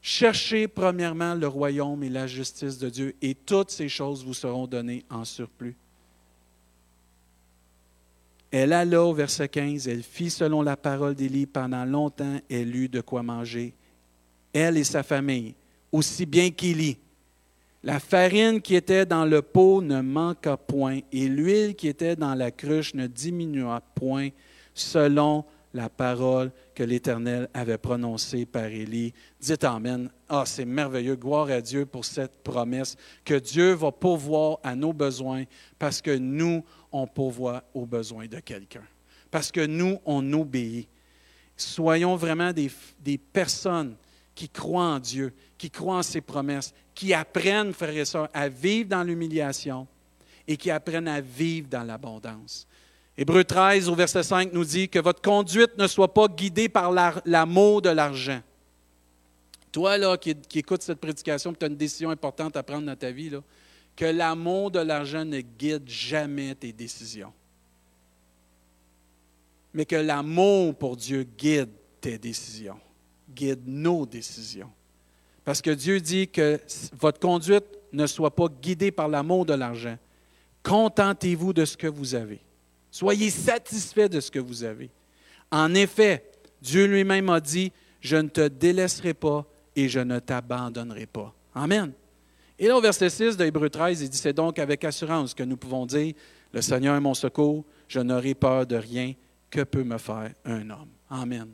Cherchez 0.02 0.68
premièrement 0.68 1.34
le 1.34 1.48
royaume 1.48 2.04
et 2.04 2.10
la 2.10 2.28
justice 2.28 2.78
de 2.78 2.90
Dieu, 2.90 3.16
et 3.22 3.36
toutes 3.36 3.72
ces 3.72 3.88
choses 3.88 4.26
vous 4.26 4.34
seront 4.34 4.68
données 4.68 5.06
en 5.10 5.24
surplus. 5.24 5.78
Elle 8.56 8.72
alla 8.72 9.04
au 9.04 9.16
verset 9.16 9.50
15, 9.50 9.88
elle 9.88 10.04
fit 10.04 10.30
selon 10.30 10.62
la 10.62 10.78
parole 10.78 11.16
d'Élie 11.16 11.48
pendant 11.48 11.86
longtemps, 11.86 12.38
elle 12.52 12.76
eut 12.76 12.88
de 12.88 13.02
quoi 13.02 13.24
manger, 13.24 13.74
elle 14.54 14.78
et 14.78 14.84
sa 14.84 15.02
famille, 15.02 15.56
aussi 15.92 16.28
bien 16.28 16.52
qu'Élie. 16.52 17.00
La 17.82 18.00
farine 18.00 18.62
qui 18.62 18.76
était 18.76 19.08
dans 19.08 19.26
le 19.26 19.42
pot 19.42 19.82
ne 19.82 20.02
manqua 20.02 20.56
point, 20.56 21.00
et 21.12 21.28
l'huile 21.28 21.74
qui 21.74 21.88
était 21.88 22.16
dans 22.16 22.36
la 22.36 22.52
cruche 22.52 22.94
ne 22.94 23.08
diminua 23.08 23.82
point, 23.96 24.30
selon 24.76 25.46
la 25.74 25.90
parole 25.90 26.52
que 26.76 26.84
l'Éternel 26.84 27.50
avait 27.54 27.80
prononcée 27.80 28.46
par 28.46 28.66
Élie. 28.66 29.14
Dites 29.40 29.64
Amen. 29.64 30.10
Ah, 30.30 30.44
c'est 30.46 30.66
merveilleux. 30.66 31.16
Gloire 31.16 31.50
à 31.50 31.62
Dieu 31.62 31.86
pour 31.86 32.06
cette 32.06 32.44
promesse 32.44 32.96
que 33.26 33.34
Dieu 33.34 33.74
va 33.74 33.92
pourvoir 33.92 34.60
à 34.64 34.76
nos 34.76 34.94
besoins 34.94 35.46
parce 35.80 36.02
que 36.02 36.16
nous, 36.16 36.64
on 36.94 37.08
pourvoit 37.08 37.64
aux 37.74 37.86
besoins 37.86 38.28
de 38.28 38.40
quelqu'un. 38.40 38.84
Parce 39.30 39.52
que 39.52 39.66
nous, 39.66 40.00
on 40.06 40.32
obéit. 40.34 40.88
Soyons 41.58 42.16
vraiment 42.16 42.54
des, 42.54 42.72
des 43.00 43.18
personnes 43.18 43.96
qui 44.36 44.48
croient 44.48 44.94
en 44.96 45.00
Dieu, 45.00 45.34
qui 45.58 45.70
croient 45.70 45.98
en 45.98 46.04
ses 46.04 46.22
promesses, 46.22 46.74
qui 46.94 47.14
apprennent, 47.14 47.74
frères 47.74 47.98
et 47.98 48.06
sœurs, 48.06 48.30
à 48.34 48.48
vivre 48.48 48.90
dans 48.90 49.04
l'humiliation 49.04 49.88
et 50.48 50.58
qui 50.58 50.72
apprennent 50.72 51.08
à 51.08 51.22
vivre 51.22 51.68
dans 51.70 51.84
l'abondance. 51.84 52.68
Hébreu 53.18 53.44
13 53.44 53.90
au 53.90 53.96
verset 53.96 54.24
5 54.24 54.54
nous 54.54 54.66
dit 54.66 54.90
que 54.90 55.00
votre 55.00 55.22
conduite 55.22 55.78
ne 55.78 55.88
soit 55.88 56.12
pas 56.12 56.28
guidée 56.28 56.70
par 56.70 56.92
l'amour 57.26 57.82
de 57.82 57.90
l'argent. 57.90 58.42
Toi, 59.72 59.98
là, 59.98 60.18
qui, 60.18 60.36
qui 60.36 60.60
écoutes 60.60 60.82
cette 60.82 61.00
prédication, 61.00 61.54
tu 61.54 61.66
as 61.66 61.68
une 61.68 61.76
décision 61.76 62.10
importante 62.10 62.56
à 62.58 62.64
prendre 62.64 62.86
dans 62.86 62.96
ta 62.96 63.12
vie, 63.12 63.30
là, 63.30 63.40
que 63.96 64.06
l'amour 64.06 64.72
de 64.72 64.80
l'argent 64.80 65.26
ne 65.26 65.42
guide 65.42 65.88
jamais 65.88 66.56
tes 66.56 66.74
décisions. 66.74 67.34
Mais 69.74 69.86
que 69.86 69.96
l'amour 69.96 70.76
pour 70.76 70.98
Dieu 70.98 71.24
guide 71.38 71.70
tes 72.02 72.18
décisions, 72.18 72.80
guide 73.34 73.62
nos 73.66 74.06
décisions. 74.06 74.72
Parce 75.44 75.62
que 75.62 75.72
Dieu 75.72 76.00
dit 76.00 76.28
que 76.28 76.60
votre 76.94 77.20
conduite 77.20 77.66
ne 77.92 78.08
soit 78.08 78.36
pas 78.36 78.48
guidée 78.62 78.92
par 78.92 79.08
l'amour 79.08 79.46
de 79.46 79.54
l'argent. 79.54 79.98
Contentez-vous 80.64 81.54
de 81.54 81.66
ce 81.66 81.76
que 81.76 81.88
vous 81.88 82.16
avez. 82.16 82.40
Soyez 82.90 83.30
satisfait 83.30 84.08
de 84.08 84.20
ce 84.20 84.32
que 84.32 84.40
vous 84.40 84.64
avez. 84.64 84.90
En 85.52 85.74
effet, 85.74 86.24
Dieu 86.62 86.86
lui-même 86.86 87.30
a 87.30 87.42
dit, 87.42 87.72
je 88.00 88.16
ne 88.16 88.30
te 88.30 88.48
délaisserai 88.48 89.14
pas 89.14 89.46
et 89.76 89.90
je 89.90 90.00
ne 90.00 90.20
t'abandonnerai 90.20 91.06
pas. 91.06 91.34
Amen. 91.54 91.92
Et 92.64 92.68
là, 92.68 92.78
au 92.78 92.82
verset 92.82 93.10
6 93.10 93.36
de 93.36 93.44
Hébreu 93.44 93.70
13, 93.70 94.04
il 94.04 94.10
dit, 94.10 94.18
c'est 94.18 94.32
donc 94.32 94.58
avec 94.58 94.86
assurance 94.86 95.34
que 95.34 95.44
nous 95.44 95.58
pouvons 95.58 95.86
dire, 95.86 96.14
le 96.54 96.62
Seigneur 96.62 96.96
est 96.96 97.02
mon 97.02 97.14
secours, 97.14 97.66
je 97.90 98.00
n'aurai 98.00 98.36
peur 98.36 98.66
de 98.66 98.78
rien, 98.78 99.16
que 99.50 99.64
peut 99.64 99.84
me 99.84 99.98
faire 99.98 100.32
un 100.46 100.70
homme. 100.70 100.88
Amen. 101.10 101.50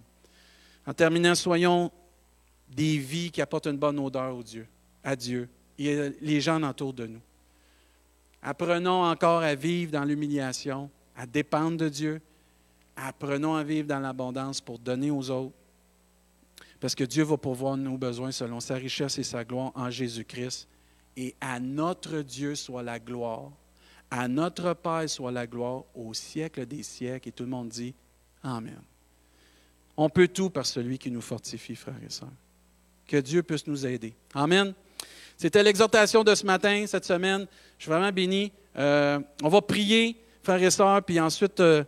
En 0.86 0.94
terminant, 0.94 1.34
soyons 1.34 1.92
des 2.70 3.00
vies 3.00 3.32
qui 3.32 3.42
apportent 3.42 3.66
une 3.66 3.80
bonne 3.80 3.98
odeur 3.98 4.36
au 4.36 4.44
Dieu, 4.44 4.68
à 5.04 5.16
Dieu 5.16 5.50
et 5.80 6.12
les 6.22 6.42
gens 6.42 6.62
autour 6.62 6.94
de 6.94 7.08
nous. 7.08 7.22
Apprenons 8.44 9.02
encore 9.06 9.42
à 9.42 9.56
vivre 9.56 9.92
dans 9.92 10.04
l'humiliation, 10.04 10.92
à 11.18 11.26
dépendre 11.26 11.78
de 11.78 11.90
Dieu. 11.90 12.22
Apprenons 12.96 13.56
à 13.56 13.64
vivre 13.64 13.88
dans 13.88 14.00
l'abondance 14.00 14.62
pour 14.62 14.78
donner 14.78 15.10
aux 15.10 15.32
autres. 15.32 15.56
Parce 16.80 16.94
que 16.94 17.04
Dieu 17.04 17.24
va 17.24 17.36
pourvoir 17.36 17.78
nos 17.78 17.98
besoins 17.98 18.32
selon 18.32 18.60
sa 18.60 18.76
richesse 18.76 19.18
et 19.18 19.24
sa 19.24 19.44
gloire 19.44 19.72
en 19.74 19.90
Jésus-Christ. 19.90 20.68
Et 21.18 21.36
à 21.42 21.60
notre 21.60 22.22
Dieu 22.22 22.56
soit 22.56 22.84
la 22.84 23.00
gloire. 23.00 23.52
À 24.12 24.28
notre 24.28 24.74
Père 24.74 25.10
soit 25.10 25.32
la 25.32 25.48
gloire 25.48 25.84
au 25.94 26.14
siècle 26.14 26.66
des 26.66 26.84
siècles. 26.84 27.30
Et 27.30 27.32
tout 27.32 27.44
le 27.44 27.50
monde 27.50 27.70
dit 27.70 27.94
Amen. 28.44 28.82
On 29.98 30.10
peut 30.10 30.28
tout 30.28 30.50
par 30.50 30.66
celui 30.66 30.98
qui 30.98 31.12
nous 31.12 31.22
fortifie, 31.22 31.76
frères 31.76 32.02
et 32.06 32.10
sœurs 32.10 32.30
que 33.10 33.18
Dieu 33.18 33.44
puisse 33.44 33.68
nous 33.68 33.86
aider. 33.86 34.14
Amen. 34.34 34.74
C'était 35.36 35.64
l'exhortation 35.64 36.24
de 36.24 36.36
ce 36.36 36.46
matin, 36.46 36.86
cette 36.88 37.06
semaine. 37.06 37.48
Je 37.78 37.84
suis 37.84 37.92
vraiment 37.92 38.12
béni. 38.12 38.52
Euh, 38.78 39.20
on 39.42 39.50
va 39.50 39.62
prier, 39.62 40.16
frères 40.44 40.62
et 40.62 40.70
sœurs, 40.70 41.04
puis 41.04 41.20
ensuite, 41.20 41.60
euh, 41.60 41.84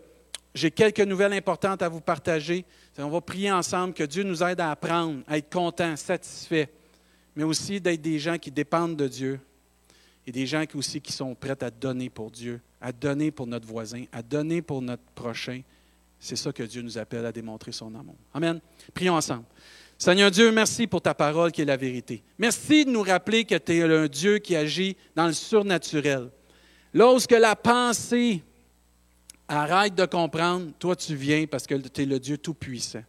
j'ai 0.54 0.72
quelques 0.72 1.02
nouvelles 1.02 1.34
importantes 1.34 1.82
à 1.82 1.90
vous 1.90 2.02
partager. 2.02 2.66
On 2.98 3.10
va 3.10 3.22
prier 3.22 3.52
ensemble 3.52 3.94
que 3.94 4.04
Dieu 4.04 4.24
nous 4.24 4.44
aide 4.44 4.60
à 4.60 4.72
apprendre, 4.72 5.22
à 5.28 5.38
être 5.38 5.50
content, 5.50 5.96
satisfait, 5.96 6.70
mais 7.36 7.44
aussi 7.44 7.80
d'être 7.80 8.02
des 8.02 8.20
gens 8.20 8.38
qui 8.38 8.52
dépendent 8.52 8.96
de 8.96 9.08
Dieu 9.08 9.40
et 10.26 10.32
des 10.32 10.46
gens 10.46 10.66
qui 10.66 10.78
aussi 10.78 11.02
qui 11.02 11.12
sont 11.12 11.34
prêts 11.34 11.62
à 11.64 11.72
donner 11.72 12.10
pour 12.10 12.32
Dieu, 12.32 12.62
à 12.80 12.92
donner 12.92 13.32
pour 13.32 13.48
notre 13.48 13.68
voisin, 13.68 14.04
à 14.12 14.22
donner 14.22 14.62
pour 14.62 14.82
notre 14.82 15.04
prochain. 15.16 15.62
C'est 16.20 16.36
ça 16.36 16.52
que 16.52 16.64
Dieu 16.64 16.82
nous 16.82 16.98
appelle 16.98 17.26
à 17.26 17.32
démontrer 17.32 17.72
son 17.72 17.94
amour. 17.96 18.16
Amen. 18.34 18.60
Prions 18.94 19.16
ensemble. 19.16 19.46
Seigneur 19.98 20.32
Dieu, 20.32 20.52
merci 20.52 20.88
pour 20.88 21.02
ta 21.02 21.14
parole 21.14 21.52
qui 21.52 21.62
est 21.62 21.66
la 21.66 21.78
vérité. 21.78 22.24
Merci 22.38 22.86
de 22.86 22.92
nous 22.92 23.04
rappeler 23.04 23.46
que 23.46 23.56
tu 23.56 23.78
es 23.78 23.84
un 23.84 24.08
Dieu 24.08 24.40
qui 24.40 24.56
agit 24.56 24.98
dans 25.16 25.28
le 25.28 25.34
surnaturel. 25.34 26.30
Lorsque 26.94 27.32
la 27.32 27.56
pensée 27.56 28.44
arrête 29.48 29.96
de 29.96 30.06
comprendre, 30.06 30.72
toi 30.80 30.96
tu 30.96 31.16
viens 31.16 31.46
parce 31.46 31.68
que 31.68 31.76
tu 31.76 32.02
es 32.02 32.06
le 32.06 32.20
Dieu 32.20 32.38
tout-puissant. 32.38 33.04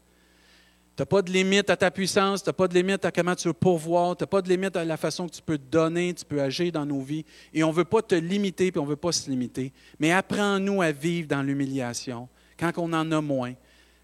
Tu 0.94 1.00
n'as 1.00 1.06
pas 1.06 1.22
de 1.22 1.32
limite 1.32 1.70
à 1.70 1.76
ta 1.76 1.90
puissance, 1.90 2.42
tu 2.42 2.48
n'as 2.50 2.52
pas 2.52 2.68
de 2.68 2.74
limite 2.74 3.02
à 3.04 3.10
comment 3.10 3.34
tu 3.34 3.48
veux 3.48 3.54
pourvoir, 3.54 4.14
tu 4.14 4.24
n'as 4.24 4.26
pas 4.26 4.42
de 4.42 4.48
limite 4.48 4.76
à 4.76 4.84
la 4.84 4.98
façon 4.98 5.26
que 5.26 5.32
tu 5.32 5.40
peux 5.40 5.56
donner, 5.56 6.12
tu 6.12 6.24
peux 6.24 6.42
agir 6.42 6.70
dans 6.70 6.84
nos 6.84 7.00
vies. 7.00 7.24
Et 7.54 7.64
on 7.64 7.68
ne 7.68 7.74
veut 7.74 7.86
pas 7.86 8.02
te 8.02 8.14
limiter, 8.14 8.70
puis 8.70 8.78
on 8.78 8.84
ne 8.84 8.90
veut 8.90 8.96
pas 8.96 9.12
se 9.12 9.30
limiter. 9.30 9.72
Mais 9.98 10.12
apprends-nous 10.12 10.82
à 10.82 10.92
vivre 10.92 11.28
dans 11.28 11.42
l'humiliation 11.42 12.28
quand 12.58 12.72
on 12.76 12.92
en 12.92 13.10
a 13.10 13.20
moins. 13.22 13.54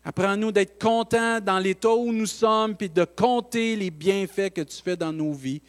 Apprends-nous 0.02 0.52
d'être 0.52 0.78
contents 0.82 1.40
dans 1.40 1.58
l'état 1.58 1.92
où 1.92 2.10
nous 2.10 2.26
sommes, 2.26 2.74
puis 2.74 2.88
de 2.88 3.04
compter 3.04 3.76
les 3.76 3.90
bienfaits 3.90 4.50
que 4.54 4.62
tu 4.62 4.80
fais 4.82 4.96
dans 4.96 5.12
nos 5.12 5.32
vies. 5.32 5.60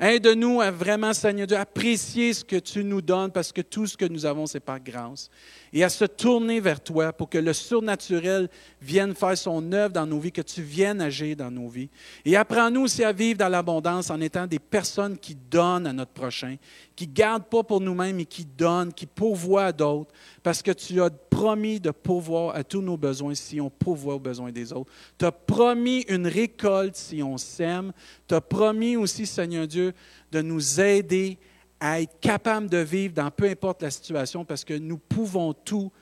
Aide-nous 0.00 0.60
à 0.60 0.70
vraiment, 0.70 1.12
Seigneur 1.12 1.48
Dieu, 1.48 1.56
apprécier 1.56 2.32
ce 2.32 2.44
que 2.44 2.56
tu 2.56 2.84
nous 2.84 3.02
donnes 3.02 3.32
parce 3.32 3.50
que 3.50 3.62
tout 3.62 3.84
ce 3.86 3.96
que 3.96 4.04
nous 4.04 4.24
avons, 4.24 4.46
c'est 4.46 4.60
par 4.60 4.78
grâce. 4.78 5.28
Et 5.72 5.82
à 5.82 5.88
se 5.88 6.04
tourner 6.04 6.60
vers 6.60 6.80
toi 6.80 7.12
pour 7.12 7.28
que 7.28 7.38
le 7.38 7.52
surnaturel 7.52 8.48
vienne 8.80 9.14
faire 9.14 9.36
son 9.36 9.72
œuvre 9.72 9.92
dans 9.92 10.06
nos 10.06 10.20
vies, 10.20 10.30
que 10.30 10.40
tu 10.40 10.62
viennes 10.62 11.00
agir 11.00 11.34
dans 11.34 11.50
nos 11.50 11.68
vies. 11.68 11.90
Et 12.24 12.36
apprends-nous 12.36 12.82
aussi 12.82 13.02
à 13.02 13.10
vivre 13.10 13.38
dans 13.38 13.48
l'abondance 13.48 14.10
en 14.10 14.20
étant 14.20 14.46
des 14.46 14.60
personnes 14.60 15.18
qui 15.18 15.34
donnent 15.34 15.88
à 15.88 15.92
notre 15.92 16.12
prochain, 16.12 16.54
qui 16.98 17.06
ne 17.06 17.12
gardent 17.12 17.46
pas 17.46 17.62
pour 17.62 17.80
nous-mêmes, 17.80 18.16
mais 18.16 18.24
qui 18.24 18.44
donnent, 18.44 18.92
qui 18.92 19.06
pourvoient 19.06 19.66
à 19.66 19.72
d'autres, 19.72 20.10
parce 20.42 20.62
que 20.62 20.72
tu 20.72 21.00
as 21.00 21.10
promis 21.10 21.78
de 21.78 21.92
pourvoir 21.92 22.56
à 22.56 22.64
tous 22.64 22.82
nos 22.82 22.96
besoins 22.96 23.36
si 23.36 23.60
on 23.60 23.70
pourvoit 23.70 24.16
aux 24.16 24.18
besoins 24.18 24.50
des 24.50 24.72
autres. 24.72 24.90
Tu 25.16 25.24
as 25.24 25.30
promis 25.30 26.00
une 26.08 26.26
récolte 26.26 26.96
si 26.96 27.22
on 27.22 27.38
sème. 27.38 27.92
Tu 28.26 28.34
as 28.34 28.40
promis 28.40 28.96
aussi, 28.96 29.26
Seigneur 29.26 29.68
Dieu, 29.68 29.94
de 30.32 30.42
nous 30.42 30.80
aider 30.80 31.38
à 31.78 32.00
être 32.00 32.18
capable 32.18 32.68
de 32.68 32.78
vivre 32.78 33.14
dans 33.14 33.30
peu 33.30 33.48
importe 33.48 33.80
la 33.82 33.92
situation 33.92 34.44
parce 34.44 34.64
que 34.64 34.74
nous 34.74 34.98
pouvons 34.98 35.52
tout 35.52 35.92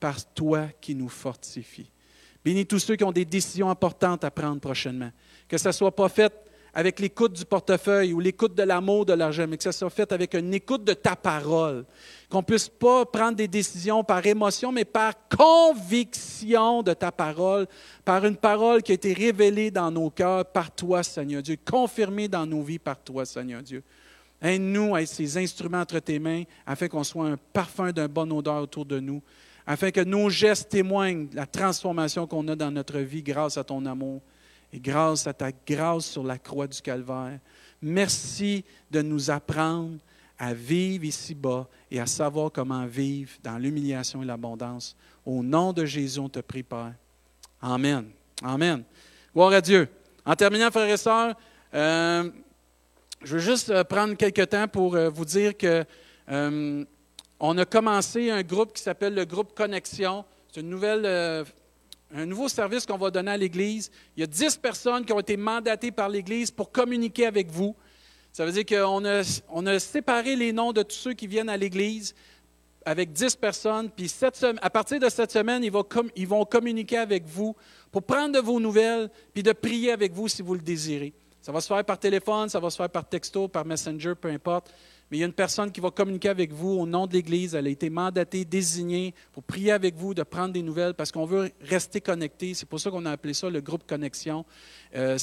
par 0.00 0.24
toi 0.32 0.68
qui 0.80 0.94
nous 0.94 1.10
fortifie. 1.10 1.90
Bénis 2.42 2.64
tous 2.64 2.78
ceux 2.78 2.96
qui 2.96 3.04
ont 3.04 3.12
des 3.12 3.26
décisions 3.26 3.68
importantes 3.68 4.24
à 4.24 4.30
prendre 4.30 4.62
prochainement. 4.62 5.10
Que 5.48 5.58
ça 5.58 5.68
ne 5.68 5.74
soit 5.74 5.94
pas 5.94 6.08
fait 6.08 6.32
avec 6.76 7.00
l'écoute 7.00 7.32
du 7.32 7.46
portefeuille 7.46 8.12
ou 8.12 8.20
l'écoute 8.20 8.54
de 8.54 8.62
l'amour 8.62 9.06
de 9.06 9.14
l'argent, 9.14 9.46
mais 9.48 9.56
que 9.56 9.62
ça 9.62 9.72
soit 9.72 9.88
fait 9.88 10.12
avec 10.12 10.34
une 10.34 10.52
écoute 10.52 10.84
de 10.84 10.92
ta 10.92 11.16
parole. 11.16 11.86
Qu'on 12.28 12.40
ne 12.40 12.42
puisse 12.42 12.68
pas 12.68 13.06
prendre 13.06 13.34
des 13.34 13.48
décisions 13.48 14.04
par 14.04 14.24
émotion, 14.26 14.72
mais 14.72 14.84
par 14.84 15.14
conviction 15.26 16.82
de 16.82 16.92
ta 16.92 17.10
parole, 17.10 17.66
par 18.04 18.26
une 18.26 18.36
parole 18.36 18.82
qui 18.82 18.92
a 18.92 18.94
été 18.94 19.14
révélée 19.14 19.70
dans 19.70 19.90
nos 19.90 20.10
cœurs 20.10 20.44
par 20.44 20.70
toi, 20.70 21.02
Seigneur 21.02 21.40
Dieu, 21.40 21.56
confirmée 21.64 22.28
dans 22.28 22.44
nos 22.44 22.62
vies 22.62 22.78
par 22.78 23.02
toi, 23.02 23.24
Seigneur 23.24 23.62
Dieu. 23.62 23.82
Aide-nous 24.42 24.94
à 24.94 25.00
être 25.00 25.08
ces 25.08 25.38
instruments 25.38 25.80
entre 25.80 25.98
tes 26.00 26.18
mains 26.18 26.42
afin 26.66 26.88
qu'on 26.88 27.04
soit 27.04 27.26
un 27.26 27.38
parfum 27.54 27.90
d'un 27.90 28.06
bon 28.06 28.30
odeur 28.36 28.60
autour 28.60 28.84
de 28.84 29.00
nous, 29.00 29.22
afin 29.66 29.90
que 29.90 30.02
nos 30.02 30.28
gestes 30.28 30.68
témoignent 30.68 31.26
de 31.28 31.36
la 31.36 31.46
transformation 31.46 32.26
qu'on 32.26 32.46
a 32.48 32.54
dans 32.54 32.70
notre 32.70 32.98
vie 32.98 33.22
grâce 33.22 33.56
à 33.56 33.64
ton 33.64 33.86
amour 33.86 34.20
et 34.76 34.80
grâce 34.80 35.26
à 35.26 35.32
ta 35.32 35.50
grâce 35.66 36.04
sur 36.04 36.22
la 36.22 36.38
croix 36.38 36.66
du 36.66 36.80
Calvaire. 36.82 37.38
Merci 37.80 38.62
de 38.90 39.00
nous 39.00 39.30
apprendre 39.30 39.98
à 40.38 40.52
vivre 40.52 41.04
ici-bas 41.04 41.66
et 41.90 41.98
à 41.98 42.06
savoir 42.06 42.52
comment 42.52 42.84
vivre 42.84 43.30
dans 43.42 43.56
l'humiliation 43.56 44.22
et 44.22 44.26
l'abondance. 44.26 44.94
Au 45.24 45.42
nom 45.42 45.72
de 45.72 45.86
Jésus, 45.86 46.20
on 46.20 46.28
te 46.28 46.40
prie, 46.40 46.62
Père. 46.62 46.92
Amen. 47.62 48.10
Amen. 48.42 48.84
Gloire 49.32 49.52
à 49.52 49.60
Dieu. 49.62 49.88
En 50.26 50.34
terminant, 50.34 50.70
frères 50.70 50.92
et 50.92 50.96
sœurs, 50.98 51.34
euh, 51.72 52.30
je 53.22 53.32
veux 53.34 53.40
juste 53.40 53.70
euh, 53.70 53.82
prendre 53.82 54.14
quelques 54.14 54.50
temps 54.50 54.68
pour 54.68 54.94
euh, 54.94 55.08
vous 55.08 55.24
dire 55.24 55.56
que 55.56 55.84
on 57.38 57.58
a 57.58 57.64
commencé 57.66 58.30
un 58.30 58.42
groupe 58.42 58.72
qui 58.72 58.82
s'appelle 58.82 59.14
le 59.14 59.24
groupe 59.24 59.54
Connexion. 59.54 60.24
C'est 60.50 60.60
une 60.60 60.70
nouvelle 60.70 61.44
un 62.14 62.26
nouveau 62.26 62.48
service 62.48 62.86
qu'on 62.86 62.96
va 62.96 63.10
donner 63.10 63.32
à 63.32 63.36
l'Église. 63.36 63.90
Il 64.16 64.20
y 64.20 64.22
a 64.22 64.26
dix 64.26 64.56
personnes 64.56 65.04
qui 65.04 65.12
ont 65.12 65.20
été 65.20 65.36
mandatées 65.36 65.90
par 65.90 66.08
l'Église 66.08 66.50
pour 66.50 66.70
communiquer 66.70 67.26
avec 67.26 67.50
vous. 67.50 67.74
Ça 68.32 68.44
veut 68.44 68.52
dire 68.52 68.66
qu'on 68.66 69.04
a, 69.04 69.78
séparé 69.78 70.36
les 70.36 70.52
noms 70.52 70.72
de 70.72 70.82
tous 70.82 70.96
ceux 70.96 71.14
qui 71.14 71.26
viennent 71.26 71.48
à 71.48 71.56
l'Église 71.56 72.14
avec 72.84 73.12
dix 73.12 73.34
personnes. 73.34 73.90
Puis 73.90 74.14
à 74.60 74.70
partir 74.70 75.00
de 75.00 75.08
cette 75.08 75.32
semaine, 75.32 75.64
ils 75.64 75.72
vont, 75.72 75.84
ils 76.14 76.28
vont 76.28 76.44
communiquer 76.44 76.98
avec 76.98 77.24
vous 77.26 77.56
pour 77.90 78.02
prendre 78.02 78.34
de 78.34 78.40
vos 78.40 78.60
nouvelles, 78.60 79.10
puis 79.32 79.42
de 79.42 79.52
prier 79.52 79.90
avec 79.90 80.12
vous 80.12 80.28
si 80.28 80.42
vous 80.42 80.54
le 80.54 80.60
désirez. 80.60 81.12
Ça 81.40 81.50
va 81.50 81.60
se 81.60 81.68
faire 81.68 81.84
par 81.84 81.98
téléphone, 81.98 82.48
ça 82.48 82.60
va 82.60 82.70
se 82.70 82.76
faire 82.76 82.90
par 82.90 83.08
texto, 83.08 83.48
par 83.48 83.64
messenger, 83.64 84.14
peu 84.14 84.28
importe 84.28 84.72
mais 85.10 85.18
il 85.18 85.20
y 85.20 85.22
a 85.22 85.26
une 85.26 85.32
personne 85.32 85.70
qui 85.70 85.80
va 85.80 85.90
communiquer 85.90 86.28
avec 86.28 86.52
vous 86.52 86.70
au 86.70 86.86
nom 86.86 87.06
de 87.06 87.12
l'Église. 87.12 87.54
Elle 87.54 87.68
a 87.68 87.70
été 87.70 87.90
mandatée, 87.90 88.44
désignée 88.44 89.14
pour 89.32 89.44
prier 89.44 89.70
avec 89.70 89.94
vous, 89.94 90.14
de 90.14 90.22
prendre 90.24 90.52
des 90.52 90.62
nouvelles, 90.62 90.94
parce 90.94 91.12
qu'on 91.12 91.26
veut 91.26 91.50
rester 91.60 92.00
connecté. 92.00 92.54
C'est 92.54 92.66
pour 92.66 92.80
ça 92.80 92.90
qu'on 92.90 93.06
a 93.06 93.12
appelé 93.12 93.32
ça 93.32 93.48
le 93.48 93.60
groupe 93.60 93.86
Connexion. 93.86 94.44
Euh, 94.96 95.16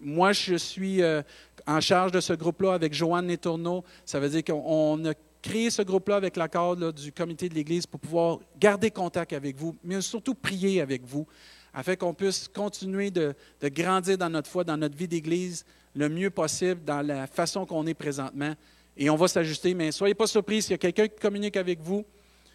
moi, 0.00 0.32
je 0.32 0.56
suis 0.56 1.02
euh, 1.02 1.22
en 1.66 1.80
charge 1.80 2.10
de 2.10 2.20
ce 2.20 2.32
groupe-là 2.32 2.74
avec 2.74 2.94
Joanne 2.94 3.28
Letourneau. 3.28 3.84
Ça 4.04 4.18
veut 4.18 4.28
dire 4.28 4.42
qu'on 4.42 5.04
a 5.04 5.14
créé 5.40 5.70
ce 5.70 5.82
groupe-là 5.82 6.16
avec 6.16 6.36
l'accord 6.36 6.76
du 6.92 7.12
comité 7.12 7.48
de 7.48 7.54
l'Église 7.54 7.86
pour 7.86 8.00
pouvoir 8.00 8.38
garder 8.58 8.90
contact 8.90 9.32
avec 9.32 9.56
vous, 9.56 9.76
mais 9.84 10.00
surtout 10.00 10.34
prier 10.34 10.80
avec 10.80 11.04
vous, 11.04 11.26
afin 11.74 11.96
qu'on 11.96 12.14
puisse 12.14 12.48
continuer 12.48 13.10
de, 13.10 13.34
de 13.60 13.68
grandir 13.68 14.18
dans 14.18 14.30
notre 14.30 14.48
foi, 14.48 14.62
dans 14.64 14.76
notre 14.76 14.96
vie 14.96 15.08
d'Église, 15.08 15.64
le 15.94 16.08
mieux 16.08 16.30
possible, 16.30 16.84
dans 16.84 17.02
la 17.02 17.26
façon 17.26 17.66
qu'on 17.66 17.86
est 17.86 17.94
présentement 17.94 18.54
et 18.96 19.10
on 19.10 19.16
va 19.16 19.28
s'ajuster. 19.28 19.74
Mais 19.74 19.92
soyez 19.92 20.14
pas 20.14 20.26
surpris 20.26 20.62
s'il 20.62 20.72
y 20.72 20.74
a 20.74 20.78
quelqu'un 20.78 21.08
qui 21.08 21.18
communique 21.20 21.56
avec 21.56 21.80
vous. 21.80 22.04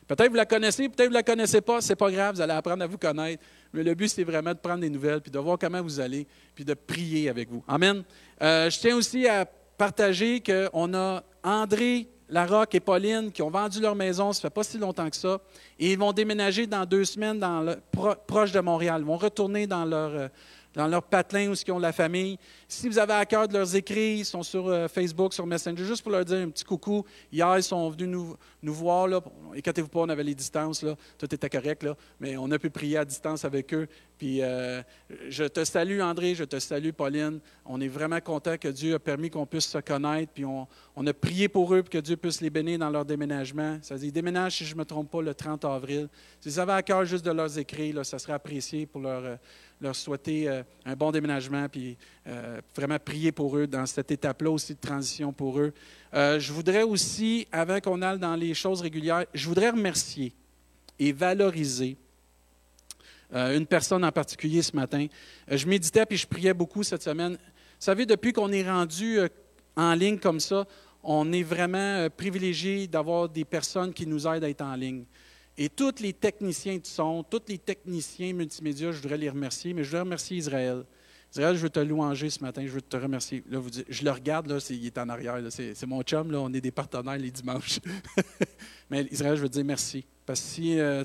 Peut-être 0.07 0.29
vous 0.29 0.35
la 0.35 0.45
connaissez, 0.45 0.87
peut-être 0.87 1.09
vous 1.09 1.13
la 1.13 1.23
connaissez 1.23 1.59
pas, 1.59 1.81
ce 1.81 1.89
n'est 1.89 1.95
pas 1.97 2.09
grave, 2.09 2.35
vous 2.35 2.41
allez 2.41 2.53
apprendre 2.53 2.81
à 2.81 2.87
vous 2.87 2.97
connaître. 2.97 3.43
Mais 3.73 3.83
le 3.83 3.93
but, 3.93 4.07
c'est 4.07 4.23
vraiment 4.23 4.53
de 4.53 4.59
prendre 4.59 4.79
des 4.79 4.89
nouvelles, 4.89 5.19
puis 5.19 5.31
de 5.31 5.39
voir 5.39 5.57
comment 5.59 5.81
vous 5.81 5.99
allez, 5.99 6.25
puis 6.55 6.63
de 6.63 6.73
prier 6.73 7.27
avec 7.27 7.49
vous. 7.49 7.61
Amen. 7.67 8.03
Euh, 8.41 8.69
je 8.69 8.79
tiens 8.79 8.95
aussi 8.95 9.27
à 9.27 9.45
partager 9.45 10.41
qu'on 10.41 10.93
a 10.93 11.23
André 11.43 12.07
Larocque 12.29 12.75
et 12.75 12.79
Pauline 12.79 13.31
qui 13.31 13.41
ont 13.41 13.49
vendu 13.49 13.79
leur 13.79 13.95
maison, 13.95 14.33
ça 14.33 14.41
fait 14.41 14.49
pas 14.49 14.63
si 14.63 14.77
longtemps 14.77 15.09
que 15.09 15.15
ça, 15.15 15.39
et 15.79 15.91
ils 15.91 15.99
vont 15.99 16.11
déménager 16.11 16.67
dans 16.67 16.85
deux 16.85 17.05
semaines 17.05 17.39
dans 17.39 17.75
proche 18.27 18.51
de 18.51 18.59
Montréal. 18.59 19.01
Ils 19.01 19.07
vont 19.07 19.17
retourner 19.17 19.67
dans 19.67 19.85
leur, 19.85 20.11
euh, 20.13 20.27
dans 20.77 20.85
leur 20.85 21.01
patelin 21.01 21.49
où 21.49 21.53
ils 21.55 21.71
ont 21.71 21.79
la 21.79 21.91
famille. 21.91 22.37
Si 22.67 22.87
vous 22.87 22.99
avez 22.99 23.13
à 23.13 23.25
cœur 23.25 23.47
de 23.47 23.53
leur 23.53 23.75
écrire, 23.75 24.19
ils 24.19 24.25
sont 24.25 24.43
sur 24.43 24.67
euh, 24.67 24.87
Facebook, 24.87 25.33
sur 25.33 25.47
Messenger, 25.47 25.83
juste 25.83 26.03
pour 26.03 26.11
leur 26.11 26.23
dire 26.23 26.37
un 26.37 26.49
petit 26.51 26.63
coucou. 26.63 27.03
Hier, 27.31 27.57
ils 27.57 27.63
sont 27.63 27.89
venus 27.89 28.15
nous, 28.61 28.73
voir. 28.73 29.09
Inquiétez-vous 29.55 29.87
pas, 29.87 30.01
on 30.01 30.09
avait 30.09 30.23
les 30.23 30.35
distances. 30.35 30.83
Là. 30.83 30.95
Tout 31.17 31.33
était 31.33 31.49
correct, 31.49 31.81
là. 31.81 31.95
mais 32.19 32.37
on 32.37 32.51
a 32.51 32.59
pu 32.59 32.69
prier 32.69 32.97
à 32.97 33.05
distance 33.05 33.43
avec 33.43 33.73
eux. 33.73 33.87
Puis 34.19 34.43
euh, 34.43 34.83
je 35.29 35.45
te 35.45 35.63
salue, 35.63 35.99
André, 35.99 36.35
je 36.35 36.43
te 36.43 36.59
salue, 36.59 36.91
Pauline. 36.91 37.39
On 37.65 37.81
est 37.81 37.87
vraiment 37.87 38.21
content 38.21 38.57
que 38.57 38.67
Dieu 38.67 38.93
a 38.93 38.99
permis 38.99 39.31
qu'on 39.31 39.47
puisse 39.47 39.67
se 39.67 39.79
connaître. 39.79 40.31
Puis 40.31 40.45
on, 40.45 40.67
a 41.07 41.13
prié 41.13 41.47
pour 41.47 41.73
eux, 41.73 41.81
pour 41.81 41.89
que 41.89 41.97
Dieu 41.97 42.17
puisse 42.17 42.39
les 42.39 42.51
bénir 42.51 42.77
dans 42.77 42.91
leur 42.91 43.05
déménagement. 43.05 43.79
Ça 43.81 43.95
veut 43.95 44.01
dire, 44.01 44.09
ils 44.09 44.11
déménagent, 44.11 44.57
si 44.57 44.65
je 44.65 44.75
ne 44.75 44.79
me 44.79 44.85
trompe 44.85 45.09
pas, 45.09 45.23
le 45.23 45.33
30 45.33 45.65
avril. 45.65 46.07
Si 46.39 46.49
vous 46.49 46.59
avez 46.59 46.73
à 46.73 46.83
cœur 46.83 47.03
juste 47.03 47.25
de 47.25 47.31
leur 47.31 47.57
écrire, 47.57 47.95
là, 47.95 48.03
ça 48.03 48.19
serait 48.19 48.33
apprécié 48.33 48.85
pour 48.85 49.01
leur. 49.01 49.25
Euh, 49.25 49.35
leur 49.79 49.95
souhaiter 49.95 50.47
euh, 50.47 50.63
un 50.85 50.95
bon 50.95 51.11
déménagement, 51.11 51.67
puis 51.69 51.97
euh, 52.27 52.59
vraiment 52.75 52.97
prier 52.99 53.31
pour 53.31 53.57
eux 53.57 53.67
dans 53.67 53.85
cette 53.85 54.11
étape-là 54.11 54.49
aussi 54.51 54.73
de 54.73 54.79
transition 54.79 55.31
pour 55.31 55.59
eux. 55.59 55.73
Euh, 56.13 56.39
je 56.39 56.51
voudrais 56.51 56.83
aussi, 56.83 57.47
avant 57.51 57.79
qu'on 57.79 58.01
aille 58.01 58.19
dans 58.19 58.35
les 58.35 58.53
choses 58.53 58.81
régulières, 58.81 59.25
je 59.33 59.47
voudrais 59.47 59.69
remercier 59.69 60.33
et 60.99 61.11
valoriser 61.11 61.97
une 63.29 63.65
personne 63.65 64.05
en 64.05 64.11
particulier 64.11 64.61
ce 64.61 64.73
matin. 64.73 65.05
je 65.49 65.67
méditais 65.67 66.05
puis 66.05 66.15
je 66.15 66.25
priais 66.25 66.53
beaucoup 66.53 66.81
cette 66.81 67.03
semaine. 67.03 67.33
Vous 67.33 67.37
savez, 67.77 68.05
depuis 68.05 68.31
qu'on 68.31 68.53
est 68.53 68.67
rendu 68.67 69.19
en 69.75 69.93
ligne 69.95 70.17
comme 70.17 70.39
ça, 70.39 70.65
on 71.03 71.33
est 71.33 71.43
vraiment 71.43 72.07
privilégié 72.15 72.87
d'avoir 72.87 73.27
des 73.27 73.43
personnes 73.43 73.93
qui 73.93 74.07
nous 74.07 74.25
aident 74.25 74.45
à 74.45 74.49
être 74.49 74.61
en 74.61 74.75
ligne. 74.75 75.03
Et 75.57 75.69
tous 75.69 75.99
les 76.01 76.13
techniciens 76.13 76.77
de 76.77 76.85
son, 76.85 77.23
tous 77.23 77.41
les 77.47 77.57
techniciens 77.57 78.31
multimédia, 78.31 78.91
je 78.91 79.01
voudrais 79.01 79.17
les 79.17 79.29
remercier, 79.29 79.73
mais 79.73 79.83
je 79.83 79.89
voudrais 79.89 80.01
remercier 80.01 80.37
Israël. 80.37 80.83
Israël, 81.31 81.55
je 81.55 81.61
veux 81.61 81.69
te 81.69 81.79
louanger 81.79 82.29
ce 82.29 82.41
matin, 82.41 82.63
je 82.65 82.71
veux 82.71 82.81
te 82.81 82.95
remercier. 82.95 83.43
Je 83.89 84.03
le 84.03 84.11
regarde, 84.11 84.47
là, 84.47 84.59
il 84.69 84.85
est 84.85 84.97
en 84.99 85.09
arrière, 85.09 85.39
c'est 85.49 85.85
mon 85.87 86.03
chum, 86.03 86.31
là, 86.31 86.39
on 86.39 86.53
est 86.53 86.61
des 86.61 86.71
partenaires 86.71 87.17
les 87.17 87.31
dimanches. 87.31 87.79
mais 88.89 89.07
Israël, 89.11 89.35
je 89.35 89.41
veux 89.41 89.49
te 89.49 89.53
dire 89.53 89.65
merci. 89.65 90.05
Parce 90.25 90.39
que 90.39 90.45
si 90.45 90.79
euh, 90.79 91.03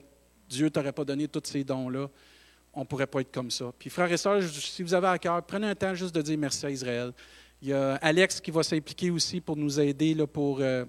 Dieu 0.48 0.66
ne 0.66 0.70
t'aurait 0.70 0.92
pas 0.92 1.04
donné 1.04 1.28
tous 1.28 1.42
ces 1.44 1.64
dons-là, 1.64 2.08
on 2.74 2.80
ne 2.80 2.84
pourrait 2.84 3.06
pas 3.06 3.20
être 3.20 3.32
comme 3.32 3.50
ça. 3.50 3.72
Puis 3.78 3.88
frères 3.88 4.12
et 4.12 4.16
sœurs, 4.18 4.42
si 4.42 4.82
vous 4.82 4.92
avez 4.92 5.08
à 5.08 5.18
cœur, 5.18 5.42
prenez 5.44 5.66
un 5.66 5.74
temps 5.74 5.94
juste 5.94 6.14
de 6.14 6.22
dire 6.22 6.38
merci 6.38 6.66
à 6.66 6.70
Israël. 6.70 7.12
Il 7.60 7.68
y 7.68 7.72
a 7.72 7.94
Alex 7.96 8.40
qui 8.40 8.50
va 8.50 8.62
s'impliquer 8.62 9.10
aussi 9.10 9.40
pour 9.40 9.56
nous 9.56 9.80
aider 9.80 10.12
là, 10.12 10.26
pour... 10.26 10.60
Euh, 10.60 10.84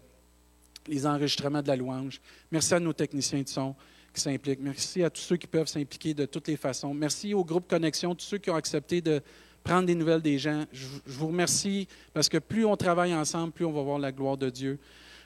les 0.87 1.05
enregistrements 1.05 1.61
de 1.61 1.67
la 1.67 1.75
louange. 1.75 2.19
Merci 2.51 2.73
à 2.73 2.79
nos 2.79 2.93
techniciens 2.93 3.41
de 3.41 3.47
son 3.47 3.75
qui 4.13 4.21
s'impliquent. 4.21 4.61
Merci 4.61 5.03
à 5.03 5.09
tous 5.09 5.21
ceux 5.21 5.37
qui 5.37 5.47
peuvent 5.47 5.67
s'impliquer 5.67 6.13
de 6.13 6.25
toutes 6.25 6.47
les 6.47 6.57
façons. 6.57 6.93
Merci 6.93 7.33
au 7.33 7.43
groupe 7.43 7.67
Connexion, 7.67 8.13
tous 8.13 8.25
ceux 8.25 8.37
qui 8.37 8.49
ont 8.49 8.55
accepté 8.55 9.01
de 9.01 9.21
prendre 9.63 9.87
des 9.87 9.95
nouvelles 9.95 10.21
des 10.21 10.37
gens. 10.37 10.65
Je, 10.71 10.85
vous 11.07 11.27
remercie 11.27 11.87
parce 12.13 12.29
que 12.29 12.37
plus 12.37 12.65
on 12.65 12.75
travaille 12.75 13.13
ensemble, 13.15 13.53
plus 13.53 13.65
on 13.65 13.71
va 13.71 13.81
voir 13.81 13.97
la 13.97 14.11
gloire 14.11 14.37
de 14.37 14.49
Dieu. 14.49 14.79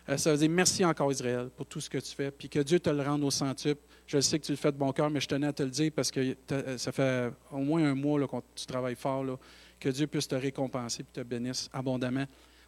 Euh, 0.10 0.16
ça 0.16 0.32
veut 0.32 0.38
dire 0.38 0.50
merci 0.50 0.86
encore 0.86 1.12
Israël 1.12 1.50
pour 1.56 1.66
tout 1.66 1.82
ce 1.82 1.90
que 1.90 1.98
tu 1.98 2.16
fais, 2.16 2.32
puis 2.32 2.48
que 2.48 2.60
Dieu 2.60 2.80
te 2.80 2.90
le 2.90 3.02
rende 3.02 3.24
au 3.24 3.32
centuple. 3.32 3.82
Je 4.06 4.22
sais 4.22 4.40
que 4.40 4.46
tu 4.46 4.54
le 4.54 4.58
fais 4.58 4.72
de 4.72 4.78
bon 4.78 4.92
cœur, 4.94 5.10
mais 5.10 5.20
je 5.20 5.28
tenais 5.28 5.48
à 5.48 5.54
te 5.54 5.64
le 5.64 5.70
dire 5.70 5.92
parce 5.94 6.12
que 6.12 6.36
euh, 6.52 6.78
ça 6.78 6.92
fait 6.94 7.30
au 7.52 7.58
moins 7.58 7.84
un 7.84 7.96
mois 7.96 8.26
que 8.26 8.38
tu 8.56 8.66
travailles 8.66 8.96
fort. 8.96 9.24
Là, 9.26 9.38
que 9.80 9.90
Dieu 9.90 10.08
puisse 10.08 10.28
te 10.28 10.36
récompenser 10.36 11.02
et 11.02 11.06
te 11.06 11.22
bénisse 11.22 11.70
abondamment. 11.74 12.26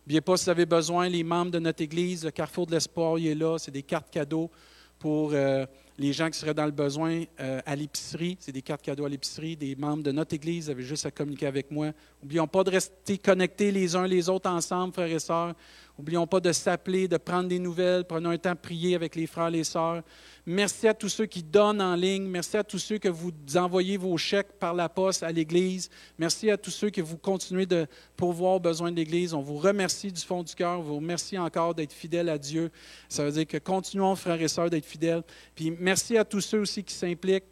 N'oubliez 0.10 0.22
pas, 0.22 0.38
si 0.38 0.46
vous 0.46 0.50
avez 0.50 0.66
besoin, 0.66 1.08
les 1.08 1.24
membres 1.24 1.52
de 1.52 1.60
notre 1.60 1.84
Église, 1.84 2.26
le 2.26 2.32
Carrefour 2.32 2.66
de 2.66 2.72
l'Espoir, 2.72 3.20
il 3.20 3.28
est 3.28 3.36
là. 3.36 3.60
C'est 3.60 3.70
des 3.70 3.84
cartes 3.84 4.10
cadeaux 4.10 4.50
pour 4.98 5.34
euh, 5.34 5.68
les 6.00 6.14
gens 6.14 6.30
qui 6.30 6.40
seraient 6.40 6.54
dans 6.54 6.66
le 6.66 6.72
besoin 6.72 7.24
euh, 7.42 7.60
à 7.66 7.76
l'épicerie. 7.76 8.38
C'est 8.40 8.54
des 8.54 8.62
cartes 8.62 8.82
cadeaux 8.82 9.04
à 9.04 9.10
l'épicerie. 9.10 9.58
Des 9.58 9.76
membres 9.76 10.02
de 10.02 10.14
notre 10.14 10.34
Église 10.34 10.70
avaient 10.70 10.82
juste 10.82 11.06
à 11.06 11.12
communiquer 11.12 11.46
avec 11.46 11.70
moi. 11.70 11.92
N'oublions 12.24 12.48
pas 12.48 12.64
de 12.64 12.72
rester 12.72 13.18
connectés 13.18 13.72
les 13.72 13.98
uns 13.98 14.08
les 14.08 14.30
autres 14.30 14.50
ensemble, 14.50 14.94
frères 14.94 15.12
et 15.12 15.20
sœurs. 15.20 15.54
N'oublions 16.00 16.26
pas 16.26 16.40
de 16.40 16.54
s'appeler, 16.54 17.10
de 17.10 17.18
prendre 17.18 17.50
des 17.50 17.60
nouvelles. 17.60 18.06
Prenons 18.06 18.30
un 18.30 18.38
temps 18.38 18.54
de 18.54 18.58
prier 18.58 18.96
avec 18.96 19.18
les 19.18 19.28
frères 19.28 19.50
et 19.50 19.52
les 19.52 19.66
sœurs. 19.66 20.02
Merci 20.46 20.88
à 20.88 20.94
tous 20.94 21.10
ceux 21.10 21.26
qui 21.26 21.44
donnent 21.44 21.82
en 21.82 21.94
ligne. 21.94 22.24
Merci 22.24 22.56
à 22.56 22.64
tous 22.64 22.80
ceux 22.80 23.00
que 23.00 23.10
vous 23.10 23.34
envoyez 23.56 23.98
vos 23.98 24.18
chèques 24.18 24.54
par 24.58 24.74
la 24.74 24.88
poste 24.88 25.24
à 25.24 25.32
l'Église. 25.34 25.90
Merci 26.18 26.50
à 26.50 26.58
tous 26.58 26.72
ceux 26.72 26.90
que 26.90 27.02
vous 27.02 27.18
continuez 27.18 27.66
de 27.66 27.86
pourvoir 28.16 28.56
aux 28.56 28.60
besoins 28.62 28.92
de 28.92 28.96
l'Église. 28.96 29.34
On 29.34 29.42
vous 29.42 29.58
remercie 29.58 30.10
du 30.10 30.22
fond 30.22 30.42
du 30.42 30.56
cœur. 30.56 30.80
On 30.80 30.84
vous 30.84 30.96
remercie 30.96 31.38
encore 31.38 31.76
d'être 31.76 31.92
fidèles 31.92 32.30
à 32.30 32.38
Dieu. 32.38 32.72
Ça 33.10 33.26
veut 33.26 33.32
dire 33.32 33.46
que 33.46 33.58
continuons, 33.58 34.16
frères 34.16 34.42
et 34.42 34.48
sœurs, 34.48 34.70
d'être 34.70 34.86
fidèles. 34.86 35.24
Puis 35.54 35.70
merci 35.90 36.20
à 36.20 36.24
tous 36.24 36.42
ceux 36.42 36.60
aussi 36.60 36.84
qui 36.84 36.94
s'impliquent. 36.94 37.46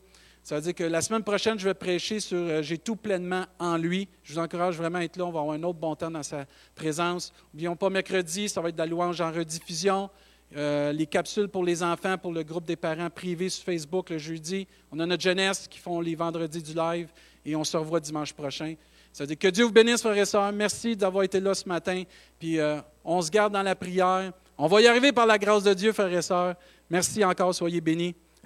Ça 0.44 0.58
veut 0.58 0.62
dire 0.62 0.76
que 0.76 0.84
la 0.84 1.02
semaine 1.02 1.24
prochaine, 1.24 1.58
je 1.58 1.66
vais 1.68 1.74
prêcher 1.74 2.20
sur 2.20 2.38
euh, 2.38 2.62
J'ai 2.62 2.78
tout 2.78 2.96
pleinement 2.96 3.46
en 3.58 3.78
lui. 3.78 4.08
Je 4.22 4.32
vous 4.32 4.38
encourage 4.40 4.78
vraiment 4.78 5.00
à 5.00 5.04
être 5.04 5.18
là. 5.18 5.26
On 5.26 5.32
va 5.32 5.40
avoir 5.40 5.56
un 5.56 5.64
autre 5.64 5.80
bon 5.80 5.96
temps 5.96 6.12
dans 6.12 6.22
sa 6.22 6.46
présence. 6.76 7.34
N'oublions 7.52 7.76
pas, 7.76 7.90
mercredi, 7.90 8.48
ça 8.48 8.62
va 8.62 8.70
être 8.70 8.76
de 8.76 8.80
la 8.80 8.86
louange 8.86 9.20
en 9.22 9.32
rediffusion. 9.32 10.12
euh, 10.56 10.94
les 10.94 11.08
capsules 11.08 11.50
pour 11.50 11.64
les 11.64 11.82
enfants, 11.82 12.20
pour 12.20 12.32
le 12.32 12.44
groupe 12.44 12.66
des 12.66 12.76
parents 12.76 13.10
privés 13.10 13.50
sur 13.50 13.66
Facebook 13.66 14.12
le 14.12 14.20
jeudi. 14.20 14.68
On 14.92 15.00
a 15.00 15.08
notre 15.08 15.24
jeunesse 15.24 15.68
qui 15.68 15.80
font 15.80 16.00
les 16.00 16.14
vendredis 16.14 16.62
du 16.62 16.76
live 16.76 17.10
et 17.44 17.56
on 17.56 17.64
se 17.64 17.76
revoit 17.76 18.00
dimanche 18.00 18.34
prochain. 18.34 18.76
Ça 19.12 19.24
veut 19.24 19.28
dire 19.30 19.40
que 19.40 19.48
Dieu 19.48 19.66
vous 19.66 19.72
bénisse, 19.72 20.02
frères 20.02 20.16
et 20.16 20.26
sœurs. 20.26 20.52
Merci 20.52 20.96
d'avoir 20.96 21.24
été 21.24 21.40
là 21.40 21.56
ce 21.56 21.68
matin. 21.68 22.04
Puis 22.40 22.60
euh, 22.60 22.80
on 23.04 23.20
se 23.20 23.32
garde 23.32 23.52
dans 23.52 23.64
la 23.64 23.76
prière. 23.76 24.32
On 24.60 24.68
va 24.68 24.80
y 24.82 24.88
arriver 24.88 25.12
par 25.12 25.26
la 25.26 25.40
grâce 25.40 25.64
de 25.64 25.74
Dieu, 25.74 25.92
frères 25.92 26.14
et 26.14 26.22
sœurs. 26.22 26.56
Merci 26.88 27.26
encore. 27.26 27.54
Soyez 27.54 27.82
bénis. 27.82 28.16